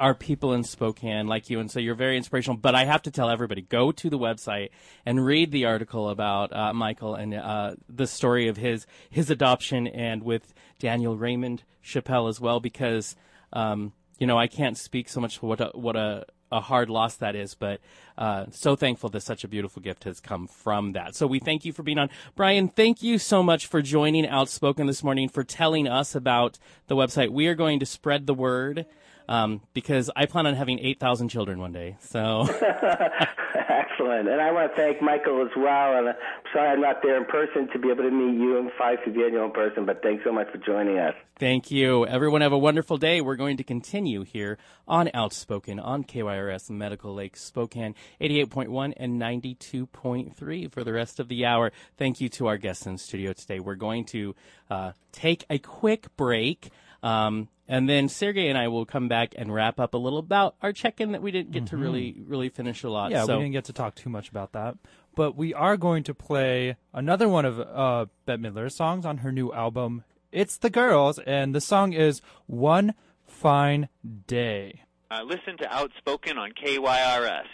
[0.00, 2.56] are people in Spokane like you, and so you're very inspirational.
[2.56, 4.70] But I have to tell everybody: go to the website
[5.04, 9.86] and read the article about uh, Michael and uh, the story of his his adoption,
[9.86, 13.16] and with Daniel Raymond Chappelle as well, because
[13.52, 16.88] um, you know I can't speak so much for what a, what a a hard
[16.88, 17.80] loss that is, but
[18.16, 21.14] uh, so thankful that such a beautiful gift has come from that.
[21.14, 22.10] So we thank you for being on.
[22.34, 26.96] Brian, thank you so much for joining Outspoken this morning, for telling us about the
[26.96, 27.30] website.
[27.30, 28.86] We are going to spread the word
[29.28, 31.96] um, because I plan on having 8,000 children one day.
[32.00, 32.48] So.
[33.68, 34.28] Excellent.
[34.28, 35.98] And I want to thank Michael as well.
[35.98, 36.14] And I'm
[36.52, 39.10] sorry I'm not there in person to be able to meet you and Five to
[39.10, 41.14] Daniel in person, but thanks so much for joining us.
[41.38, 42.06] Thank you.
[42.06, 43.20] Everyone have a wonderful day.
[43.20, 50.72] We're going to continue here on Outspoken on KYRS Medical Lake Spokane 88.1 and 92.3
[50.72, 51.72] for the rest of the hour.
[51.96, 53.58] Thank you to our guests in studio today.
[53.58, 54.34] We're going to
[54.70, 56.70] uh, take a quick break.
[57.02, 60.56] Um, and then Sergey and I will come back and wrap up a little about
[60.62, 61.76] our check-in that we didn't get mm-hmm.
[61.76, 63.10] to really, really finish a lot.
[63.10, 63.36] Yeah, so.
[63.36, 64.76] we didn't get to talk too much about that.
[65.14, 69.32] But we are going to play another one of uh, Bette Midler's songs on her
[69.32, 72.94] new album, It's the girls, and the song is One
[73.26, 73.88] Fine
[74.26, 74.82] Day.
[75.10, 77.46] Uh, listen to Outspoken on KYRS.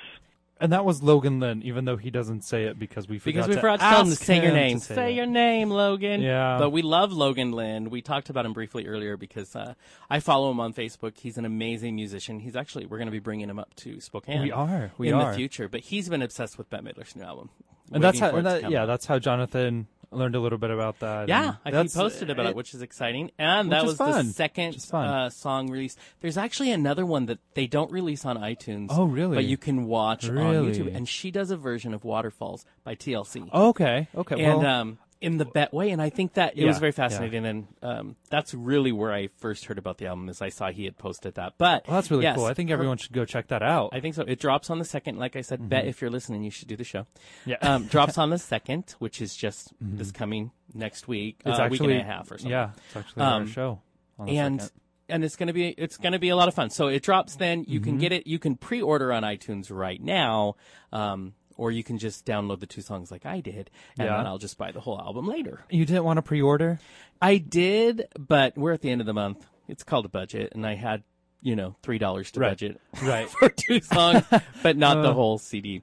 [0.65, 3.49] And that was Logan Lynn, even though he doesn't say it because we forgot Because
[3.49, 4.81] we to forgot to tell him to say your name.
[4.81, 6.23] to Say, your name, Logan.
[6.23, 6.57] Yeah.
[6.59, 7.91] But we love Logan Lynn.
[7.91, 9.75] We talked about him briefly earlier because uh,
[10.09, 11.19] I follow him on Facebook.
[11.19, 12.41] He's an amazing musician.
[12.41, 14.41] He's actually we're going to be bringing him up to Spokane.
[14.41, 14.91] We are.
[14.97, 15.15] We are.
[15.15, 15.31] in are.
[15.33, 15.69] the future.
[15.69, 17.51] But he's been obsessed with Bette Midler's new album.
[17.93, 19.87] And that's how, and that, yeah, that's how Jonathan
[20.17, 21.29] learned a little bit about that.
[21.29, 23.31] Yeah, I he posted about it, it- which is exciting.
[23.39, 24.27] And that was fun.
[24.29, 25.07] the second Which is fun.
[25.09, 25.99] uh, song released.
[26.21, 28.89] There's actually another one that they don't release on iTunes.
[28.91, 29.37] Oh, really?
[29.37, 30.95] But you can watch on YouTube.
[30.95, 33.53] And she does a version of Waterfalls by TLC.
[33.53, 34.43] Okay, okay.
[34.43, 36.91] and well, um, in the Bette way, and I think that it was Yeah, very
[36.91, 36.97] yeah.
[37.09, 40.29] fascinating, and um, that's really where I first heard about the album.
[40.29, 42.45] Is I saw he had posted that, but well, that's really yes, cool.
[42.45, 43.91] I think everyone should go check that out.
[43.93, 44.23] I think so.
[44.23, 45.19] It drops on the second.
[45.19, 47.01] Like I said, Bette if you're listening, you should do the show.
[47.47, 47.51] Mm-hmm.
[47.51, 47.57] Yeah.
[47.63, 51.89] um, drops on the second, which is just this coming next week, it's uh, actually
[51.89, 52.51] week and a half or something.
[52.51, 53.81] Yeah, it's actually Um, our show.
[54.19, 54.81] On the and second.
[55.09, 56.71] and it's gonna be it's gonna be a lot of fun.
[56.71, 57.65] So it drops then.
[57.67, 57.89] You Mm-hmm.
[57.91, 58.27] can get it.
[58.27, 60.55] You can pre-order on iTunes right now,
[60.93, 64.17] um, or you can just download the two songs like I did, and Yeah.
[64.19, 65.65] then I'll just buy the whole album later.
[65.71, 66.81] you didn't want to pre-order.
[67.23, 69.47] I did, but we're at the end of the month.
[69.69, 71.03] It's called a budget, and I had
[71.41, 72.51] you know three dollars to Right.
[72.51, 73.29] budget Right.
[73.39, 74.25] for two songs,
[74.63, 75.15] but not the Uh.
[75.15, 75.83] whole CD.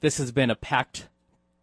[0.00, 1.08] This has been a packed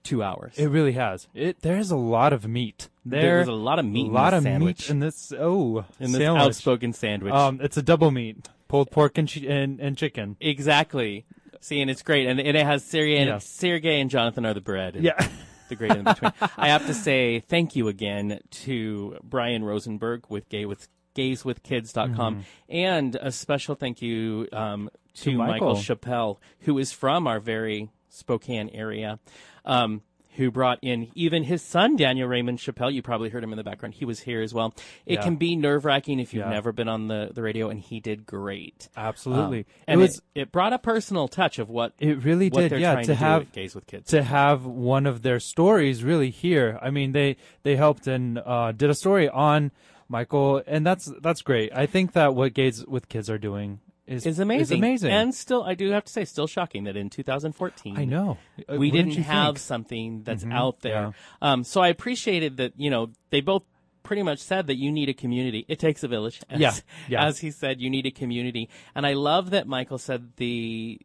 [0.03, 0.57] two hours.
[0.57, 1.27] It really has.
[1.35, 2.89] It there's a lot of meat.
[3.05, 4.79] There- There's a lot of meat in A lot this of sandwich.
[4.81, 5.33] meat in this.
[5.37, 6.41] Oh, in this sandwich.
[6.41, 7.33] outspoken sandwich.
[7.33, 10.37] Um, it's a double meat: pulled pork and chi- and, and chicken.
[10.39, 11.25] Exactly.
[11.61, 13.37] See, and it's great, and, and it has Sergey and Yeah.
[13.37, 14.95] Sergey and Jonathan are the bread.
[14.95, 15.27] and Yeah.
[15.69, 16.33] the great in between.
[16.57, 23.15] I have to say thank you again to Brian Rosenberg with Gay with gayswithkids.com and
[23.15, 25.31] a special thank you um, to, Mm-hmm.
[25.31, 25.73] To Michael.
[25.75, 25.75] Michael.
[25.75, 29.19] Chappelle, who is from our very Spokane area.
[29.65, 30.01] Um,
[30.35, 32.93] who brought in even his son Daniel Raymond Chappelle?
[32.93, 33.95] You probably heard him in the background.
[33.95, 34.73] He was here as well.
[35.05, 35.23] It Yeah.
[35.23, 36.51] can be nerve wracking if you've Yeah.
[36.51, 38.87] never been on the, the radio, and he did great.
[38.95, 39.59] Absolutely.
[39.59, 40.21] Um, it and was.
[40.35, 42.71] it, it brought a personal touch of what It really what did.
[42.71, 42.93] they're Yeah.
[42.93, 44.09] trying To to, have Gays with Kids.
[44.11, 46.77] to have one of their stories really here.
[46.81, 49.71] I mean, they they helped and uh, did a story on
[50.07, 51.71] Michael, and that's that's great.
[51.73, 53.79] I think that what Gays with Kids are doing
[54.11, 54.61] is is amazing.
[54.61, 55.11] Is amazing.
[55.11, 58.37] And still, I do have to say, still shocking that in 2014, I know
[58.69, 59.59] Uh, we didn't have think?
[59.59, 61.13] something that's Mhm, out there.
[61.41, 62.73] Um, so I appreciated that.
[62.77, 63.63] You know, they both
[64.03, 65.63] pretty much said that you need a community.
[65.67, 66.41] It takes a village.
[66.49, 66.73] As, Yeah,
[67.09, 67.25] yeah.
[67.25, 70.99] As he said, you need a community, and I love that Michael said the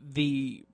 [0.00, 0.64] the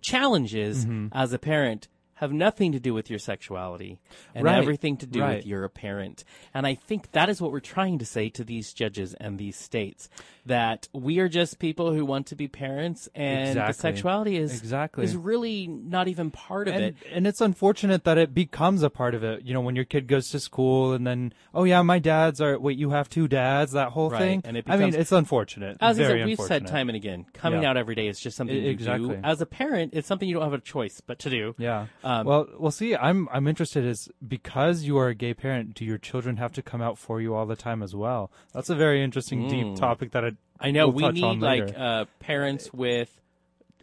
[0.00, 1.08] challenges Mm-hmm.
[1.12, 3.98] as a parent have nothing to do with your sexuality
[4.34, 5.36] and Right, everything to do right.
[5.38, 6.24] with you're a parent.
[6.54, 9.56] And I think that is what we're trying to say to these judges and these
[9.56, 10.08] states
[10.46, 15.04] that we are just people who want to be parents and the sexuality is Exactly.
[15.04, 16.96] is really not even part of and, it.
[17.12, 19.42] and it's unfortunate that it becomes a part of it.
[19.44, 22.58] You know, when your kid goes to school and then, oh yeah, my dads are.
[22.58, 23.72] Wait, you have two dads.
[23.72, 24.42] That whole Right, thing.
[24.44, 25.76] and it I mean, it's unfortunate.
[25.80, 27.70] As I Very said, we've said time and again, coming Yeah.
[27.70, 29.08] out every day is just something I- you exactly.
[29.16, 29.20] do.
[29.24, 31.54] As a parent, it's something you don't have a choice but to do.
[31.58, 31.86] Yeah.
[32.04, 32.70] Um, well, well.
[32.70, 33.84] See, I'm I'm interested.
[33.84, 37.20] Is because you are a gay parent, do your children have to come out for
[37.20, 38.30] you all the time as well?
[38.52, 39.50] That's a very interesting, Mm.
[39.50, 40.30] deep topic that I.
[40.60, 43.20] I know we'll we need like uh, parents with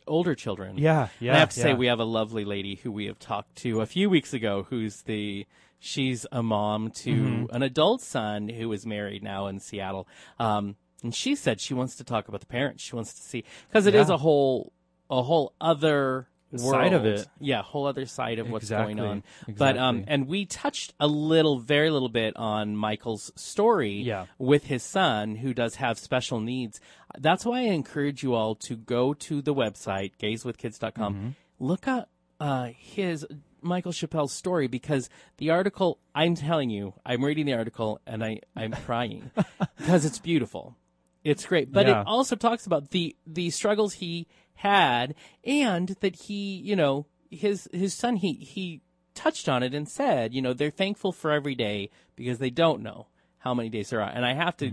[0.07, 0.77] older children.
[0.77, 1.31] Yeah, yeah.
[1.31, 3.81] And I have to say, we have a lovely lady who we have talked to
[3.81, 5.45] a few weeks ago who's the.
[5.81, 7.55] She's a mom to Mm-hmm.
[7.55, 10.09] an adult son who is married now in Seattle.
[10.37, 12.83] Um, and she said she wants to talk about the parents.
[12.83, 14.15] She wants to see because it is Yeah.
[14.15, 14.73] a whole
[15.09, 16.27] a whole other
[16.57, 17.27] Side of it.
[17.39, 19.07] Yeah, whole other side of what's going Exactly.
[19.07, 19.23] on.
[19.55, 24.25] But um, and we touched a little, very little bit on Michael's story Yeah.
[24.39, 26.79] with his son who does have special needs.
[27.17, 31.13] That's why I encourage you all to go to the website gayswithkids.com.
[31.13, 31.29] Mm-hmm.
[31.59, 32.09] Look up
[32.39, 33.25] uh, his
[33.61, 38.39] Michael Chappelle's story because the article I'm telling you, I'm reading the article and I
[38.55, 39.29] I'm crying
[39.77, 40.75] because it's beautiful.
[41.23, 42.01] It's great, but Yeah.
[42.01, 44.27] it also talks about the the struggles he
[44.59, 48.81] had and that he, you know, his his son he he
[49.15, 52.81] touched on it and said, you know, they're thankful for every day because they don't
[52.81, 53.07] know
[53.39, 54.09] how many days there are.
[54.09, 54.71] And I have to,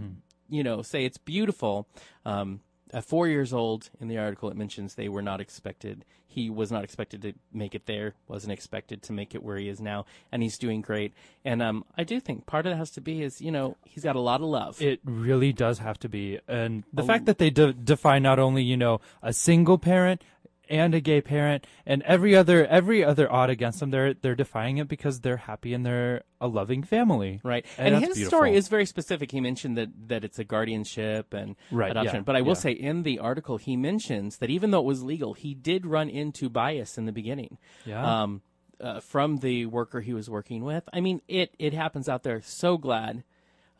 [0.48, 1.88] you know, say it's beautiful.
[2.24, 2.60] Um,
[2.92, 6.04] at four years old, in the article, it mentions they were not expected.
[6.26, 8.14] He was not expected to make it there.
[8.28, 11.12] wasn't expected to make it where he is now, and he's doing great.
[11.44, 14.04] And um, I do think part of it has to be is you know he's
[14.04, 14.80] got a lot of love.
[14.80, 18.62] It really does have to be, and the fact that they de- define not only
[18.62, 20.22] you know a single parent
[20.68, 24.78] and a gay parent and every other every other odd against them, they're they're defying
[24.78, 27.64] it because they're happy and they're a loving family, Right.
[27.78, 29.30] And, And, his story is very specific.
[29.32, 32.16] He mentioned that, that it's a guardianship and Right, adoption.
[32.16, 32.54] yeah, But I will yeah.
[32.54, 36.10] say in the article, he mentions that even though it was legal, he did run
[36.10, 37.56] into bias in the beginning.
[37.86, 38.22] Yeah.
[38.22, 38.42] Um,
[38.78, 40.86] uh, from the worker he was working with.
[40.92, 42.42] I mean, it it happens out there.
[42.42, 43.24] So glad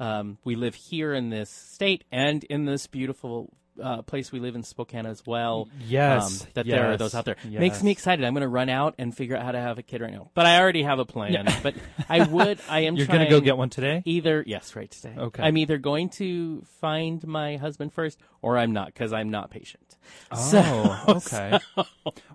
[0.01, 3.53] um, we live here in this state and in this beautiful
[3.83, 5.69] uh, place we live in Spokane as well.
[5.87, 7.61] Yes, um, that there are those out there yes.
[7.61, 8.25] makes me excited.
[8.25, 10.31] I'm going to run out and figure out how to have a kid right now.
[10.35, 11.47] But I already have a plan.
[11.63, 11.75] But
[12.09, 12.59] I would.
[12.69, 12.97] I am.
[12.97, 14.03] You're gonna go get one today?
[14.05, 15.15] Either yes, right today.
[15.17, 15.43] Okay.
[15.43, 19.97] I'm either going to find my husband first, or I'm not because I'm not patient.
[20.31, 21.59] Oh, So- okay.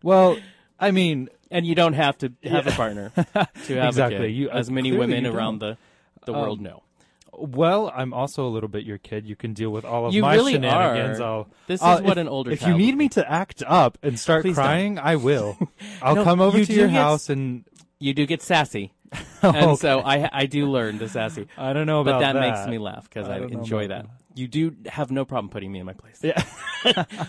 [0.04, 0.38] Well,
[0.80, 4.16] I mean, and you don't have to have a partner to have Exactly.
[4.16, 5.78] a kid, You- uh, as many women around the
[6.26, 6.84] the Um, world know.
[7.34, 9.26] Well, I'm also a little bit your kid.
[9.26, 11.20] You can deal with all of You my really shenanigans.
[11.20, 11.24] are.
[11.24, 13.32] I'll, This I'll- is what if- an older If child you need would me to
[13.32, 14.66] act up and start Please don't.
[14.66, 15.58] crying, I will.
[16.02, 17.64] I'll No, come over you to do your get- house and
[18.00, 18.94] You do get sassy,
[19.44, 19.58] Okay.
[19.60, 21.48] and so I I do learn the sassy.
[21.58, 22.52] I don't know about that, But that.
[22.58, 24.12] makes me laugh because I I, don't know enjoy about that.
[24.36, 26.20] You do have no problem putting me in my place.
[26.24, 26.42] Yeah.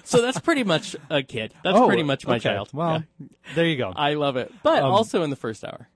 [0.04, 1.52] so that's pretty much a kid.
[1.64, 2.44] That's Oh, pretty much my okay.
[2.44, 2.70] child.
[2.72, 3.26] Well, Yeah.
[3.54, 3.92] there you go.
[3.94, 4.52] I love it.
[4.62, 5.88] But Um, also in the first hour.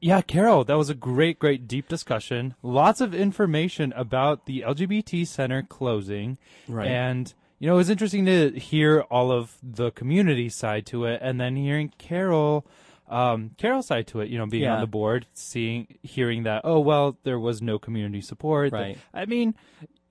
[0.00, 2.54] Yeah, Carol, that was a great, great deep discussion.
[2.62, 6.38] Lots of information about the LGBT Center closing.
[6.66, 6.88] Right.
[6.88, 11.20] And, you know, it was interesting to hear all of the community side to it
[11.22, 12.66] and then hearing Carol,
[13.08, 16.80] um, Carol's side to it, you know, being on the board, seeing, hearing that, oh,
[16.80, 18.72] well, there was no community support.
[18.72, 18.96] Right.
[19.12, 19.54] I mean,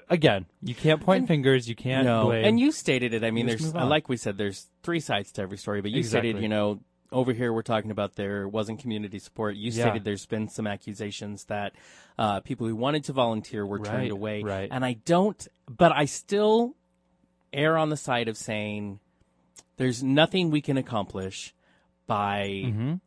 [0.07, 2.45] again, you can't point fingers, you can't no, blame.
[2.45, 3.23] and you stated it.
[3.23, 5.81] I mean, just there's like we said, there's three sides to every story.
[5.81, 6.31] But you Exactly.
[6.31, 6.79] stated, you know,
[7.11, 9.55] over here we're talking about there wasn't community support.
[9.55, 9.85] You Yeah.
[9.85, 11.73] stated there's been some accusations that
[12.17, 14.43] uh, people who wanted to volunteer were Right, turned away.
[14.43, 14.67] right.
[14.71, 16.75] And I don't, but I still
[17.53, 18.99] err on the side of saying
[19.77, 21.53] there's nothing we can accomplish
[22.05, 23.01] by Mhm.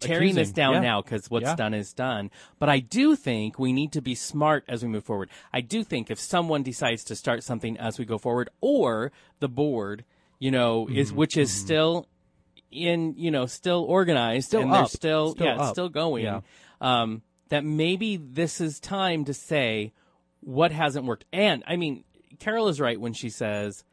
[0.00, 0.80] tearing this down yeah.
[0.80, 1.54] now because what's Yeah.
[1.56, 2.30] done is done.
[2.58, 5.30] But I do think we need to be smart as we move forward.
[5.52, 9.48] I do think if someone decides to start something as we go forward, or the
[9.48, 10.04] board,
[10.38, 11.16] you know, is Mm-hmm.
[11.18, 12.08] which is still
[12.70, 15.72] in, you know, still organized Still and they're still, Still yeah, up.
[15.74, 16.24] still going.
[16.24, 16.40] Yeah.
[16.80, 19.92] Um, that maybe this is time to say
[20.40, 21.24] what hasn't worked.
[21.32, 22.04] And I mean,
[22.38, 23.84] Carol is right when she says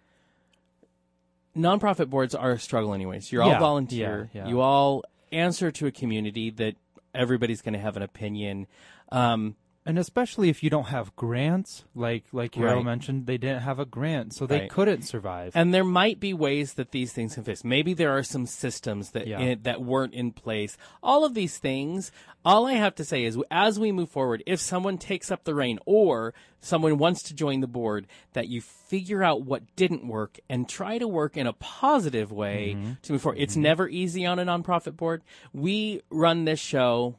[1.55, 3.31] nonprofit boards are a struggle anyways.
[3.31, 4.29] You're all Yeah, volunteer.
[4.33, 4.49] yeah, yeah.
[4.49, 6.75] You all answer to a community that
[7.13, 8.67] everybody's going to have an opinion.
[9.11, 9.55] Um,
[9.85, 12.85] and especially if you don't have grants, like like Carol Right.
[12.85, 14.69] mentioned, they didn't have a grant, so they Right.
[14.69, 15.51] couldn't survive.
[15.55, 19.11] and there might be ways that these things can fix Maybe there are some systems
[19.11, 19.39] that Yeah.
[19.39, 20.77] in, that weren't in place.
[21.01, 22.11] All of these things.
[22.45, 25.55] All I have to say is, as we move forward, if someone takes up the
[25.55, 30.39] reign or someone wants to join the board, that you figure out what didn't work
[30.49, 32.91] and try to work in a positive way Mm-hmm.
[33.01, 33.39] to move forward.
[33.39, 35.23] It's never easy on a nonprofit board.
[35.53, 37.15] We run this show.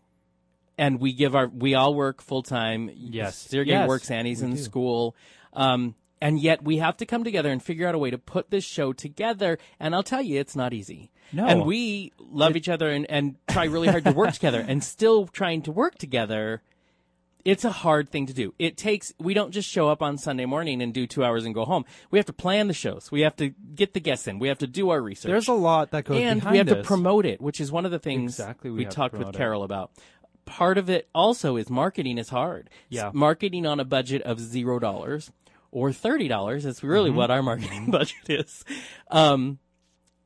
[0.76, 2.90] And we give our, we all work full time.
[2.94, 3.38] Yes.
[3.38, 4.62] Sergey Yes, works, Annie's we in do.
[4.62, 5.16] school.
[5.52, 8.50] Um, and yet we have to come together and figure out a way to put
[8.50, 9.58] this show together.
[9.78, 11.10] And I'll tell you, it's not easy.
[11.32, 11.46] No.
[11.46, 15.26] And we love each other and, and try really hard to work together and still
[15.26, 16.62] trying to work together.
[17.44, 18.54] It's a hard thing to do.
[18.58, 21.54] It takes, we don't just show up on Sunday morning and do two hours and
[21.54, 21.84] go home.
[22.10, 23.12] We have to plan the shows.
[23.12, 24.38] We have to get the guests in.
[24.38, 25.28] We have to do our research.
[25.28, 27.90] There's a lot that goes and we have to promote it, which is one of
[27.90, 29.38] the things Exactly, we we, talked with promote it.
[29.38, 29.90] Carol about.
[30.46, 32.68] Part of it also is marketing is hard.
[32.88, 33.08] Yeah.
[33.08, 35.30] S- Marketing on a budget of zero dollars
[35.72, 37.18] or thirty dollars is really Mm-hmm.
[37.18, 38.64] what our marketing budget is.
[39.10, 39.58] Um,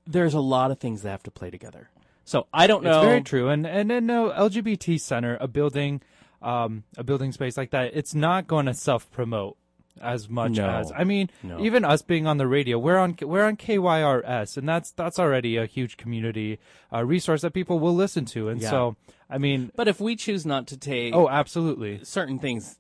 [0.06, 1.90] there's a lot of things that have to play together.
[2.24, 2.98] So I don't know.
[3.00, 6.02] It's very true, and and and no LGBT center, a building,
[6.42, 9.56] um, a building space like that, it's not going to self promote
[10.00, 10.68] as much No.
[10.68, 11.58] as I mean, No.
[11.60, 15.56] even us being on the radio, we're on we're on KYRS, and that's that's already
[15.56, 16.58] a huge community
[16.92, 18.70] uh, resource that people will listen to, and Yeah.
[18.70, 18.96] so
[19.30, 22.76] I mean, But if we choose not to take oh, absolutely, certain things,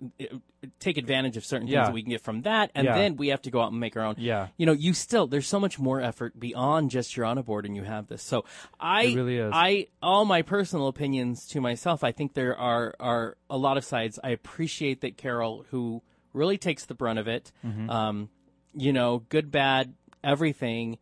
[0.80, 1.80] take advantage of certain Yeah.
[1.80, 2.94] things that we can get from that, and Yeah.
[2.96, 4.14] then we have to go out and make our own.
[4.18, 4.48] Yeah.
[4.56, 7.66] You know, you still there's so much more effort beyond just you're on a board
[7.66, 8.22] and you have this.
[8.22, 8.44] So
[8.80, 9.52] I It really is.
[9.54, 13.84] I all my personal opinions to myself, I think there are are a lot of
[13.84, 14.18] sides.
[14.24, 16.02] I appreciate that Carol, who
[16.32, 17.90] really takes the brunt of it, Mm-hmm.
[17.90, 18.30] um,
[18.74, 19.92] you know, good, bad,
[20.24, 20.98] everything.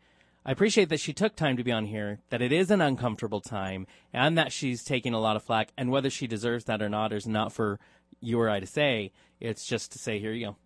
[0.46, 3.40] I appreciate that she took time to be on here, that it is an uncomfortable
[3.40, 5.72] time, and that she's taking a lot of flack.
[5.76, 7.80] And whether she deserves that or not is not for
[8.20, 9.12] you or I to say.
[9.40, 10.56] It's just to say, here you go.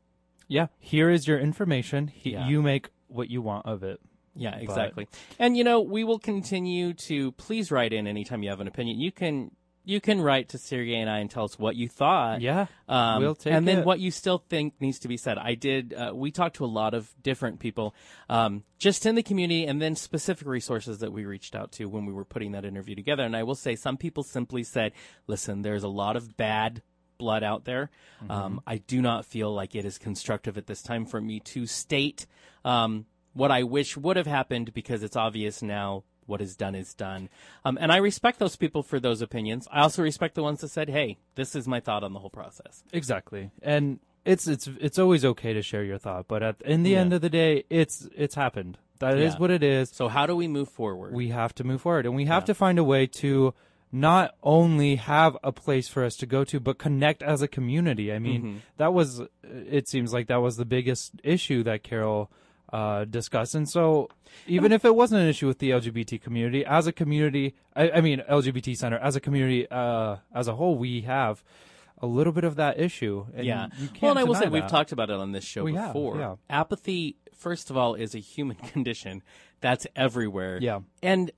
[0.49, 0.67] yeah.
[0.79, 2.09] Here is your information.
[2.09, 2.47] He, Yeah.
[2.47, 4.01] You make what you want of it.
[4.37, 5.09] Yeah, exactly.
[5.39, 9.01] And you know, we will continue to please write in anytime you have an opinion.
[9.01, 9.51] You can
[9.91, 12.41] you can write to Sergey and I and tell us what you thought.
[12.41, 13.85] Yeah, Um, we'll take and then it.
[13.85, 15.37] what you still think needs to be said.
[15.37, 15.93] I did.
[15.93, 17.95] Uh, we talked to a lot of different people,
[18.29, 22.07] um, just in the community, and then specific resources that we reached out to when
[22.07, 23.25] we were putting that interview together.
[23.25, 24.93] And I will say, some people simply said,
[25.27, 26.83] "Listen, there's a lot of bad
[27.19, 27.91] blood out there.
[28.23, 28.31] Mm-hmm.
[28.31, 31.67] Um, I do not feel like it is constructive at this time for me to
[31.67, 32.27] state
[32.65, 36.95] um, what I wish would have happened because it's obvious now what is done is
[36.95, 37.29] done.
[37.65, 39.69] Um, and I respect those people for those opinions.
[39.71, 42.31] I also respect the ones that said, "Hey, this is my thought on the whole
[42.31, 43.51] process." Exactly.
[43.63, 47.01] And it's it's it's always okay to share your thought, but at in the Yeah.
[47.01, 48.79] end of the day, it's it's happened.
[49.01, 49.39] That is Yeah.
[49.41, 49.91] what it is.
[49.91, 51.13] So how do we move forward?
[51.15, 53.55] We have to move forward, and we have to find a way to
[53.93, 58.13] not only have a place for us to go to, but connect as a community.
[58.13, 58.57] I mean, Mm-hmm.
[58.77, 62.31] that was it seems like that was the biggest issue that Carol
[62.73, 64.09] uh, discussed, and so
[64.47, 68.01] even if it wasn't an issue with the LGBT community, as a community, I, I
[68.01, 71.43] mean LGBT center, as a community uh, as a whole, we have
[72.03, 73.27] a little bit of that issue.
[73.35, 73.69] And yeah.
[74.01, 76.19] well, and I will say we've talked about it on this show We have, before.
[76.19, 76.37] yeah.
[76.49, 79.23] Apathy, first of all, is a human condition
[79.61, 80.59] that's everywhere.
[80.61, 80.81] Yeah.
[81.03, 81.31] And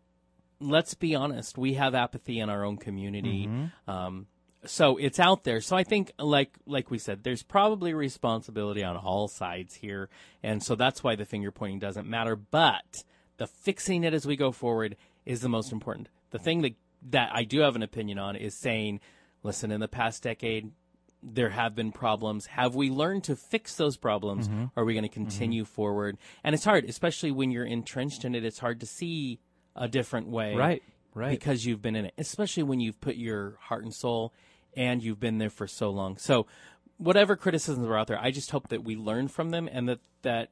[0.61, 3.47] let's be honest, we have apathy in our own community.
[3.47, 3.91] Mm-hmm.
[3.91, 4.27] Um,
[4.65, 5.61] so it's out there.
[5.61, 10.09] So I think, like like we said, there's probably responsibility on all sides here,
[10.43, 12.37] and so that's why the finger pointing doesn't matter.
[12.37, 13.05] But
[13.39, 16.09] the fixing it as we go forward is the most important.
[16.31, 16.75] The thing that
[17.11, 19.01] that I do have an opinion on is saying,
[19.43, 20.71] listen, in the past decade,
[21.23, 22.47] there have been problems.
[22.47, 24.49] Have we learned to fix those problems?
[24.49, 24.67] Mm-hmm.
[24.77, 26.19] Are we going to continue forward?
[26.45, 28.45] And it's hard, especially when you're entrenched in it.
[28.45, 29.41] It's hard to see
[29.75, 30.83] a different way, Right,
[31.15, 31.31] right.
[31.31, 34.33] Because you've been in it, especially when you've put your heart and soul
[34.77, 36.17] and you've been there for so long.
[36.17, 36.47] So,
[36.99, 40.01] whatever criticisms are out there, I just hope that we learn from them and that
[40.23, 40.51] that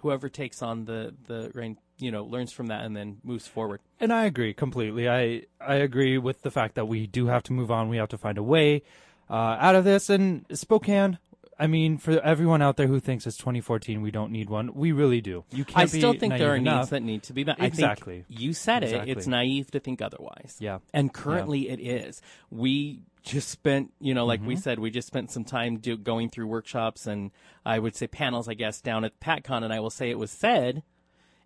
[0.00, 3.80] whoever takes on the the reign, you know, learns from that and then moves forward.
[4.00, 5.08] And I agree completely.
[5.08, 7.88] I I agree with the fact that we do have to move on.
[7.88, 8.82] We have to find a way
[9.30, 10.08] uh, out of this.
[10.08, 11.18] And Spokane,
[11.58, 14.72] I mean, for everyone out there who thinks it's 2014, we don't need one.
[14.74, 15.44] We really do.
[15.50, 15.78] You can't.
[15.78, 16.78] I still think there are enough.
[16.82, 17.56] needs that need to be met.
[17.60, 18.20] Exactly.
[18.20, 19.08] I think you said it.
[19.08, 20.56] It's naive to think otherwise.
[20.60, 20.78] Yeah.
[20.94, 22.22] And currently it is.
[22.50, 24.62] We just spent, you know, like we Mm-hmm.
[24.62, 27.32] said, we just spent some time do, going through workshops and
[27.66, 29.64] I would say panels, I guess, down at PatCon.
[29.64, 30.82] And I will say it was said,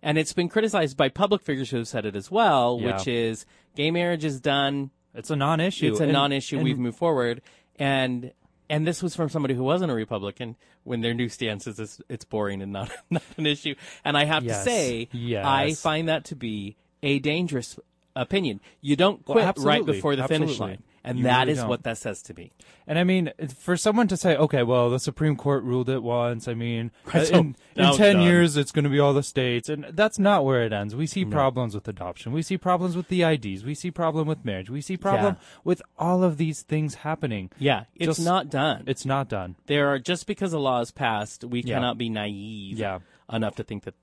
[0.01, 2.95] and it's been criticized by public figures who have said it as well, Yeah.
[2.97, 3.45] which is
[3.75, 4.91] gay marriage is done.
[5.15, 5.87] It's a non-issue.
[5.91, 6.57] It's a And- non-issue.
[6.57, 7.41] and- We've moved forward,
[7.77, 8.31] and
[8.69, 10.55] and this was from somebody who wasn't a Republican.
[10.83, 14.25] When their new stance is it's, it's boring and not not an issue, and I
[14.25, 14.63] have Yes.
[14.63, 15.45] to say, Yes.
[15.45, 17.79] I find that to be a dangerous
[18.15, 18.59] opinion.
[18.81, 21.69] You don't Well, quit right before the finish line, and You that really is don't.
[21.69, 22.51] what that says to me.
[22.87, 26.47] And I mean, for someone to say, okay, well, the Supreme Court ruled it once.
[26.47, 28.21] I mean, Right, so in, in 10 done.
[28.25, 29.67] years, it's going to be all the states.
[29.69, 30.95] And that's not where it ends.
[30.95, 32.31] We see problems with adoption.
[32.31, 33.63] We see problems with the IDs.
[33.63, 34.69] We see problem with marriage.
[34.69, 35.45] We see problem Yeah.
[35.63, 37.49] with all of these things happening.
[37.59, 38.83] Yeah, it's Just- not done.
[38.87, 39.55] It's not done.
[39.67, 41.75] there are just because a law is passed, we Yeah.
[41.75, 42.99] cannot be naive Yeah.
[43.31, 43.95] enough to think that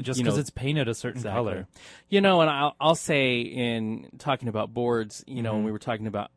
[0.00, 1.38] Just because it's painted a certain Exactly.
[1.52, 1.66] color.
[2.08, 5.42] You know, and I'll, I'll say in talking about boards, you Mm-hmm.
[5.44, 6.30] know, when we were talking about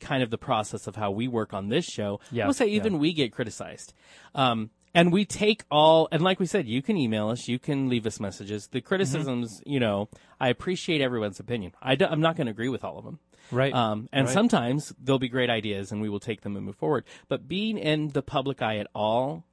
[0.00, 2.94] kind of the process of how we work on this show, Yeah, we'll say even
[2.94, 2.98] yeah.
[2.98, 3.92] we get criticized.
[4.34, 7.88] Um, and we take all, and like we said, you can email us, you can
[7.88, 8.68] leave us messages.
[8.72, 9.70] The criticisms, Mm-hmm.
[9.72, 10.08] you know,
[10.40, 11.72] I appreciate everyone's opinion.
[11.80, 13.18] I am not going to agree with all of them.
[13.50, 13.72] Right.
[13.72, 14.32] Um, and Right.
[14.34, 17.04] sometimes there'll be great ideas and we will take them and move forward.
[17.28, 19.44] But being in the public eye at all,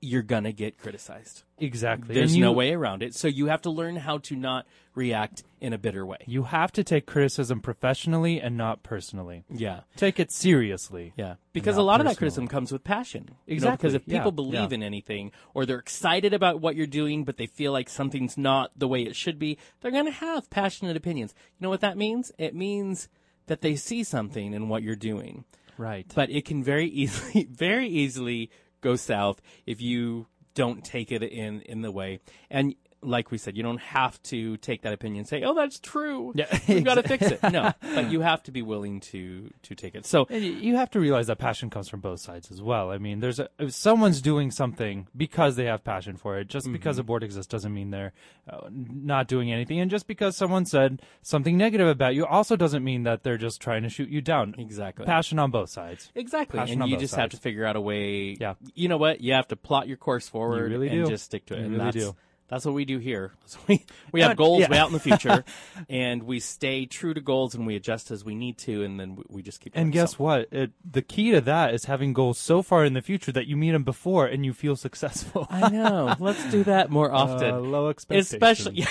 [0.00, 1.42] you're going to get criticized.
[1.58, 2.14] Exactly.
[2.14, 3.14] There's And no way around it.
[3.14, 6.18] So you have to learn how to not react in a bitter way.
[6.26, 9.44] You have to take criticism professionally and not personally.
[9.50, 9.80] Yeah.
[9.96, 11.12] Take it seriously.
[11.16, 11.34] Yeah.
[11.52, 13.24] Because a lot of that criticism comes with passion.
[13.24, 14.76] You know, Exactly, because if people yeah, believe yeah.
[14.76, 18.70] in anything or they're excited about what you're doing, but they feel like something's not
[18.76, 21.34] the way it should be, they're going to have passionate opinions.
[21.58, 22.32] You know what that means?
[22.38, 23.08] It means
[23.46, 25.44] that they see something in what you're doing.
[25.76, 26.10] Right.
[26.14, 28.50] But it can very easily, very easily
[28.80, 32.20] go south if you don't take it in in the way.
[32.50, 35.78] And like we said, you don't have to take that opinion and say, "Oh, that's
[35.78, 37.42] true." Yeah, We've got to fix it.
[37.42, 40.04] No, but you have to be willing to to take it.
[40.06, 42.90] So And you have to realize that passion comes from both sides as well.
[42.90, 46.48] I mean, there's a, if someone's doing something because they have passion for it.
[46.48, 47.00] Just because Mm-hmm.
[47.00, 48.12] a board exists doesn't mean they're
[48.48, 49.80] uh, not doing anything.
[49.80, 53.60] And just because someone said something negative about you also doesn't mean that they're just
[53.60, 54.54] trying to shoot you down.
[54.58, 55.06] Exactly.
[55.06, 56.10] Passion on both sides.
[56.14, 56.58] Exactly.
[56.58, 58.36] Passion and you just have to figure out a way.
[58.40, 58.54] Yeah.
[58.74, 59.20] You know what?
[59.20, 61.60] You have to plot your course forward really and just stick to it.
[61.60, 62.16] You and really do.
[62.50, 63.32] That's what we do here.
[63.46, 64.68] So we we have Uh, goals yeah.
[64.70, 65.44] way out in the future,
[65.88, 69.16] and we stay true to goals and we adjust as we need to, and then
[69.16, 69.74] we, we just keep.
[69.74, 69.84] Going.
[69.84, 70.48] And guess what?
[70.52, 73.56] It, the key to that is having goals so far in the future that you
[73.56, 75.46] meet them before and you feel successful.
[75.50, 76.14] I know.
[76.20, 77.54] Let's do that more often.
[77.54, 78.32] Uh, low expectations.
[78.34, 78.86] Especially,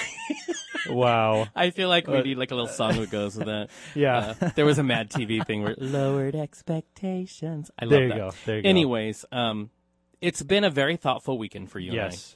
[0.89, 1.47] wow.
[1.55, 3.69] I feel like we Uh, need like a little song that goes with that.
[3.95, 4.33] Yeah.
[4.41, 7.71] Uh, there was a Mad TV thing where lowered expectations.
[7.79, 7.95] I love that.
[7.95, 8.17] There you that.
[8.17, 8.31] go.
[8.45, 8.69] There you go.
[8.69, 9.69] Anyways, um,
[10.21, 11.93] it's been a very thoughtful weekend for you.
[11.93, 12.35] Yes.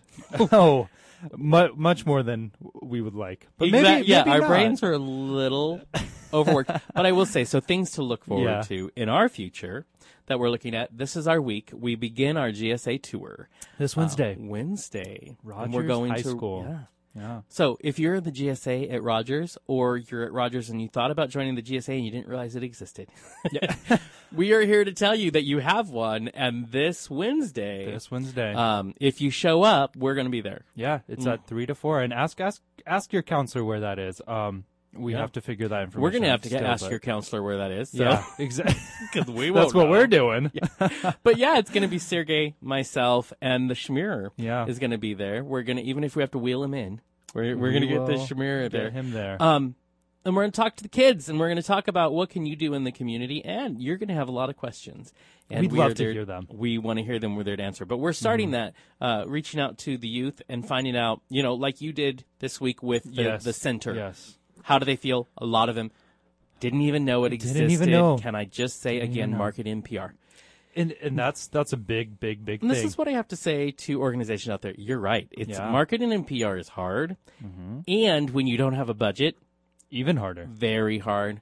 [0.52, 0.88] oh,
[1.36, 2.52] mu- much more than
[2.82, 3.48] we would like.
[3.58, 4.48] But maybe, Exact- yeah, maybe our not.
[4.48, 5.82] brains are a little
[6.34, 6.72] overworked.
[6.94, 8.62] But I will say, so things to look forward Yeah.
[8.64, 9.86] to in our future
[10.28, 10.98] that we're looking at.
[10.98, 11.70] This is our week.
[11.74, 14.36] We begin our GSA tour this uh, Wednesday.
[14.40, 16.66] Wednesday, and Rogers we're going High to School.
[16.68, 16.78] Yeah,
[17.16, 17.42] Yeah.
[17.48, 21.12] So if you're in the GSA at Rogers or you're at Rogers and you thought
[21.12, 23.08] about joining the GSA and you didn't realize it existed,
[24.36, 26.30] we are here to tell you that you have one.
[26.30, 28.54] And this Wednesday, This Wednesday.
[28.54, 30.66] um, if you show up, we're going to be there.
[30.76, 31.34] yeah, it's Mm.
[31.34, 32.02] at three to four.
[32.02, 34.22] And ask ask ask your counselor where that is.
[34.28, 35.20] Um, we Yeah.
[35.20, 36.02] have to figure that information.
[36.02, 37.90] We're going to have to get, still, ask but- your counselor where that is.
[37.90, 38.04] So.
[38.04, 38.76] Yeah, exactly.
[39.14, 39.90] because we That's what know.
[39.92, 40.52] we're doing.
[41.24, 44.66] but yeah, it's going to be Sergey, myself, and the Shmirer Yeah.
[44.68, 45.44] is going to be there.
[45.44, 47.02] We're going to even if we have to wheel him in,
[47.34, 48.92] we're we're going to get the Shmirer there.
[48.92, 49.42] Him there.
[49.42, 49.76] Um,
[50.26, 52.30] and we're going to talk to the kids, and we're going to talk about what
[52.30, 55.12] can you do in the community, and you're going to have a lot of questions.
[55.50, 56.44] And We'd we love to there- hear them.
[56.44, 56.58] Mm-hmm.
[56.58, 57.36] We want to hear them.
[57.36, 57.84] We're there to answer.
[57.84, 61.56] But we're starting that, uh, reaching out to the youth and finding out, you know,
[61.56, 63.44] like you did this week with the, yes.
[63.44, 63.94] the center.
[63.94, 64.38] Yes.
[64.64, 65.28] How do they feel?
[65.38, 65.92] A lot of them
[66.60, 67.60] didn't even know it existed.
[67.60, 68.18] Didn't even know.
[68.18, 70.12] Can I just say Didn't again, market NPR?
[70.76, 73.36] And and that's that's a big big big And this is what I have to
[73.36, 74.74] say to organizations out there.
[74.76, 75.28] You're right.
[75.32, 75.60] It's Yeah.
[75.60, 75.72] Mm-hmm.
[75.72, 77.16] marketing and PR is hard,
[77.88, 79.38] and when you don't have a budget,
[79.92, 80.46] Even harder.
[80.50, 81.42] very hard.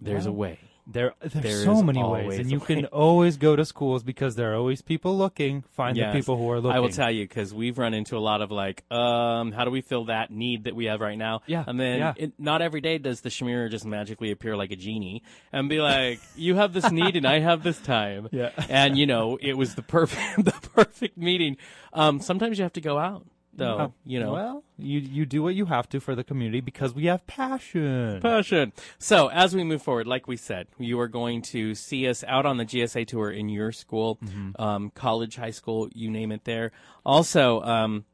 [0.00, 0.58] There's a way.
[0.84, 2.66] There, there's There so many ways, and you way.
[2.66, 5.62] can always go to schools because there are always people looking.
[5.70, 6.12] Find Yes.
[6.12, 6.76] the people who are looking.
[6.76, 9.70] I will tell you because we've run into a lot of like, um, how do
[9.70, 11.42] we fill that need that we have right now?
[11.46, 12.14] Yeah, and then yeah.
[12.16, 15.22] it, not every day does the Shemira just magically appear like a genie
[15.52, 18.50] and be like, "You have this need and I have this time." Yeah.
[18.68, 21.58] and you know it was the perfect, the perfect meeting.
[21.92, 23.76] Um, sometimes you have to go out though.
[23.78, 26.94] Uh, you know, Well, you you do what you have to for the community because
[26.94, 28.20] we have passion.
[28.20, 28.72] Passion.
[28.98, 32.46] So as we move forward, like we said, you are going to see us out
[32.46, 34.18] on the GSA tour in your school,
[34.58, 36.44] um, college, high school, you name it.
[36.44, 36.72] There.
[37.04, 38.04] Also, um,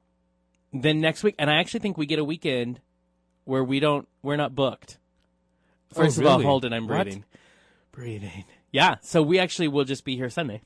[0.72, 2.80] then next week, and I actually think we get a weekend
[3.44, 4.98] where we don't, we're not booked.
[5.96, 6.44] Oh, First of all, really?
[6.44, 6.72] hold it.
[6.74, 7.04] I'm What?
[7.04, 7.24] breathing.
[7.92, 8.44] Breathing.
[8.70, 8.96] Yeah.
[9.00, 10.60] So we actually will just be here Sunday.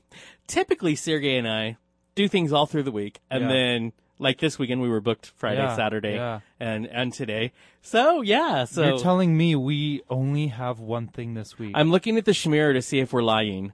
[0.47, 1.77] Typically, Sergey and I
[2.15, 3.47] do things all through the week, and Yeah.
[3.49, 3.93] then.
[4.19, 6.39] Like this weekend, we were booked Friday, Yeah, Saturday, yeah.
[6.59, 7.51] and and today.
[7.81, 11.71] So yeah, so You're telling me we only have one thing this week.
[11.75, 13.73] I'm looking at the Shmir to see if we're lying.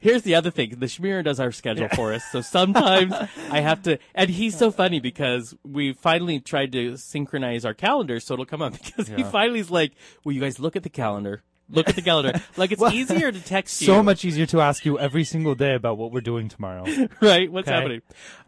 [0.00, 0.70] Here's the other thing.
[0.78, 2.24] The Shmir does our schedule for us.
[2.32, 3.14] So sometimes
[3.50, 8.24] I have to, and he's so funny because we finally tried to synchronize our calendars
[8.24, 9.30] so it'll come up because he Yeah.
[9.30, 9.92] finally is like,
[10.24, 11.42] will you guys look at the calendar?
[11.68, 12.40] Look at the calendar.
[12.56, 13.86] Like it's Well, easier to text you.
[13.86, 16.84] so much easier to ask you every single day about what we're doing tomorrow.
[17.20, 17.50] right?
[17.50, 17.76] What's Okay.
[17.76, 18.02] happening?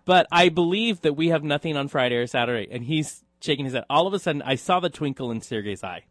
[0.04, 3.74] But I believe that we have nothing on Friday or Saturday, and he's shaking his
[3.74, 3.84] head.
[3.90, 6.04] All of a sudden, I saw the twinkle in Sergey's eye.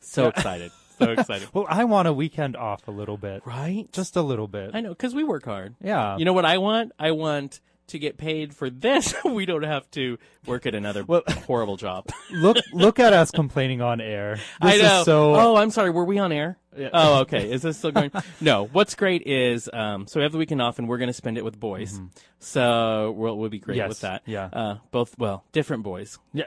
[0.00, 1.48] So excited, so excited.
[1.52, 3.86] well, I want a weekend off a little bit, Right?
[3.92, 4.70] just a little bit.
[4.74, 5.74] I know because we work hard.
[5.82, 6.16] Yeah.
[6.16, 6.92] You know what I want?
[6.98, 7.60] I want
[7.92, 9.14] to get paid for this.
[9.24, 12.08] we don't have to work at another Well- horrible job.
[12.30, 14.36] look look at us complaining on air.
[14.36, 14.98] This I know.
[15.00, 15.90] Is so oh, I'm sorry.
[15.90, 16.58] Were we on air?
[16.92, 17.50] Oh, okay.
[17.50, 18.10] Is this still going?
[18.40, 18.64] no.
[18.66, 21.36] What's great is um, so we have the weekend off, and we're going to spend
[21.38, 22.00] it with boys.
[22.38, 23.80] So we'll, we'll be great Mm-hmm.
[23.80, 24.22] Yes, with that.
[24.26, 24.48] yeah.
[24.52, 26.18] Uh, both well, different boys.
[26.32, 26.44] yeah.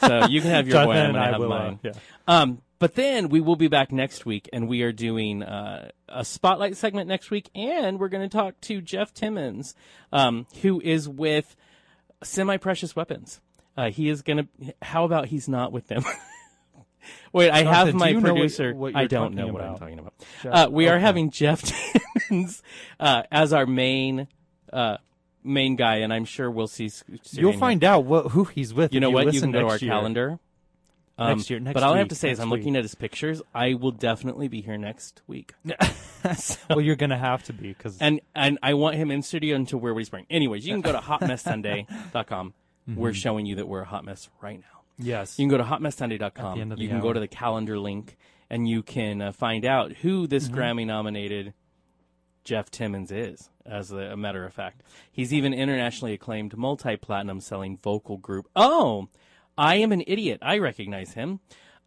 [0.00, 1.80] So you can have your Jonathan boy, and I'm going to have uh, mine.
[1.82, 1.92] yeah.
[2.28, 6.24] Um, but then we will be back next week, and we are doing uh, a
[6.24, 9.74] spotlight segment next week, and we're going to talk to Jeff Timmons,
[10.12, 11.56] um, who is with
[12.22, 13.40] Semi Precious Weapons.
[13.76, 14.74] Uh, he is going to.
[14.82, 16.02] How about he's not with them?
[17.32, 18.74] Wait, I have Jonathan, my you know what- producer.
[18.74, 20.14] what I don't know what I'm talking about.
[20.42, 21.62] Jeff- Uh, we are having Jeff
[22.28, 22.62] Timmons
[22.98, 24.26] uh, as our main
[24.72, 24.96] uh,
[25.44, 26.90] main guy, and I'm sure we'll see.
[27.32, 28.92] You'll find out what who he's with.
[28.92, 29.26] you know what?
[29.26, 29.90] You listen can go to our year.
[29.90, 30.38] calendar.
[31.18, 32.58] Um, Next year- next but all I have week, to say is, I'm week.
[32.60, 33.40] looking at his pictures.
[33.54, 35.54] I will definitely be here next week,
[36.68, 39.78] well, you're gonna have to be because and and I want him in studio until
[39.78, 40.26] we're spring.
[40.28, 40.98] Anyways, you can go to
[41.70, 42.54] hotmesssunday.com.
[42.88, 43.00] Mm-hmm.
[43.00, 44.82] We're showing you that we're a hot mess right now.
[44.98, 46.60] yes, You can go to hotmesssunday.com.
[46.60, 48.16] end of the You can go to the calendar link,
[48.50, 50.56] and you can uh, find out who this Mm-hmm.
[50.58, 51.54] Grammy nominated
[52.44, 53.50] Jeff Timmons is.
[53.64, 58.46] As a, a matter of fact, he's even internationally acclaimed, multi-platinum selling vocal group.
[58.54, 59.08] Oh,
[59.58, 60.38] I am an idiot.
[60.42, 61.40] I recognize him.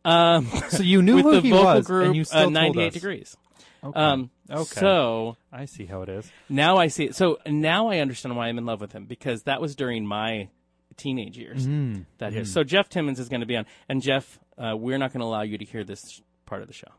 [0.06, 2.42] Um, so you knew with who the he vocal was, group, and you uh, still
[2.44, 2.94] told 98 us.
[2.94, 3.38] degrees.
[3.84, 4.00] Okay.
[4.00, 4.64] Um, okay.
[4.80, 6.30] So I see how it is.
[6.50, 7.16] now I see it.
[7.16, 10.50] So now I understand why I'm in love with him because that was during my
[10.98, 11.66] teenage years.
[11.68, 12.06] Mm.
[12.18, 12.52] That is.
[12.52, 15.26] So Jeff Timmons is going to be on, and Jeff, uh, we're not going to
[15.26, 16.88] allow you to hear this part of the show.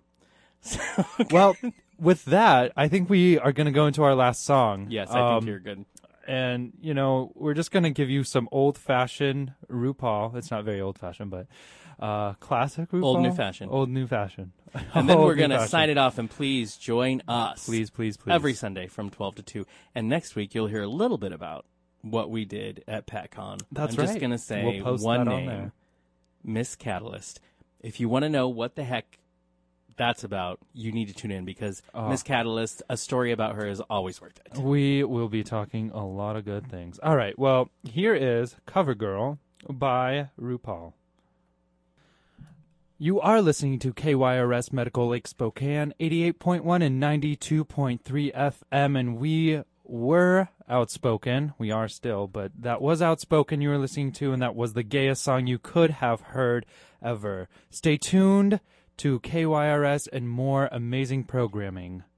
[0.63, 0.79] So,
[1.31, 1.57] Well,
[1.99, 4.89] with that, I think we are going to go into our last song.
[4.91, 5.85] yes, I Um, think you're good.
[6.27, 10.35] And you know we're just going to give you some old-fashioned RuPaul.
[10.37, 11.47] It's not very old-fashioned, but
[11.99, 13.05] uh, classic RuPaul.
[13.05, 13.69] Old new fashion.
[13.71, 14.53] Old new fashion.
[14.95, 15.69] And then we're going to fashion.
[15.69, 17.67] sign it off, and please join us.
[17.67, 18.33] Please, please, please.
[18.33, 19.67] Every Sunday from 12 to 2.
[19.97, 21.67] And next week, you'll hear a little bit about
[22.03, 23.61] what we did at PatCon.
[23.73, 24.07] That's I'm right.
[24.07, 25.73] just going to say We'll post one on name there.
[26.45, 27.41] Miss Catalyst.
[27.81, 29.19] If you want to know what the heck
[30.01, 32.09] that's about, you need to tune in because Oh.
[32.09, 34.59] Miss Catalyst, a story about her is always worth it.
[34.59, 36.99] We will be talking a lot of good things.
[37.01, 37.39] All right.
[37.39, 40.95] Well, here is Cover Girl by RuPaul.
[42.99, 48.01] You are listening to KYRS Medical Lake Spokane, 88.1 and 92.3
[48.35, 51.53] FM, and we were outspoken.
[51.59, 54.83] We are still, but that was outspoken you were listening to, and that was the
[54.83, 56.65] gayest song you could have heard
[57.03, 57.49] ever.
[57.71, 58.61] Stay tuned
[59.01, 62.05] to KYRS and more amazing programming.